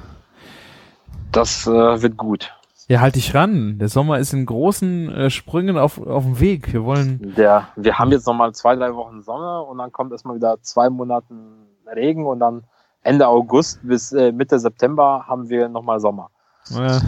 [1.30, 2.52] das äh, wird gut.
[2.88, 3.78] Ja, halt dich ran.
[3.78, 6.72] Der Sommer ist in großen äh, Sprüngen auf, auf dem Weg.
[6.72, 7.34] Wir wollen.
[7.36, 10.60] Der, wir haben jetzt noch mal zwei, drei Wochen Sonne und dann kommt erstmal wieder
[10.62, 12.64] zwei Monaten Regen und dann
[13.02, 16.30] Ende August bis äh, Mitte September haben wir noch mal Sommer.
[16.70, 17.00] Ja.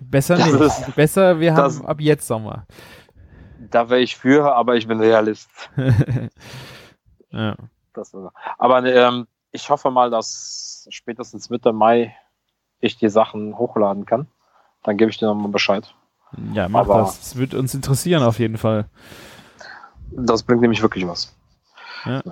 [0.00, 0.60] Besser nicht.
[0.60, 2.66] Ist, Besser, wir haben das, ab jetzt Sommer.
[3.70, 5.48] Da wäre ich für, aber ich bin Realist.
[7.30, 7.56] ja.
[7.94, 8.14] Das,
[8.58, 12.14] aber ähm, ich hoffe mal, dass spätestens Mitte Mai
[12.80, 14.26] ich die Sachen hochladen kann.
[14.82, 15.94] Dann gebe ich dir nochmal Bescheid.
[16.52, 17.18] Ja, mach aber das.
[17.20, 18.86] Das wird uns interessieren auf jeden Fall.
[20.10, 21.34] Das bringt nämlich wirklich was.
[22.04, 22.22] Ja.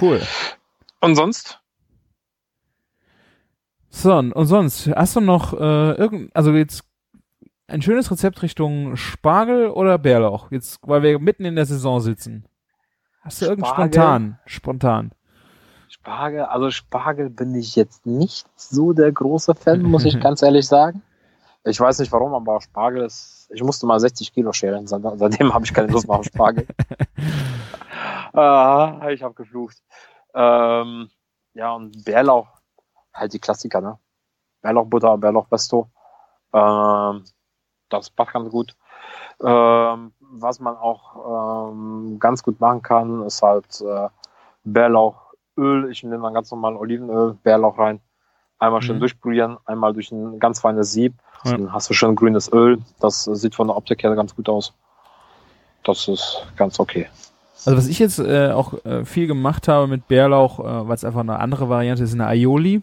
[0.00, 0.20] Cool.
[1.00, 1.60] Und sonst?
[3.88, 6.84] So, und sonst, hast du noch äh, irgend, also jetzt
[7.66, 10.50] ein schönes Rezept Richtung Spargel oder Bärlauch?
[10.50, 12.46] Jetzt, weil wir mitten in der Saison sitzen.
[13.20, 14.38] Hast du irgendein spontan?
[14.46, 15.12] Spontan.
[15.88, 20.66] Spargel, also Spargel bin ich jetzt nicht so der große Fan, muss ich ganz ehrlich
[20.66, 21.02] sagen.
[21.64, 25.64] Ich weiß nicht warum, aber Spargel ist, ich musste mal 60 Kilo schälen, seitdem habe
[25.64, 26.66] ich keine Lust mehr auf Spargel.
[28.32, 29.80] ah, ich habe geflucht.
[30.34, 31.10] Ähm,
[31.54, 32.48] ja, und Bärlauch,
[33.14, 33.98] halt die Klassiker, ne?
[34.62, 35.88] Bärlauchbutter, Bärlauchpesto.
[36.52, 37.24] Ähm,
[37.88, 38.76] das passt ganz gut.
[39.42, 44.08] Ähm, was man auch ähm, ganz gut machen kann, ist halt äh,
[44.64, 45.90] Bärlauchöl.
[45.90, 48.00] Ich nehme dann ganz normal Olivenöl, Bärlauch rein.
[48.62, 49.00] Einmal schön mhm.
[49.00, 51.14] durchprobieren, einmal durch ein ganz feines Sieb.
[51.44, 51.50] Ja.
[51.50, 52.78] Dann hast du schön grünes Öl.
[53.00, 54.72] Das sieht von der Optik her ganz gut aus.
[55.82, 57.08] Das ist ganz okay.
[57.66, 61.04] Also was ich jetzt äh, auch äh, viel gemacht habe mit Bärlauch, äh, weil es
[61.04, 62.82] einfach eine andere Variante ist, eine Aioli.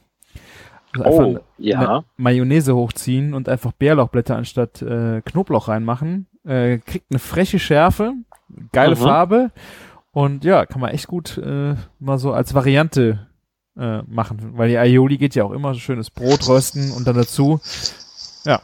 [1.00, 2.04] Also oh, ja.
[2.18, 6.28] Mayonnaise hochziehen und einfach Bärlauchblätter anstatt äh, Knoblauch reinmachen.
[6.44, 8.16] Äh, kriegt eine freche Schärfe,
[8.74, 9.00] geile mhm.
[9.00, 9.52] Farbe
[10.12, 13.29] und ja, kann man echt gut äh, mal so als Variante
[13.80, 17.16] äh, machen, weil die Aioli geht ja auch immer so schönes Brot rösten und dann
[17.16, 17.60] dazu,
[18.46, 18.62] ja.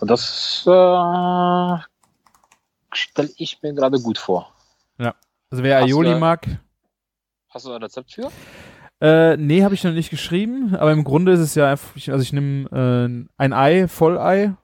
[0.00, 1.84] Und das äh,
[2.92, 4.52] stelle ich mir gerade gut vor.
[4.98, 5.14] Ja,
[5.50, 6.46] also wer Aioli mag.
[7.50, 8.30] Hast du ein Rezept für?
[9.00, 12.22] Äh, nee, habe ich noch nicht geschrieben, aber im Grunde ist es ja einfach, also
[12.22, 14.54] ich nehme äh, ein Ei, Vollei,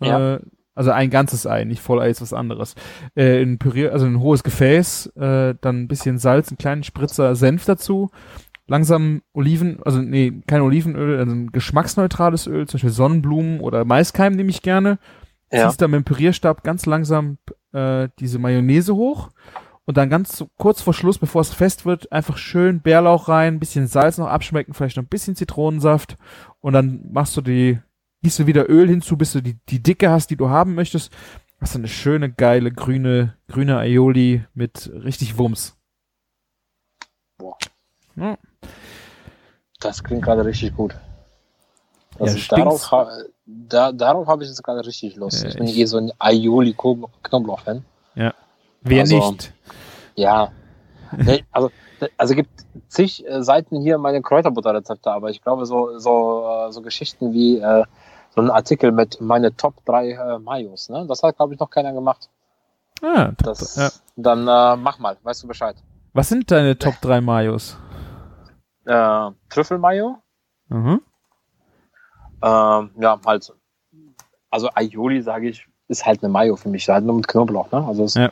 [0.00, 0.34] ja.
[0.34, 0.40] äh,
[0.78, 2.76] also ein ganzes Ei, nicht Vollei ist was anderes.
[3.16, 7.34] Äh, in Pürier, also ein hohes Gefäß, äh, dann ein bisschen Salz, einen kleinen Spritzer
[7.34, 8.10] Senf dazu,
[8.68, 14.34] langsam Oliven, also nee, kein Olivenöl, also ein geschmacksneutrales Öl, zum Beispiel Sonnenblumen oder Maiskeim
[14.34, 15.00] nehme ich gerne.
[15.50, 15.66] Ja.
[15.66, 17.38] Ziehst dann mit dem Pürierstab ganz langsam
[17.72, 19.30] äh, diese Mayonnaise hoch
[19.84, 23.88] und dann ganz kurz vor Schluss, bevor es fest wird, einfach schön Bärlauch rein, bisschen
[23.88, 26.16] Salz noch abschmecken, vielleicht noch ein bisschen Zitronensaft
[26.60, 27.80] und dann machst du die,
[28.22, 31.12] gießt du wieder Öl hinzu, bis du die, die Dicke hast, die du haben möchtest.
[31.60, 35.76] Hast du eine schöne, geile, grüne, grüne Aioli mit richtig Wumms.
[37.36, 37.56] Boah.
[38.16, 38.38] Ja.
[39.80, 40.96] Das klingt gerade richtig gut.
[42.18, 42.90] Also ja, darauf,
[43.46, 45.44] da, darauf habe ich jetzt gerade richtig Lust.
[45.44, 47.84] Äh, ich bin eh so ein Aioli-Knoblauch-Fan.
[48.16, 48.34] Ja.
[48.80, 49.52] Wer also, nicht?
[50.16, 50.50] Ja.
[51.52, 51.70] also,
[52.16, 52.50] also gibt
[52.88, 57.58] zig äh, Seiten hier meine Kräuterbutterrezepte, aber ich glaube, so, so, äh, so Geschichten wie
[57.58, 57.84] äh,
[58.38, 61.04] so ein Artikel mit meine Top 3 äh, Mayos, ne?
[61.08, 62.28] Das hat, glaube ich, noch keiner gemacht.
[63.02, 63.90] Ah, das, ja.
[64.14, 65.74] Dann äh, mach mal, weißt du Bescheid.
[66.12, 67.76] Was sind deine Top 3 Mayos?
[68.84, 70.18] Äh, Trüffelmayo.
[70.68, 71.00] Mhm.
[72.40, 73.52] Ähm, ja, halt.
[74.50, 77.84] Also Aioli, sage ich, ist halt eine Mayo für mich, halt nur mit Knoblauch, ne?
[77.88, 78.30] Also es, ja.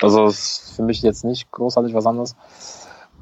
[0.00, 2.36] Also ist für mich jetzt nicht großartig was anderes.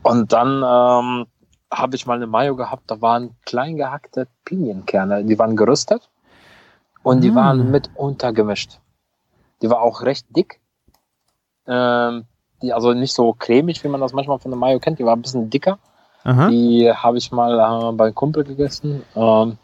[0.02, 1.26] Und dann ähm,
[1.72, 6.09] habe ich mal eine Mayo gehabt, da waren klein gehackte Pinienkerne, die waren geröstet.
[7.02, 7.34] Und die Mm.
[7.34, 8.78] waren mit untergemischt.
[9.62, 10.60] Die war auch recht dick.
[11.66, 12.24] Ähm,
[12.62, 14.98] die also nicht so cremig, wie man das manchmal von der Mayo kennt.
[14.98, 15.78] Die war ein bisschen dicker.
[16.24, 16.48] Aha.
[16.48, 19.02] Die habe ich mal äh, bei Kumpel gegessen.
[19.14, 19.56] Ähm,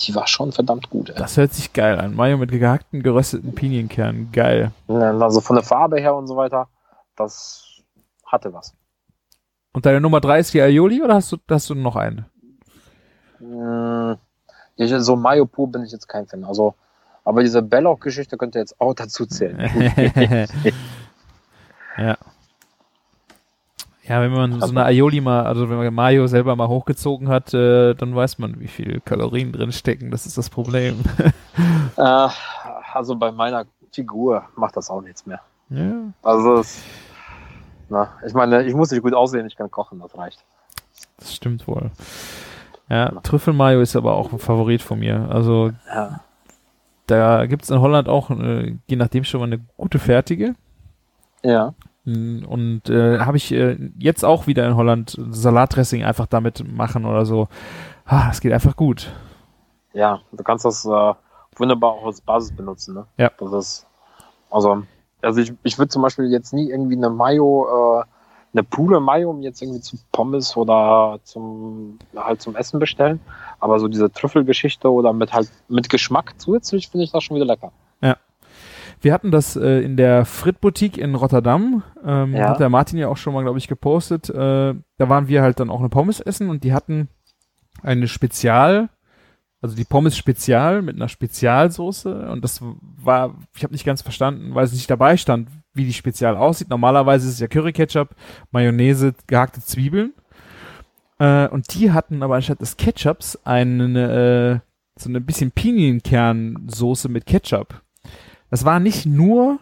[0.00, 1.10] die war schon verdammt gut.
[1.10, 1.16] Ey.
[1.16, 2.14] Das hört sich geil an.
[2.14, 4.30] Mayo mit gehackten, gerösteten Pinienkernen.
[4.32, 4.72] Geil.
[4.86, 6.68] Also von der Farbe her und so weiter,
[7.16, 7.64] das
[8.26, 8.74] hatte was.
[9.72, 12.26] Und deine Nummer drei ist die Aioli oder hast du, hast du noch eine?
[14.78, 16.44] Ich, so Mayo pur bin ich jetzt kein Fan.
[16.44, 16.74] Also,
[17.24, 19.58] aber diese Belloc-Geschichte könnte jetzt auch dazu zählen.
[21.98, 22.16] ja.
[24.04, 27.52] Ja, wenn man so eine Aioli mal, also wenn man Mayo selber mal hochgezogen hat,
[27.52, 30.10] äh, dann weiß man, wie viel Kalorien drin stecken.
[30.10, 31.04] Das ist das Problem.
[31.96, 32.28] äh,
[32.94, 35.40] also bei meiner Figur macht das auch nichts mehr.
[35.70, 35.92] ja.
[36.22, 36.82] Also, es,
[37.90, 40.42] na, ich meine, ich muss nicht gut aussehen, ich kann kochen, das reicht.
[41.18, 41.90] Das stimmt wohl.
[42.88, 45.28] Ja, Trüffelmayo ist aber auch ein Favorit von mir.
[45.30, 46.20] Also Ja.
[47.06, 50.54] da gibt's in Holland auch, äh, je nachdem schon mal eine gute fertige.
[51.42, 51.74] Ja.
[52.06, 57.26] Und äh, habe ich äh, jetzt auch wieder in Holland Salatdressing einfach damit machen oder
[57.26, 57.48] so.
[58.06, 59.12] Ah, das geht einfach gut.
[59.92, 61.14] Ja, du kannst das äh,
[61.56, 63.04] wunderbar auch als Basis benutzen, ne?
[63.18, 63.30] Ja.
[63.38, 63.86] Das ist,
[64.50, 64.84] also,
[65.20, 68.04] also ich, ich würde zum Beispiel jetzt nie irgendwie eine Mayo, äh,
[68.52, 73.20] eine pure Mayo um jetzt irgendwie zu Pommes oder zum, halt zum Essen bestellen.
[73.60, 77.46] Aber so diese Trüffelgeschichte oder mit halt, mit Geschmack zusätzlich finde ich das schon wieder
[77.46, 77.72] lecker.
[79.00, 81.82] Wir hatten das äh, in der Frit-Boutique in Rotterdam.
[82.04, 82.50] Ähm, Ja.
[82.50, 84.28] Hat der Martin ja auch schon mal, glaube ich, gepostet.
[84.28, 87.08] Äh, da waren wir halt dann auch eine Pommes essen und die hatten
[87.82, 88.88] eine Spezial,
[89.60, 92.28] also die Pommes Spezial mit einer Spezialsoße.
[92.28, 95.48] Und das war, ich habe nicht ganz verstanden, weil es nicht dabei stand,
[95.78, 96.68] wie die Spezial aussieht.
[96.68, 98.10] Normalerweise ist es ja Curry-Ketchup,
[98.50, 100.12] Mayonnaise, gehackte Zwiebeln.
[101.18, 107.26] Äh, und die hatten aber anstatt des Ketchups eine, äh, so eine bisschen Pinienkernsoße mit
[107.26, 107.80] Ketchup.
[108.50, 109.58] Das war nicht nur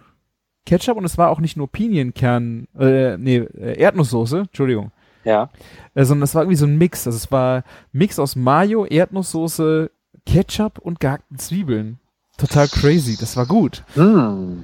[0.64, 4.90] Ketchup und es war auch nicht nur Pinienkern, äh, nee, äh, Erdnusssoße, Entschuldigung,
[5.24, 5.51] Ja.
[5.94, 7.06] äh, sondern es war irgendwie so ein Mix.
[7.06, 7.62] Also es war
[7.93, 9.90] Mix aus Mayo, Erdnusssoße,
[10.26, 11.98] Ketchup und gehackten Zwiebeln.
[12.36, 13.16] Total crazy.
[13.18, 13.82] Das war gut.
[13.94, 14.62] Hm.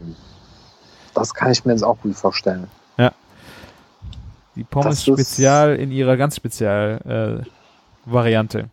[1.15, 2.69] Das kann ich mir jetzt auch gut vorstellen.
[4.55, 7.49] Die Pommes Spezial in ihrer ganz Spezial äh,
[8.05, 8.69] Variante.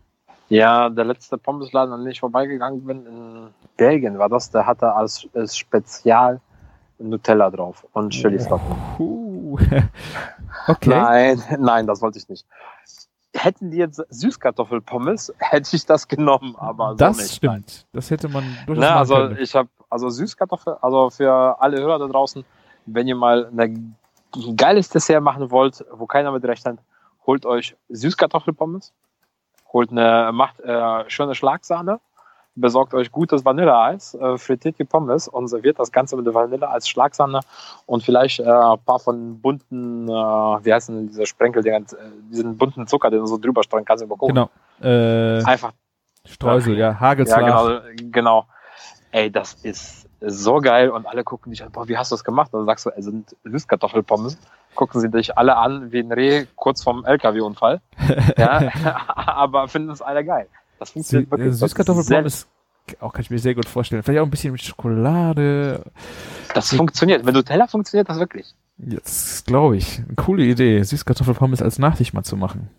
[0.50, 3.48] Ja, der letzte Pommesladen, an dem ich vorbeigegangen bin, in
[3.78, 6.42] Belgien war das, der hatte als, als Spezial
[6.98, 8.76] Nutella drauf und Chiliflocken.
[10.68, 10.90] Okay.
[10.90, 12.46] Nein, nein, das wollte ich nicht.
[13.34, 17.36] Hätten die jetzt Süßkartoffelpommes, hätte ich das genommen, aber so das nicht.
[17.36, 17.86] stimmt.
[17.94, 19.38] Das hätte man durchaus Ne, machen also können.
[19.40, 22.44] ich habe also Süßkartoffel, also für alle Hörer da draußen,
[22.86, 23.96] wenn ihr mal ein
[24.56, 26.80] geiles Dessert machen wollt, wo keiner mit rechnet,
[27.26, 28.94] holt euch Süßkartoffelpommes,
[29.74, 32.00] holt eine, macht äh, schöne Schlagsahne,
[32.56, 36.68] besorgt euch gutes Vanilleeis, äh, frittiert die Pommes und serviert das Ganze mit der Vanille
[36.68, 37.40] als Schlagsahne
[37.86, 41.82] und vielleicht äh, ein paar von bunten, äh, wie heißen denn diese Sprenkel, äh,
[42.32, 44.36] diesen bunten Zucker, den du so drüber streuen kannst über Kuchen.
[44.36, 44.50] Genau.
[44.82, 45.72] Äh, Einfach
[46.26, 46.92] Streusel, ja.
[46.92, 47.40] ja, Hagelslag.
[47.40, 47.80] genau,
[48.12, 48.46] genau.
[49.12, 52.24] Ey, das ist so geil und alle gucken dich an, boah, wie hast du das
[52.24, 52.54] gemacht?
[52.54, 54.38] Und dann sagst du, es sind Süßkartoffelpommes.
[54.76, 57.82] Gucken sie dich alle an wie ein Reh kurz vom LKW-Unfall.
[58.38, 58.72] ja,
[59.16, 60.48] aber finden es alle geil.
[60.78, 61.50] Das Sü funktioniert äh, wirklich.
[61.50, 62.48] Ist Süßkartoffelpommes
[63.00, 64.04] auch kann ich mir sehr gut vorstellen.
[64.04, 65.84] Vielleicht auch ein bisschen mit Schokolade.
[66.54, 67.24] Das funktioniert.
[67.24, 68.56] Mit Nutella funktioniert das wirklich.
[68.78, 70.00] Das glaube ich.
[70.00, 72.70] Eine coole Idee, Süßkartoffelpommes als Nachtisch mal zu machen.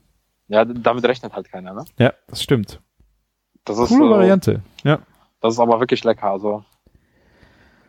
[0.49, 1.85] Ja, damit rechnet halt keiner, ne?
[1.99, 2.81] Ja, das stimmt.
[3.65, 4.63] Das ist, Coole äh, Variante.
[4.83, 4.99] Ja.
[5.41, 6.31] Das ist aber wirklich lecker.
[6.31, 6.65] Also,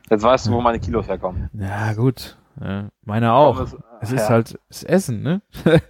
[0.10, 1.50] jetzt weißt du, wo meine Kilos herkommen.
[1.54, 2.38] Ja, gut.
[2.60, 3.56] Ja, meine auch.
[3.56, 4.30] Pommes, Es ist ja.
[4.30, 5.42] halt das Essen, ne?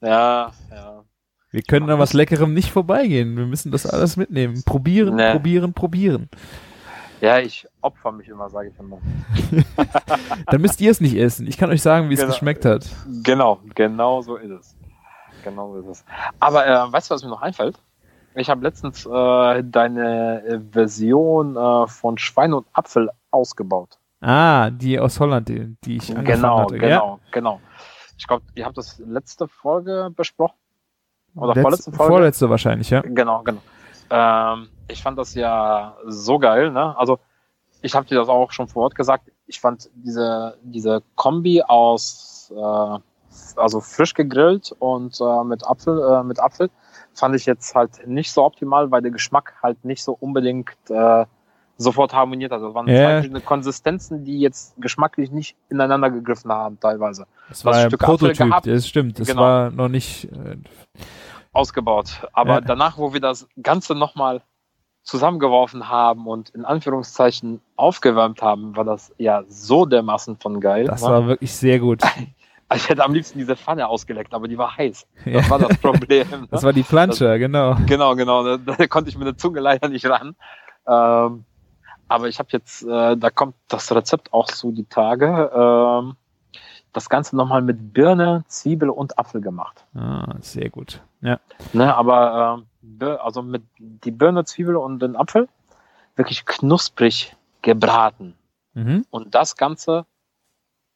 [0.00, 1.04] Ja, ja.
[1.50, 3.36] Wir können an was Leckerem nicht vorbeigehen.
[3.36, 4.62] Wir müssen das alles mitnehmen.
[4.64, 5.32] Probieren, Nee.
[5.32, 6.28] probieren, probieren.
[7.20, 8.98] Ja, ich opfer mich immer, sage ich immer.
[10.46, 11.48] Dann müsst ihr es nicht essen.
[11.48, 12.32] Ich kann euch sagen, wie es Genau.
[12.32, 12.88] geschmeckt hat.
[13.24, 14.76] Genau, genau so ist es.
[15.42, 16.04] Genau so ist es.
[16.38, 17.80] Aber äh, weißt du, was mir noch einfällt?
[18.34, 23.98] Ich habe letztens äh, deine äh, Version äh, von Schwein und Apfel ausgebaut.
[24.20, 26.78] Ah, die aus Holland, die, die ich angefangen Genau, hatte.
[26.78, 27.60] genau, genau.
[28.16, 30.56] Ich glaube, ihr habt das letzte Folge besprochen.
[31.34, 31.42] Ja?
[31.42, 32.12] Oder Letz- vorletzte Folge?
[32.12, 33.00] Vorletzte wahrscheinlich, ja.
[33.02, 33.60] Genau, genau.
[34.10, 36.96] Ähm, ich fand das ja so geil, ne?
[36.98, 37.18] Also
[37.82, 39.30] ich habe dir das auch schon vor Ort gesagt.
[39.46, 42.98] Ich fand diese diese Kombi aus äh,
[43.56, 46.70] also frisch gegrillt und äh, mit Apfel äh, mit Apfel
[47.18, 51.24] fand ich jetzt halt nicht so optimal, weil der Geschmack halt nicht so unbedingt äh,
[51.76, 52.60] sofort harmoniert hat.
[52.62, 52.94] Das waren Ja.
[52.96, 57.26] zwei verschiedene Konsistenzen, die jetzt geschmacklich nicht ineinander gegriffen haben teilweise.
[57.48, 58.66] Das Das war ein Stück Prototyp, gehabt.
[58.66, 59.18] das stimmt.
[59.20, 59.42] Das Genau.
[59.42, 60.24] war noch nicht.
[60.32, 60.56] Äh,
[61.52, 62.26] ausgebaut.
[62.32, 62.60] Aber Ja.
[62.60, 64.42] danach, wo wir das Ganze nochmal
[65.02, 70.84] zusammengeworfen haben und in Anführungszeichen aufgewärmt haben, war das ja so dermaßen von geil.
[70.84, 71.08] Das ne?
[71.08, 72.02] war wirklich sehr gut.
[72.70, 75.06] Also ich hätte am liebsten diese Pfanne ausgeleckt, aber die war heiß.
[75.24, 75.50] Das Ja.
[75.50, 76.28] war das Problem.
[76.30, 76.48] ne?
[76.50, 77.76] Das war die Plansche, genau.
[77.86, 78.56] Genau, genau.
[78.56, 80.36] Da, da konnte ich mit der Zunge leider nicht ran.
[80.86, 81.44] Ähm,
[82.08, 85.50] aber ich habe jetzt, äh, da kommt das Rezept auch so die Tage.
[85.54, 86.16] Ähm,
[86.92, 89.84] das Ganze nochmal mit Birne, Zwiebel und Apfel gemacht.
[89.94, 91.00] Ah, sehr gut.
[91.20, 91.38] Ja.
[91.72, 95.48] Ne, aber Bir- also mit die Birne, Zwiebel und den Apfel
[96.16, 98.34] wirklich knusprig gebraten.
[98.74, 99.04] Mhm.
[99.10, 100.06] Und das Ganze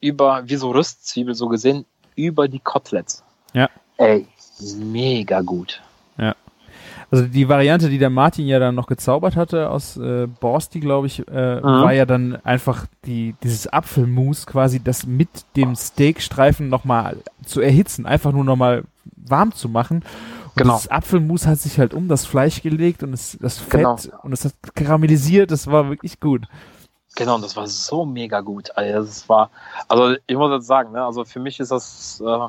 [0.02, 3.22] über, wie so Röstzwiebel so gesehen, über die Koteletts.
[3.54, 3.68] Ja.
[3.96, 4.26] Ey,
[4.76, 5.80] mega gut.
[7.10, 11.08] Also die Variante, die der Martin ja dann noch gezaubert hatte aus äh, Borsti, glaube
[11.08, 11.62] ich, äh, Mhm.
[11.62, 18.06] war ja dann einfach die dieses Apfelmus quasi, das mit dem Steakstreifen nochmal zu erhitzen,
[18.06, 18.84] einfach nur nochmal
[19.14, 19.98] warm zu machen.
[19.98, 20.72] Und Genau.
[20.72, 23.98] Das Apfelmus hat sich halt um das Fleisch gelegt und es, das Fett Genau.
[24.22, 25.50] und es hat karamellisiert.
[25.50, 26.46] Das war wirklich gut.
[27.16, 28.70] Genau, und das war so mega gut.
[28.74, 29.50] Also, das war,
[29.88, 32.48] also ich muss jetzt sagen, ne, also für mich ist das äh,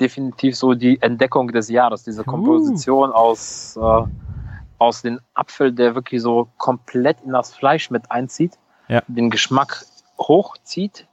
[0.00, 4.02] definitiv so die Entdeckung des Jahres, diese Komposition aus, äh,
[4.78, 8.58] aus dem Apfel, der wirklich so komplett in das Fleisch mit einzieht,
[8.88, 9.02] Ja.
[9.06, 9.84] den Geschmack
[10.18, 11.06] hochzieht,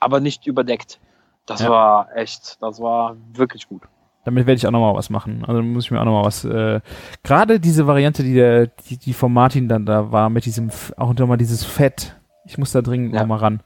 [0.00, 1.00] aber nicht überdeckt.
[1.46, 1.70] Das Ja.
[1.70, 3.82] war echt, das war wirklich gut.
[4.24, 5.44] Damit werde ich auch nochmal was machen.
[5.46, 6.44] Also muss ich mir auch nochmal was.
[6.44, 6.80] Äh,
[7.22, 11.14] Gerade diese Variante, die der, die, die von Martin dann da war, mit diesem, auch
[11.14, 12.16] nochmal dieses Fett.
[12.46, 13.20] Ich muss da dringend Ja.
[13.20, 13.60] nochmal ran.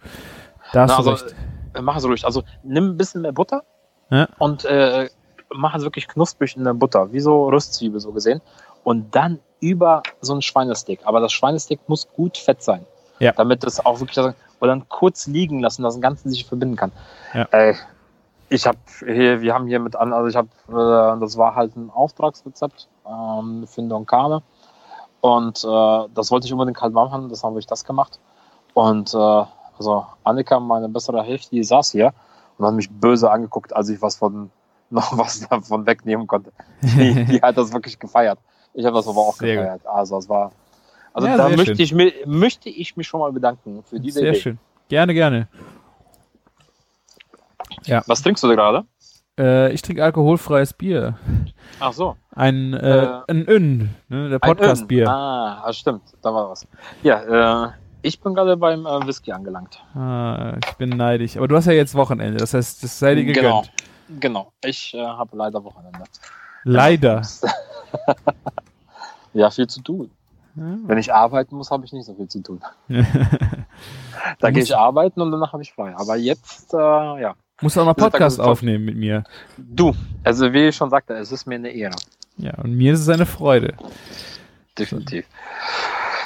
[0.73, 1.37] Da hast Na, du also, recht.
[1.75, 2.25] äh, mach es ruhig.
[2.25, 3.63] Also nimm ein bisschen mehr Butter
[4.11, 4.29] Ja.
[4.39, 5.09] und äh,
[5.53, 8.41] mach es wirklich knusprig in der Butter, wie so Röstzwiebel so gesehen.
[8.85, 11.01] Und dann über so ein Schweinesteak.
[11.05, 12.87] Aber das Schweinesteak muss gut fett sein.
[13.19, 13.33] Ja.
[13.33, 14.35] Damit es auch wirklich, und
[14.69, 16.93] dann kurz liegen lassen, dass das Ganze sich verbinden kann.
[17.35, 17.47] Ja.
[17.51, 17.77] Ey,
[18.49, 21.77] ich habe hier, wir haben hier mit an, also ich habe, äh, das war halt
[21.77, 24.43] ein Auftragsrezept ähm, für den Don Carne.
[25.21, 28.19] Und äh, das wollte ich unbedingt halt warm haben, das habe ich das gemacht.
[28.75, 29.45] Und äh,
[29.79, 32.13] also Annika, meine bessere Hälfte, die saß hier
[32.59, 34.51] und hat mich böse angeguckt, als ich was von
[34.91, 36.53] noch was davon wegnehmen konnte.
[36.83, 38.39] Die, die hat das wirklich gefeiert.
[38.75, 39.87] Ich habe das aber auch Sehr gefeiert.
[39.87, 40.53] Also es war
[41.13, 41.85] also Ja, da sehr möchte schön.
[41.85, 44.41] ich, mir, möchte ich mich schon mal bedanken für diese Sehr Idee.
[44.41, 44.59] schön.
[44.89, 45.49] Gerne, gerne.
[48.07, 48.85] Was trinkst du da gerade?
[49.39, 51.17] Äh, ich trinke alkoholfreies Bier.
[51.79, 52.17] Ach so.
[52.35, 55.09] Ein, äh, Äh, ein Ön, ne, der Podcast-Bier.
[55.09, 56.03] Ah, ah, stimmt.
[56.23, 56.67] Da war was.
[57.03, 57.71] Ja, äh,
[58.03, 59.83] ich bin gerade beim äh, Whisky angelangt.
[59.95, 61.37] Ah, ich bin neidisch.
[61.37, 63.45] Aber du hast ja jetzt Wochenende, das heißt, das sei dir gegönnt.
[63.45, 63.65] Genau.
[64.19, 64.53] Genau.
[64.65, 66.05] Ich äh, habe leider Wochenende.
[66.65, 67.23] Leider.
[69.35, 70.11] ja, viel zu tun.
[70.55, 72.61] Wenn ich arbeiten muss, habe ich nicht so viel zu tun.
[74.39, 75.95] Da gehe ich arbeiten und danach habe ich frei.
[75.97, 77.35] Aber jetzt, äh, ja.
[77.63, 79.25] Muss auch mal Podcast aufnehmen mit mir.
[79.57, 79.95] Du,
[80.25, 81.97] also wie ich schon sagte, es ist mir eine Ehre.
[82.37, 83.75] Ja, und mir ist es eine Freude.
[84.79, 85.27] Definitiv.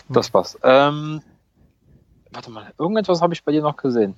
[0.09, 0.59] Das passt.
[0.62, 1.22] Ähm,
[2.35, 4.15] warte mal, irgendetwas habe ich bei dir noch gesehen.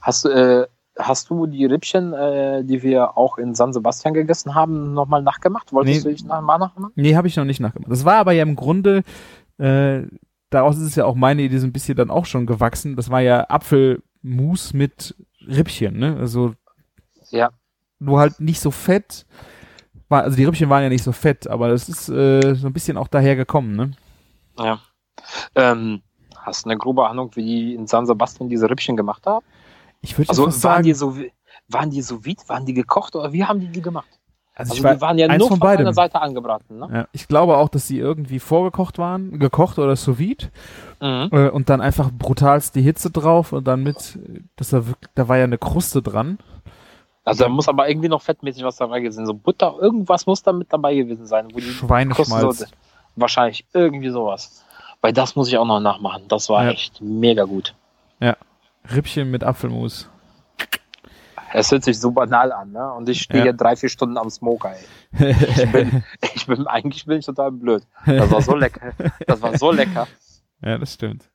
[0.00, 0.66] Hast du, äh,
[0.98, 5.72] hast du die Rippchen, äh, die wir auch in San Sebastian gegessen haben, nochmal nachgemacht?
[5.72, 6.10] Wolltest Nee.
[6.10, 6.92] du dich nach, mal nachmachen?
[6.96, 7.90] Nee, habe ich noch nicht nachgemacht.
[7.90, 9.02] Das war aber ja im Grunde,
[9.58, 10.02] äh,
[10.50, 12.96] daraus ist es ja auch meine Idee so ein bisschen dann auch schon gewachsen.
[12.96, 15.14] Das war ja Apfelmus mit
[15.46, 16.16] Rippchen, ne?
[16.18, 16.54] Also
[17.30, 17.50] Ja.
[17.98, 19.24] nur halt nicht so fett.
[20.08, 22.72] War, also die Rippchen waren ja nicht so fett, aber das ist äh, so ein
[22.72, 23.92] bisschen auch daher gekommen, ne?
[24.58, 24.80] Ja.
[25.54, 26.02] Ähm,
[26.42, 29.44] hast du eine grobe Ahnung, wie die in San Sebastian diese Rippchen gemacht haben?
[30.00, 31.32] Ich würde Also fast waren sagen, die so, wie-
[31.68, 34.08] waren die so vide, waren die gekocht oder wie haben die die gemacht?
[34.54, 36.88] also, Also ich war, die waren ja nur von von, einer Seite angebraten, ne?
[36.92, 40.46] ja, ich glaube auch, dass sie irgendwie vorgekocht waren, gekocht oder sous vide
[41.00, 41.28] Mhm.
[41.32, 44.18] äh, und dann einfach brutalst die Hitze drauf und dann mit,
[44.56, 46.38] dass da wirklich, da war ja eine Kruste dran.
[47.24, 49.26] Also da muss aber irgendwie noch fettmäßig was dabei gewesen sein.
[49.26, 51.48] So Butter, irgendwas muss da mit dabei gewesen sein.
[51.52, 51.72] Wo die.
[52.14, 52.66] Kruste so-
[53.16, 54.64] wahrscheinlich irgendwie sowas.
[55.00, 56.24] Weil das muss ich auch noch nachmachen.
[56.28, 56.70] Das war Ja.
[56.70, 57.74] echt mega gut.
[58.94, 60.08] Rippchen mit Apfelmus.
[61.52, 62.92] Es hört sich so banal an, ne?
[62.94, 63.44] Und ich stehe Ja.
[63.44, 64.72] hier drei, vier Stunden am Smoker,
[65.18, 65.30] ey.
[65.32, 66.02] Ich bin,
[66.34, 67.82] ich bin, eigentlich bin ich total blöd.
[68.06, 68.92] Das war so lecker.
[69.26, 70.06] Das war so lecker.
[70.62, 71.28] ja, das stimmt.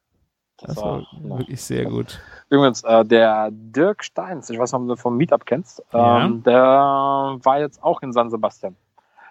[0.57, 1.37] Das Das war, war ja.
[1.39, 2.19] wirklich sehr gut.
[2.49, 6.25] Übrigens, äh, der Dirk Steins, ich weiß nicht, ob du vom Meetup kennst, Ja.
[6.25, 8.75] ähm, der war jetzt auch in San Sebastian.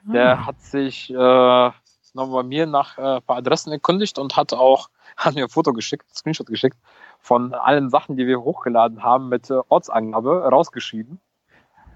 [0.04, 0.46] Der Ah.
[0.46, 1.70] hat sich äh,
[2.14, 5.48] noch bei mir nach äh, ein paar Adressen erkundigt und hat auch hat mir ein
[5.48, 6.76] Foto geschickt, Screenshot geschickt
[7.20, 11.20] von allen Sachen, die wir hochgeladen haben mit äh, Ortsangabe rausgeschrieben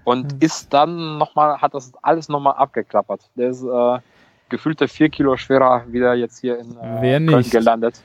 [0.03, 0.37] und Hm.
[0.39, 3.29] ist dann nochmal, hat das alles nochmal abgeklappert.
[3.35, 3.99] Der ist äh,
[4.49, 8.01] gefühlte vier Kilo schwerer wieder jetzt hier in äh, Köln gelandet.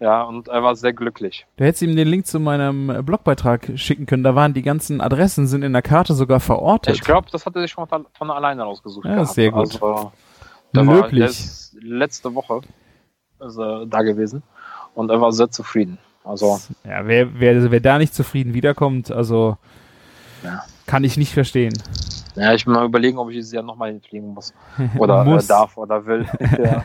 [0.00, 1.46] Ja, und er war sehr glücklich.
[1.56, 4.24] Du hättest ihm den Link zu meinem äh, Blogbeitrag schicken können.
[4.24, 6.94] Da waren die ganzen Adressen, sind in der Karte sogar verortet.
[6.94, 9.04] Ich glaube, das hat er sich schon von alleine rausgesucht.
[9.06, 9.30] Ja, gehabt.
[9.30, 9.82] sehr gut.
[9.82, 10.12] Also,
[10.74, 11.22] war Löblich.
[11.22, 12.60] letz- letzte Woche
[13.40, 14.42] ist da gewesen
[14.94, 15.98] und er war sehr zufrieden.
[16.24, 19.58] Also Ja, wer, wer, wer da nicht zufrieden wiederkommt, also
[20.42, 20.62] Ja.
[20.86, 21.74] kann ich nicht verstehen.
[22.36, 24.54] ja, ich bin mal überlegen, ob ich dieses Jahr nochmal hinfliegen muss
[24.98, 25.46] oder äh, Muss.
[25.46, 26.26] darf oder will.
[26.64, 26.82] ja.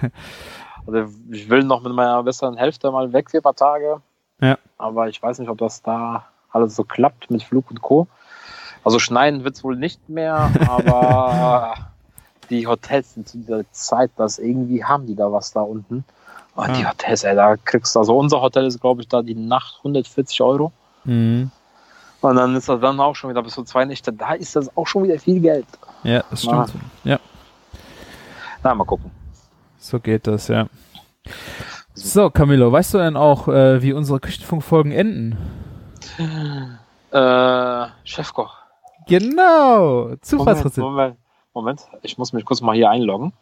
[0.87, 4.01] Also ich will noch mit meiner besseren Hälfte mal weg für ein paar Tage.
[4.41, 4.57] Ja.
[4.77, 8.07] Aber ich weiß nicht, ob das da alles so klappt mit Flug und Co.
[8.83, 11.73] Also schneiden wird es wohl nicht mehr, aber
[12.49, 16.03] die Hotels sind zu dieser Zeit, das irgendwie haben die da was da unten.
[16.55, 16.89] Und die Ah.
[16.89, 20.41] Hotels, ey, da kriegst du, also unser Hotel ist, glaube ich, da die Nacht 140
[20.41, 20.71] Euro.
[21.05, 21.51] Mhm.
[22.21, 24.11] Und dann ist das dann auch schon wieder bis zu zwei Nächte.
[24.11, 25.65] Da ist das auch schon wieder viel Geld.
[26.03, 26.73] Ja, das stimmt.
[27.05, 27.17] Ja,
[28.61, 29.09] Na, mal gucken.
[29.77, 30.67] so geht das, ja.
[31.93, 35.37] So, Camillo, weißt du denn auch, äh, wie unsere Küchenfunkfolgen enden?
[37.11, 38.55] Äh, Chefkoch.
[39.07, 40.77] Genau, Zufallsrezept.
[40.77, 41.17] Moment, Moment,
[42.01, 43.33] ich muss mich kurz mal hier einloggen.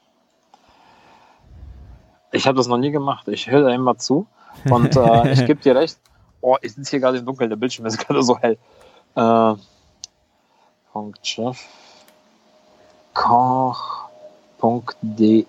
[2.32, 3.28] Ich habe das noch nie gemacht.
[3.28, 4.28] Ich höre da immer zu.
[4.70, 5.98] Und äh, ich gebe dir recht.
[6.42, 8.58] Oh, ich sitze hier gerade im Dunkeln, der Bildschirm ist gerade so hell.
[9.16, 9.56] Äh.
[14.60, 15.46] Koch.de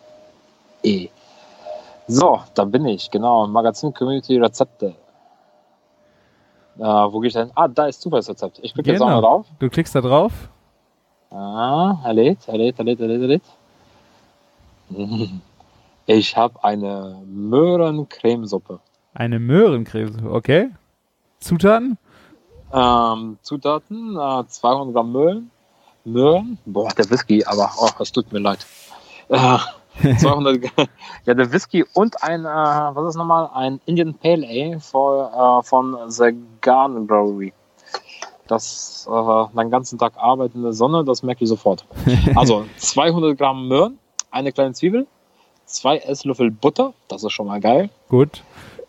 [2.07, 3.47] So, da bin ich, genau.
[3.47, 4.95] Magazin Community Rezepte.
[6.79, 7.51] Äh, wo gehe ich denn?
[7.55, 8.61] Ah, da ist Zufallsrezept.
[8.63, 9.21] Ich klicke jetzt auch Genau.
[9.21, 9.47] mal drauf.
[9.59, 10.33] Du klickst da drauf.
[11.31, 13.43] Ah, er lädt, er lädt, er lädt, er lädt.
[16.07, 18.81] Ich habe eine Möhrencremesuppe.
[19.13, 20.71] Eine Möhrencreme, okay.
[21.41, 21.99] Zutaten?
[22.73, 25.51] Ähm, Zutaten, äh, 200 Gramm Möhren.
[26.05, 26.59] Möhren?
[26.65, 28.67] Boah, der Whisky, aber oh, es tut mir leid.
[29.29, 29.59] Äh,
[30.19, 30.87] 200 Gramm,
[31.27, 33.51] ja, der Whisky und ein, äh, was ist nochmal?
[33.53, 36.33] Ein Indian Pale Ale von, äh, von The
[36.63, 37.53] Garden Brewery.
[38.49, 41.85] Das äh, den ganzen Tag Arbeit in der Sonne, das merke ich sofort.
[42.35, 43.99] Also 200 Gramm Möhren,
[44.31, 45.07] eine kleine Zwiebel,
[45.67, 48.43] zwei Esslöffel Butter, das ist schon mal geil, Gut.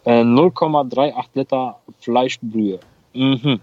[0.06, 2.80] äh, 0,38 Liter Fleischbrühe.
[3.14, 3.60] Mhm.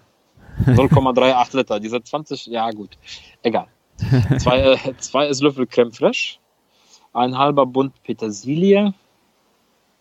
[0.67, 2.97] 0,38 Liter, diese 20, ja gut,
[3.43, 3.67] egal.
[4.39, 6.39] Zwei, äh, zwei Esslöffel Creme Fraiche,
[7.15, 8.93] ein halber Bund Petersilie.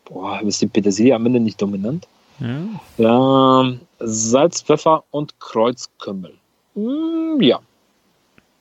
[0.04, 2.08] Boah, ist die Petersilie am Ende nicht dominant?
[2.40, 3.62] Ja.
[3.62, 6.34] Ähm, Salz, Pfeffer und Kreuzkümmel.
[6.76, 7.60] Mm, ja,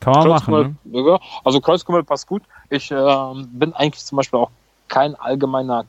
[0.01, 0.79] Kann man machen.
[0.85, 1.19] Ne?
[1.45, 2.43] also Kreuzkümmel passt gut.
[2.71, 4.51] Ich ähm, bin eigentlich zum Beispiel auch
[4.89, 5.87] kein allgemeiner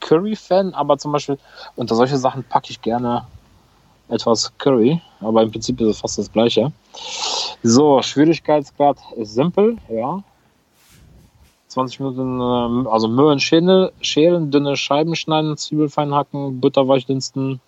[0.00, 1.38] Curry-Fan, aber zum Beispiel
[1.76, 3.26] unter solche Sachen packe ich gerne
[4.08, 6.72] etwas Curry, aber im Prinzip ist es fast das gleiche.
[7.62, 10.22] So, Schwierigkeitsgrad ist simpel, ja.
[11.70, 17.06] 20 Minuten, ähm, also Möhren schälen, schälen, dünne Scheiben schneiden, Zwiebel fein hacken, Butter weich
[17.06, 17.60] dünsten,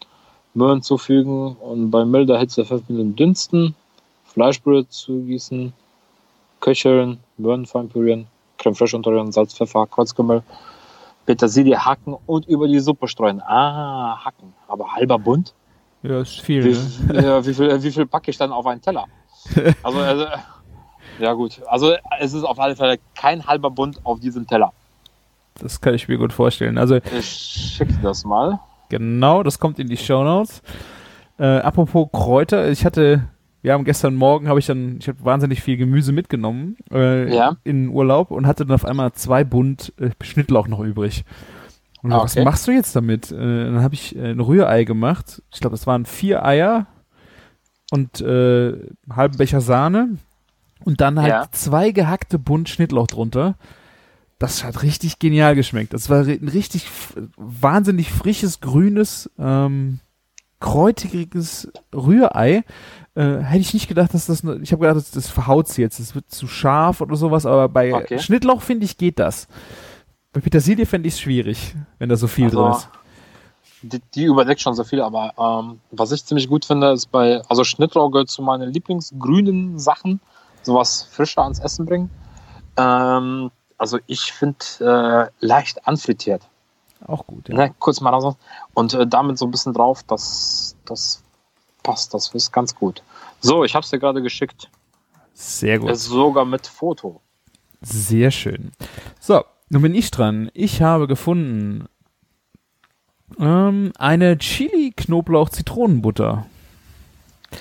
[0.54, 3.74] Möhren zufügen und bei milder Hitze 5 Minuten dünsten,
[4.24, 5.72] Fleischbrühe zugießen,
[6.60, 8.26] köcheln, Möhren fein pürieren,
[8.58, 10.42] Creme fraiche unterrühren, Salz, Pfeffer, Kreuzkümmel,
[11.24, 13.40] Petersilie hacken und über die Suppe streuen.
[13.40, 14.52] Ah, hacken.
[14.66, 15.54] Aber halber Bund?
[16.02, 16.64] Ja, ist viel.
[16.64, 17.24] Wie, Ne?
[17.24, 19.06] ja, wie, viel, wie viel packe ich dann auf einen Teller?
[19.82, 20.26] Also, also,
[21.22, 21.60] ja gut.
[21.66, 24.72] Also es ist auf alle Fälle kein halber Bund auf diesem Teller.
[25.60, 26.78] Das kann ich mir gut vorstellen.
[26.78, 27.26] Also Ich
[27.76, 28.58] schicke das mal.
[28.88, 30.62] genau, das kommt in die Shownotes.
[31.38, 33.28] Äh, apropos Kräuter, ich hatte,
[33.62, 37.56] wir haben gestern Morgen, habe ich dann, ich habe wahnsinnig viel Gemüse mitgenommen äh, Ja.
[37.64, 41.24] in Urlaub und hatte dann auf einmal zwei Bund äh, Schnittlauch noch übrig.
[42.02, 42.44] Und Ah, was okay.
[42.44, 43.30] machst du jetzt damit?
[43.30, 45.42] Äh, dann habe ich äh, ein Rührei gemacht.
[45.52, 46.86] Ich glaube, es waren vier Eier
[47.92, 48.24] und äh,
[48.72, 50.16] einen halben Becher Sahne
[50.84, 51.46] und dann halt Ja.
[51.52, 53.56] zwei gehackte Bund Schnittlauch drunter.
[54.38, 55.94] Das hat richtig genial geschmeckt.
[55.94, 56.88] Das war ein richtig
[57.36, 60.00] wahnsinnig frisches, grünes, ähm,
[60.60, 62.64] kräutiges Rührei.
[63.14, 64.42] Äh, hätte ich nicht gedacht, dass das.
[64.42, 66.00] ne- Ich habe gedacht, das, das verhaut jetzt.
[66.00, 67.44] Das wird zu scharf oder sowas.
[67.46, 68.18] Aber bei Okay.
[68.18, 69.48] Schnittlauch finde ich geht das.
[70.32, 72.88] Bei Petersilie fände ich es schwierig, wenn da so viel Also, drin ist.
[73.82, 77.42] Die, die überdeckt schon so viel, aber ähm, was ich ziemlich gut finde, ist bei,
[77.48, 80.20] also Schnittlauch gehört zu meinen Lieblingsgrünen Sachen,
[80.62, 82.10] sowas frischer ans Essen bringen.
[82.76, 86.42] Ähm, also ich finde äh, leicht anfrittiert.
[87.06, 87.48] Auch gut.
[87.48, 87.56] Ja.
[87.56, 88.36] Ne, kurz mal raus.
[88.74, 91.22] Und äh, damit so ein bisschen drauf, das, das
[91.82, 93.02] passt, das ist ganz gut.
[93.40, 94.70] So, ich habe es dir gerade geschickt.
[95.34, 95.90] Sehr gut.
[95.90, 97.22] Ist sogar mit Foto.
[97.80, 98.72] Sehr schön.
[99.18, 100.50] So, nun bin ich dran.
[100.54, 101.88] Ich habe gefunden
[103.38, 106.46] ähm, eine Chili-Knoblauch-Zitronenbutter.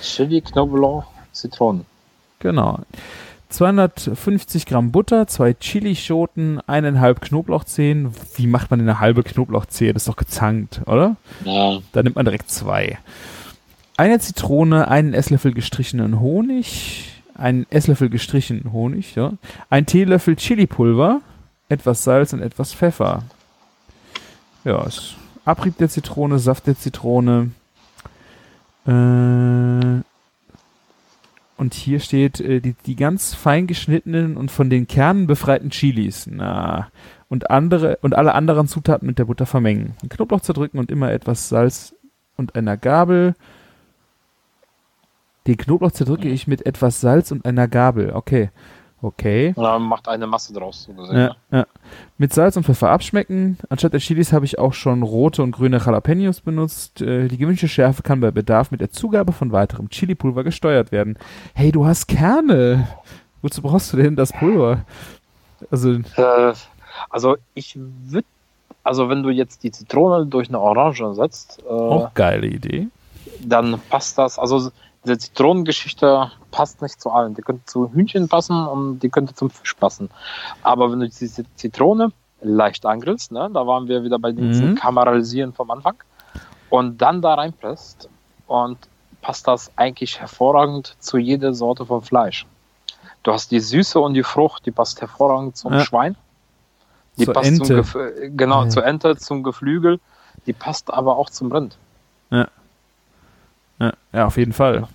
[0.00, 1.84] Chili, Knoblauch, Zitronen.
[2.42, 2.80] Genau.
[3.50, 8.12] 250 Gramm Butter, zwei Chilischoten, eineinhalb Knoblauchzehen.
[8.34, 9.92] Wie macht man denn eine halbe Knoblauchzehe?
[9.92, 11.16] Das ist doch gezankt, oder?
[11.44, 12.98] Ja, Da nimmt man direkt zwei.
[13.96, 19.34] Eine Zitrone, einen Esslöffel gestrichenen Honig, einen Esslöffel gestrichenen Honig, ja.
[19.70, 21.20] Ein Teelöffel Chilipulver,
[21.68, 23.22] etwas Salz und etwas Pfeffer.
[24.64, 24.84] Ja,
[25.44, 27.50] Abrieb der Zitrone, Saft der Zitrone.
[28.86, 30.02] Äh,
[31.62, 36.26] und hier steht äh, die, die ganz fein geschnittenen und von den Kernen befreiten Chilis.
[36.28, 36.88] Na,
[37.28, 39.94] und andere und alle anderen Zutaten mit der Butter vermengen.
[40.02, 41.94] Den Knoblauch zerdrücken und immer etwas Salz
[42.36, 43.36] und einer Gabel.
[45.46, 48.10] Den Knoblauch zerdrücke ich mit etwas Salz und einer Gabel.
[48.12, 48.50] Okay.
[49.04, 49.52] Okay.
[49.56, 50.84] Und dann macht eine Masse draus.
[50.84, 51.66] So gesehen, Ja, ja.
[52.18, 53.58] Mit Salz und Pfeffer abschmecken.
[53.68, 57.02] Anstatt der Chilis habe ich auch schon rote und grüne Jalapenos benutzt.
[57.02, 61.18] Äh, die gewünschte Schärfe kann bei Bedarf mit der Zugabe von weiterem Chilipulver gesteuert werden.
[61.52, 62.86] Hey, du hast Kerne.
[63.42, 64.84] Wozu brauchst du denn das Pulver?
[65.70, 66.52] Also, Äh,
[67.10, 68.26] also ich würde,
[68.84, 72.86] also wenn du jetzt die Zitrone durch eine Orange ersetzt, äh, auch geile Idee.
[73.40, 74.38] dann passt das.
[74.38, 74.70] Also
[75.04, 77.34] diese Zitronengeschichte passt nicht zu allen.
[77.34, 80.08] Die könnte zu Hühnchen passen und die könnte zum Fisch passen.
[80.62, 84.74] Aber wenn du diese Zitrone leicht angrillst, ne, da waren wir wieder bei diesem Mhm.
[84.76, 85.96] Karamellisieren vom Anfang,
[86.70, 88.08] und dann da reinpresst
[88.46, 88.78] und
[89.20, 92.46] passt das eigentlich hervorragend zu jeder Sorte von Fleisch.
[93.22, 95.80] Du hast die Süße und die Frucht, die passt hervorragend zum Ja.
[95.80, 96.16] Schwein.
[97.18, 97.64] Die Zur passt Ente.
[97.66, 97.96] zum Gef
[98.36, 98.68] genau Ja.
[98.70, 100.00] zur Ente, zum Geflügel.
[100.46, 101.76] Die passt aber auch zum Rind.
[102.30, 104.88] Ja, ja auf jeden Fall.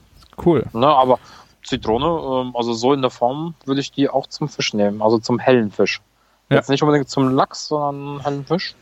[0.44, 0.66] Cool.
[0.74, 1.20] Ne, aber
[1.64, 2.06] Zitrone,
[2.48, 5.40] ähm, also so in der Form, würde ich die auch zum Fisch nehmen, also zum
[5.40, 6.02] hellen Fisch.
[6.50, 6.58] Ja.
[6.58, 8.76] Jetzt nicht unbedingt zum Lachs, sondern hellen Fisch.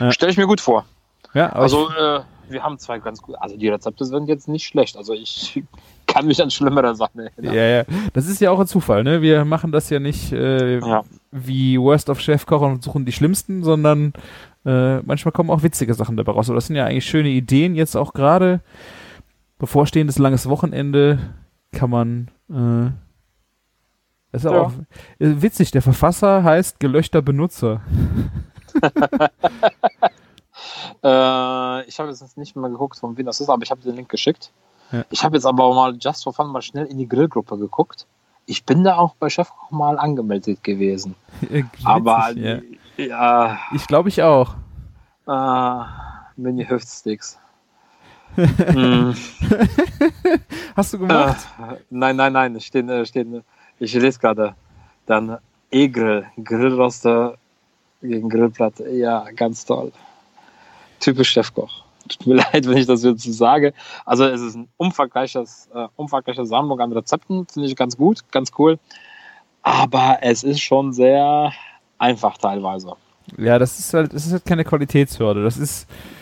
[0.00, 0.10] Ja.
[0.12, 0.84] Stelle ich mir gut vor.
[1.34, 4.96] Ja, Also äh, wir haben zwei ganz gut, also die Rezepte sind jetzt nicht schlecht.
[4.96, 5.62] Also ich
[6.06, 7.54] kann mich an schlimmere Sachen erinnern.
[7.54, 7.84] ja, ja.
[8.14, 9.20] Das ist ja auch ein Zufall, ne?
[9.20, 11.02] Wir machen das ja nicht äh, Ja.
[11.30, 14.14] wie Worst of Chef kochen und suchen die schlimmsten, sondern
[14.64, 16.48] äh, manchmal kommen auch witzige Sachen dabei raus.
[16.48, 17.74] Aber das sind ja eigentlich schöne Ideen.
[17.74, 18.60] Jetzt auch gerade
[19.58, 21.18] bevorstehendes langes Wochenende
[21.72, 22.30] kann man.
[22.50, 24.50] Äh, ist Ja.
[24.60, 24.72] auch
[25.18, 25.70] äh, witzig.
[25.70, 27.80] Der Verfasser heißt gelöchter Benutzer.
[31.04, 33.94] Äh, ich habe jetzt nicht mehr geguckt, von wem das ist, aber ich habe den
[33.94, 34.50] Link geschickt.
[34.90, 35.04] Ja.
[35.10, 38.06] Ich habe jetzt aber mal just for fun mal schnell in die Grillgruppe geguckt.
[38.46, 41.14] Ich bin da auch bei Chefkoch mal angemeldet gewesen.
[41.50, 42.58] Äh, aber ja.
[42.96, 44.56] ja, ich glaube ich auch.
[45.28, 45.84] äh,
[46.36, 47.38] Mini Hüftsticks.
[48.38, 49.12] Mm,
[50.76, 51.48] Hast du äh, gemacht?
[51.90, 53.42] nein, nein, nein, stehen, äh, stehen,
[53.78, 54.54] ich lese gerade.
[55.06, 55.38] Dann
[55.70, 57.36] E-Grill, Grillroster
[58.02, 58.88] gegen Grillplatte.
[58.90, 59.92] Ja, ganz toll.
[61.00, 61.84] Typisch Chefkoch.
[62.08, 63.74] Tut mir leid, wenn ich das jetzt so sage.
[64.04, 68.50] Also es ist ein umfangreiches, äh, umfangreiche Sammlung an Rezepten, finde ich ganz gut, ganz
[68.58, 68.78] cool.
[69.62, 71.52] Aber es ist schon sehr
[71.98, 72.94] einfach teilweise.
[73.36, 75.42] Ja, das ist halt, das ist halt keine Qualitätshürde.
[75.42, 76.17] Das ist äh,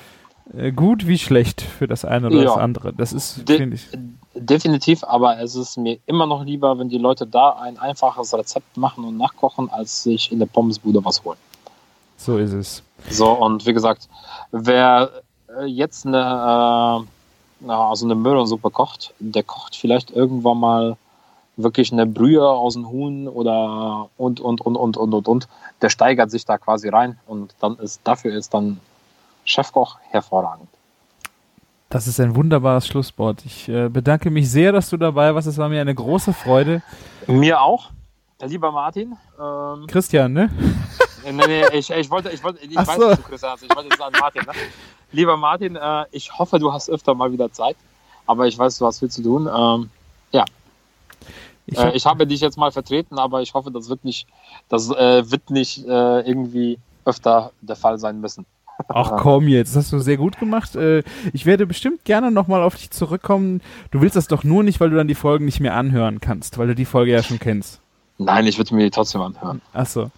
[0.74, 2.44] gut wie schlecht für das eine oder Ja.
[2.44, 2.92] das andere.
[2.92, 3.86] Das ist, De- finde ich.
[4.34, 8.76] Definitiv, aber es ist mir immer noch lieber, wenn die Leute da ein einfaches Rezept
[8.76, 11.38] machen und nachkochen, als sich in der Pommesbude was holen.
[12.18, 12.82] So ist es.
[13.10, 14.08] So, und wie gesagt,
[14.52, 15.10] wer
[15.60, 17.04] äh, jetzt eine,
[17.66, 20.96] äh, also eine Möhrensuppe kocht, der kocht vielleicht irgendwann mal
[21.56, 25.48] wirklich eine Brühe aus dem Huhn oder und, und, und, und, und, und, und.
[25.80, 28.80] Der steigert sich da quasi rein und dann ist, dafür ist dann
[29.46, 30.68] Chefkoch hervorragend.
[31.88, 33.44] Das ist ein wunderbares Schlusswort.
[33.46, 35.46] Ich äh, bedanke mich sehr, dass du dabei warst.
[35.46, 36.82] Es war mir eine große Freude.
[37.26, 37.90] Mir auch.
[38.42, 40.50] Lieber Martin, ähm, Christian, ne?
[41.24, 43.14] Nee, nee, ich, ich wollte, ich wollte, ich Ach weiß, so.
[43.14, 43.62] du Chris hast.
[43.62, 44.42] Ich wollte jetzt sagen Martin.
[44.46, 44.52] Ne?
[45.10, 47.76] Lieber Martin, äh, ich hoffe, du hast öfter mal wieder Zeit.
[48.26, 49.48] Aber ich weiß, du hast viel zu tun.
[49.52, 49.90] Ähm,
[51.66, 54.26] Ich äh, hab, ich habe dich jetzt mal vertreten, aber ich hoffe, das wird nicht,
[54.68, 58.46] das äh, wird nicht äh, irgendwie öfter der Fall sein müssen.
[58.88, 60.76] Ach komm jetzt, das hast du sehr gut gemacht.
[60.76, 63.62] Äh, ich werde bestimmt gerne nochmal auf dich zurückkommen.
[63.90, 66.58] Du willst das doch nur nicht, weil du dann die Folgen nicht mehr anhören kannst,
[66.58, 67.80] weil du die Folge ja schon kennst.
[68.18, 69.60] Nein, ich würde mir die trotzdem anhören.
[69.72, 70.10] Ach so.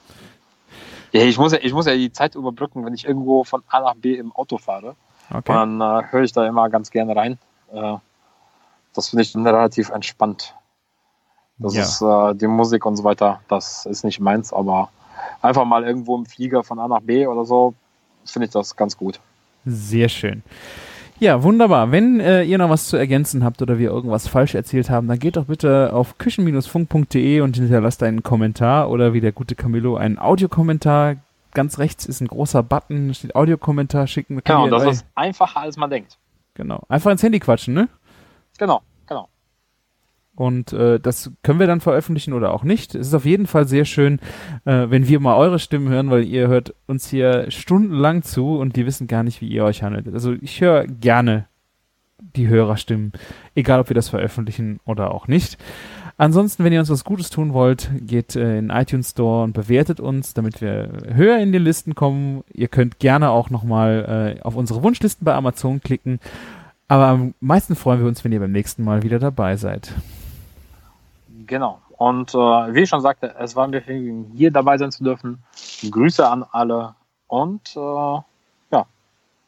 [1.13, 3.81] Ja, ich muss ja, ich muss ja die Zeit überbrücken, wenn ich irgendwo von A
[3.81, 4.95] nach B im Auto fahre.
[5.31, 5.53] Okay.
[5.53, 7.39] Dann äh, höre ich da immer ganz gerne rein.
[7.73, 7.95] Äh,
[8.95, 10.55] das finde ich dann relativ entspannt.
[11.59, 11.83] Das Ja.
[11.83, 14.91] ist äh, die Musik und so weiter, das ist nicht meins, aber
[15.43, 17.75] einfach mal irgendwo im Flieger von A nach B oder so,
[18.31, 19.21] finde ich das ganz gut.
[19.65, 20.43] Sehr schön.
[21.21, 21.91] Ja, wunderbar.
[21.91, 25.19] Wenn äh, ihr noch was zu ergänzen habt oder wir irgendwas falsch erzählt haben, dann
[25.19, 30.19] geht doch bitte auf küchen-funk.de und hinterlasst einen Kommentar oder wie der gute Camillo einen
[30.19, 31.17] Audiokommentar.
[31.55, 34.41] Ganz rechts ist ein großer Button, steht Audiokommentar schicken.
[34.45, 36.19] Genau, das ist einfacher, als man denkt.
[36.55, 36.85] genau.
[36.89, 37.89] Einfach ins Handy quatschen, ne?
[38.59, 38.83] Genau.
[40.39, 42.95] Und äh, das können wir dann veröffentlichen oder auch nicht.
[42.95, 44.21] Es ist auf jeden Fall sehr schön,
[44.67, 48.77] äh, wenn wir mal eure Stimmen hören, weil ihr hört uns hier stundenlang zu und
[48.77, 50.07] die wissen gar nicht, wie ihr euch handelt.
[50.15, 51.47] Also ich höre gerne
[52.37, 53.15] die Hörerstimmen,
[53.57, 55.59] egal ob wir das veröffentlichen oder auch nicht.
[56.19, 59.99] Ansonsten, wenn ihr uns was Gutes tun wollt, geht äh, in iTunes Store und bewertet
[59.99, 62.45] uns, damit wir höher in die Listen kommen.
[62.53, 66.21] Ihr könnt gerne auch nochmal äh, auf unsere Wunschlisten bei Amazon klicken.
[66.87, 69.93] Aber am meisten freuen wir uns, wenn ihr beim nächsten Mal wieder dabei seid.
[71.49, 71.81] Genau.
[71.97, 75.43] Und äh, wie ich schon sagte, es war mir Vergnügen, hier dabei sein zu dürfen.
[75.91, 76.95] Grüße an alle
[77.27, 78.87] und äh, ja,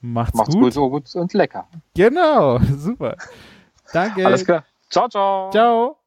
[0.00, 0.74] Macht's, macht's gut.
[0.74, 1.68] gut, gut und lecker.
[1.94, 3.16] Genau, super.
[3.92, 4.26] Danke.
[4.26, 4.64] Alles klar.
[4.88, 5.50] Ciao, ciao.
[5.50, 5.99] Ciao.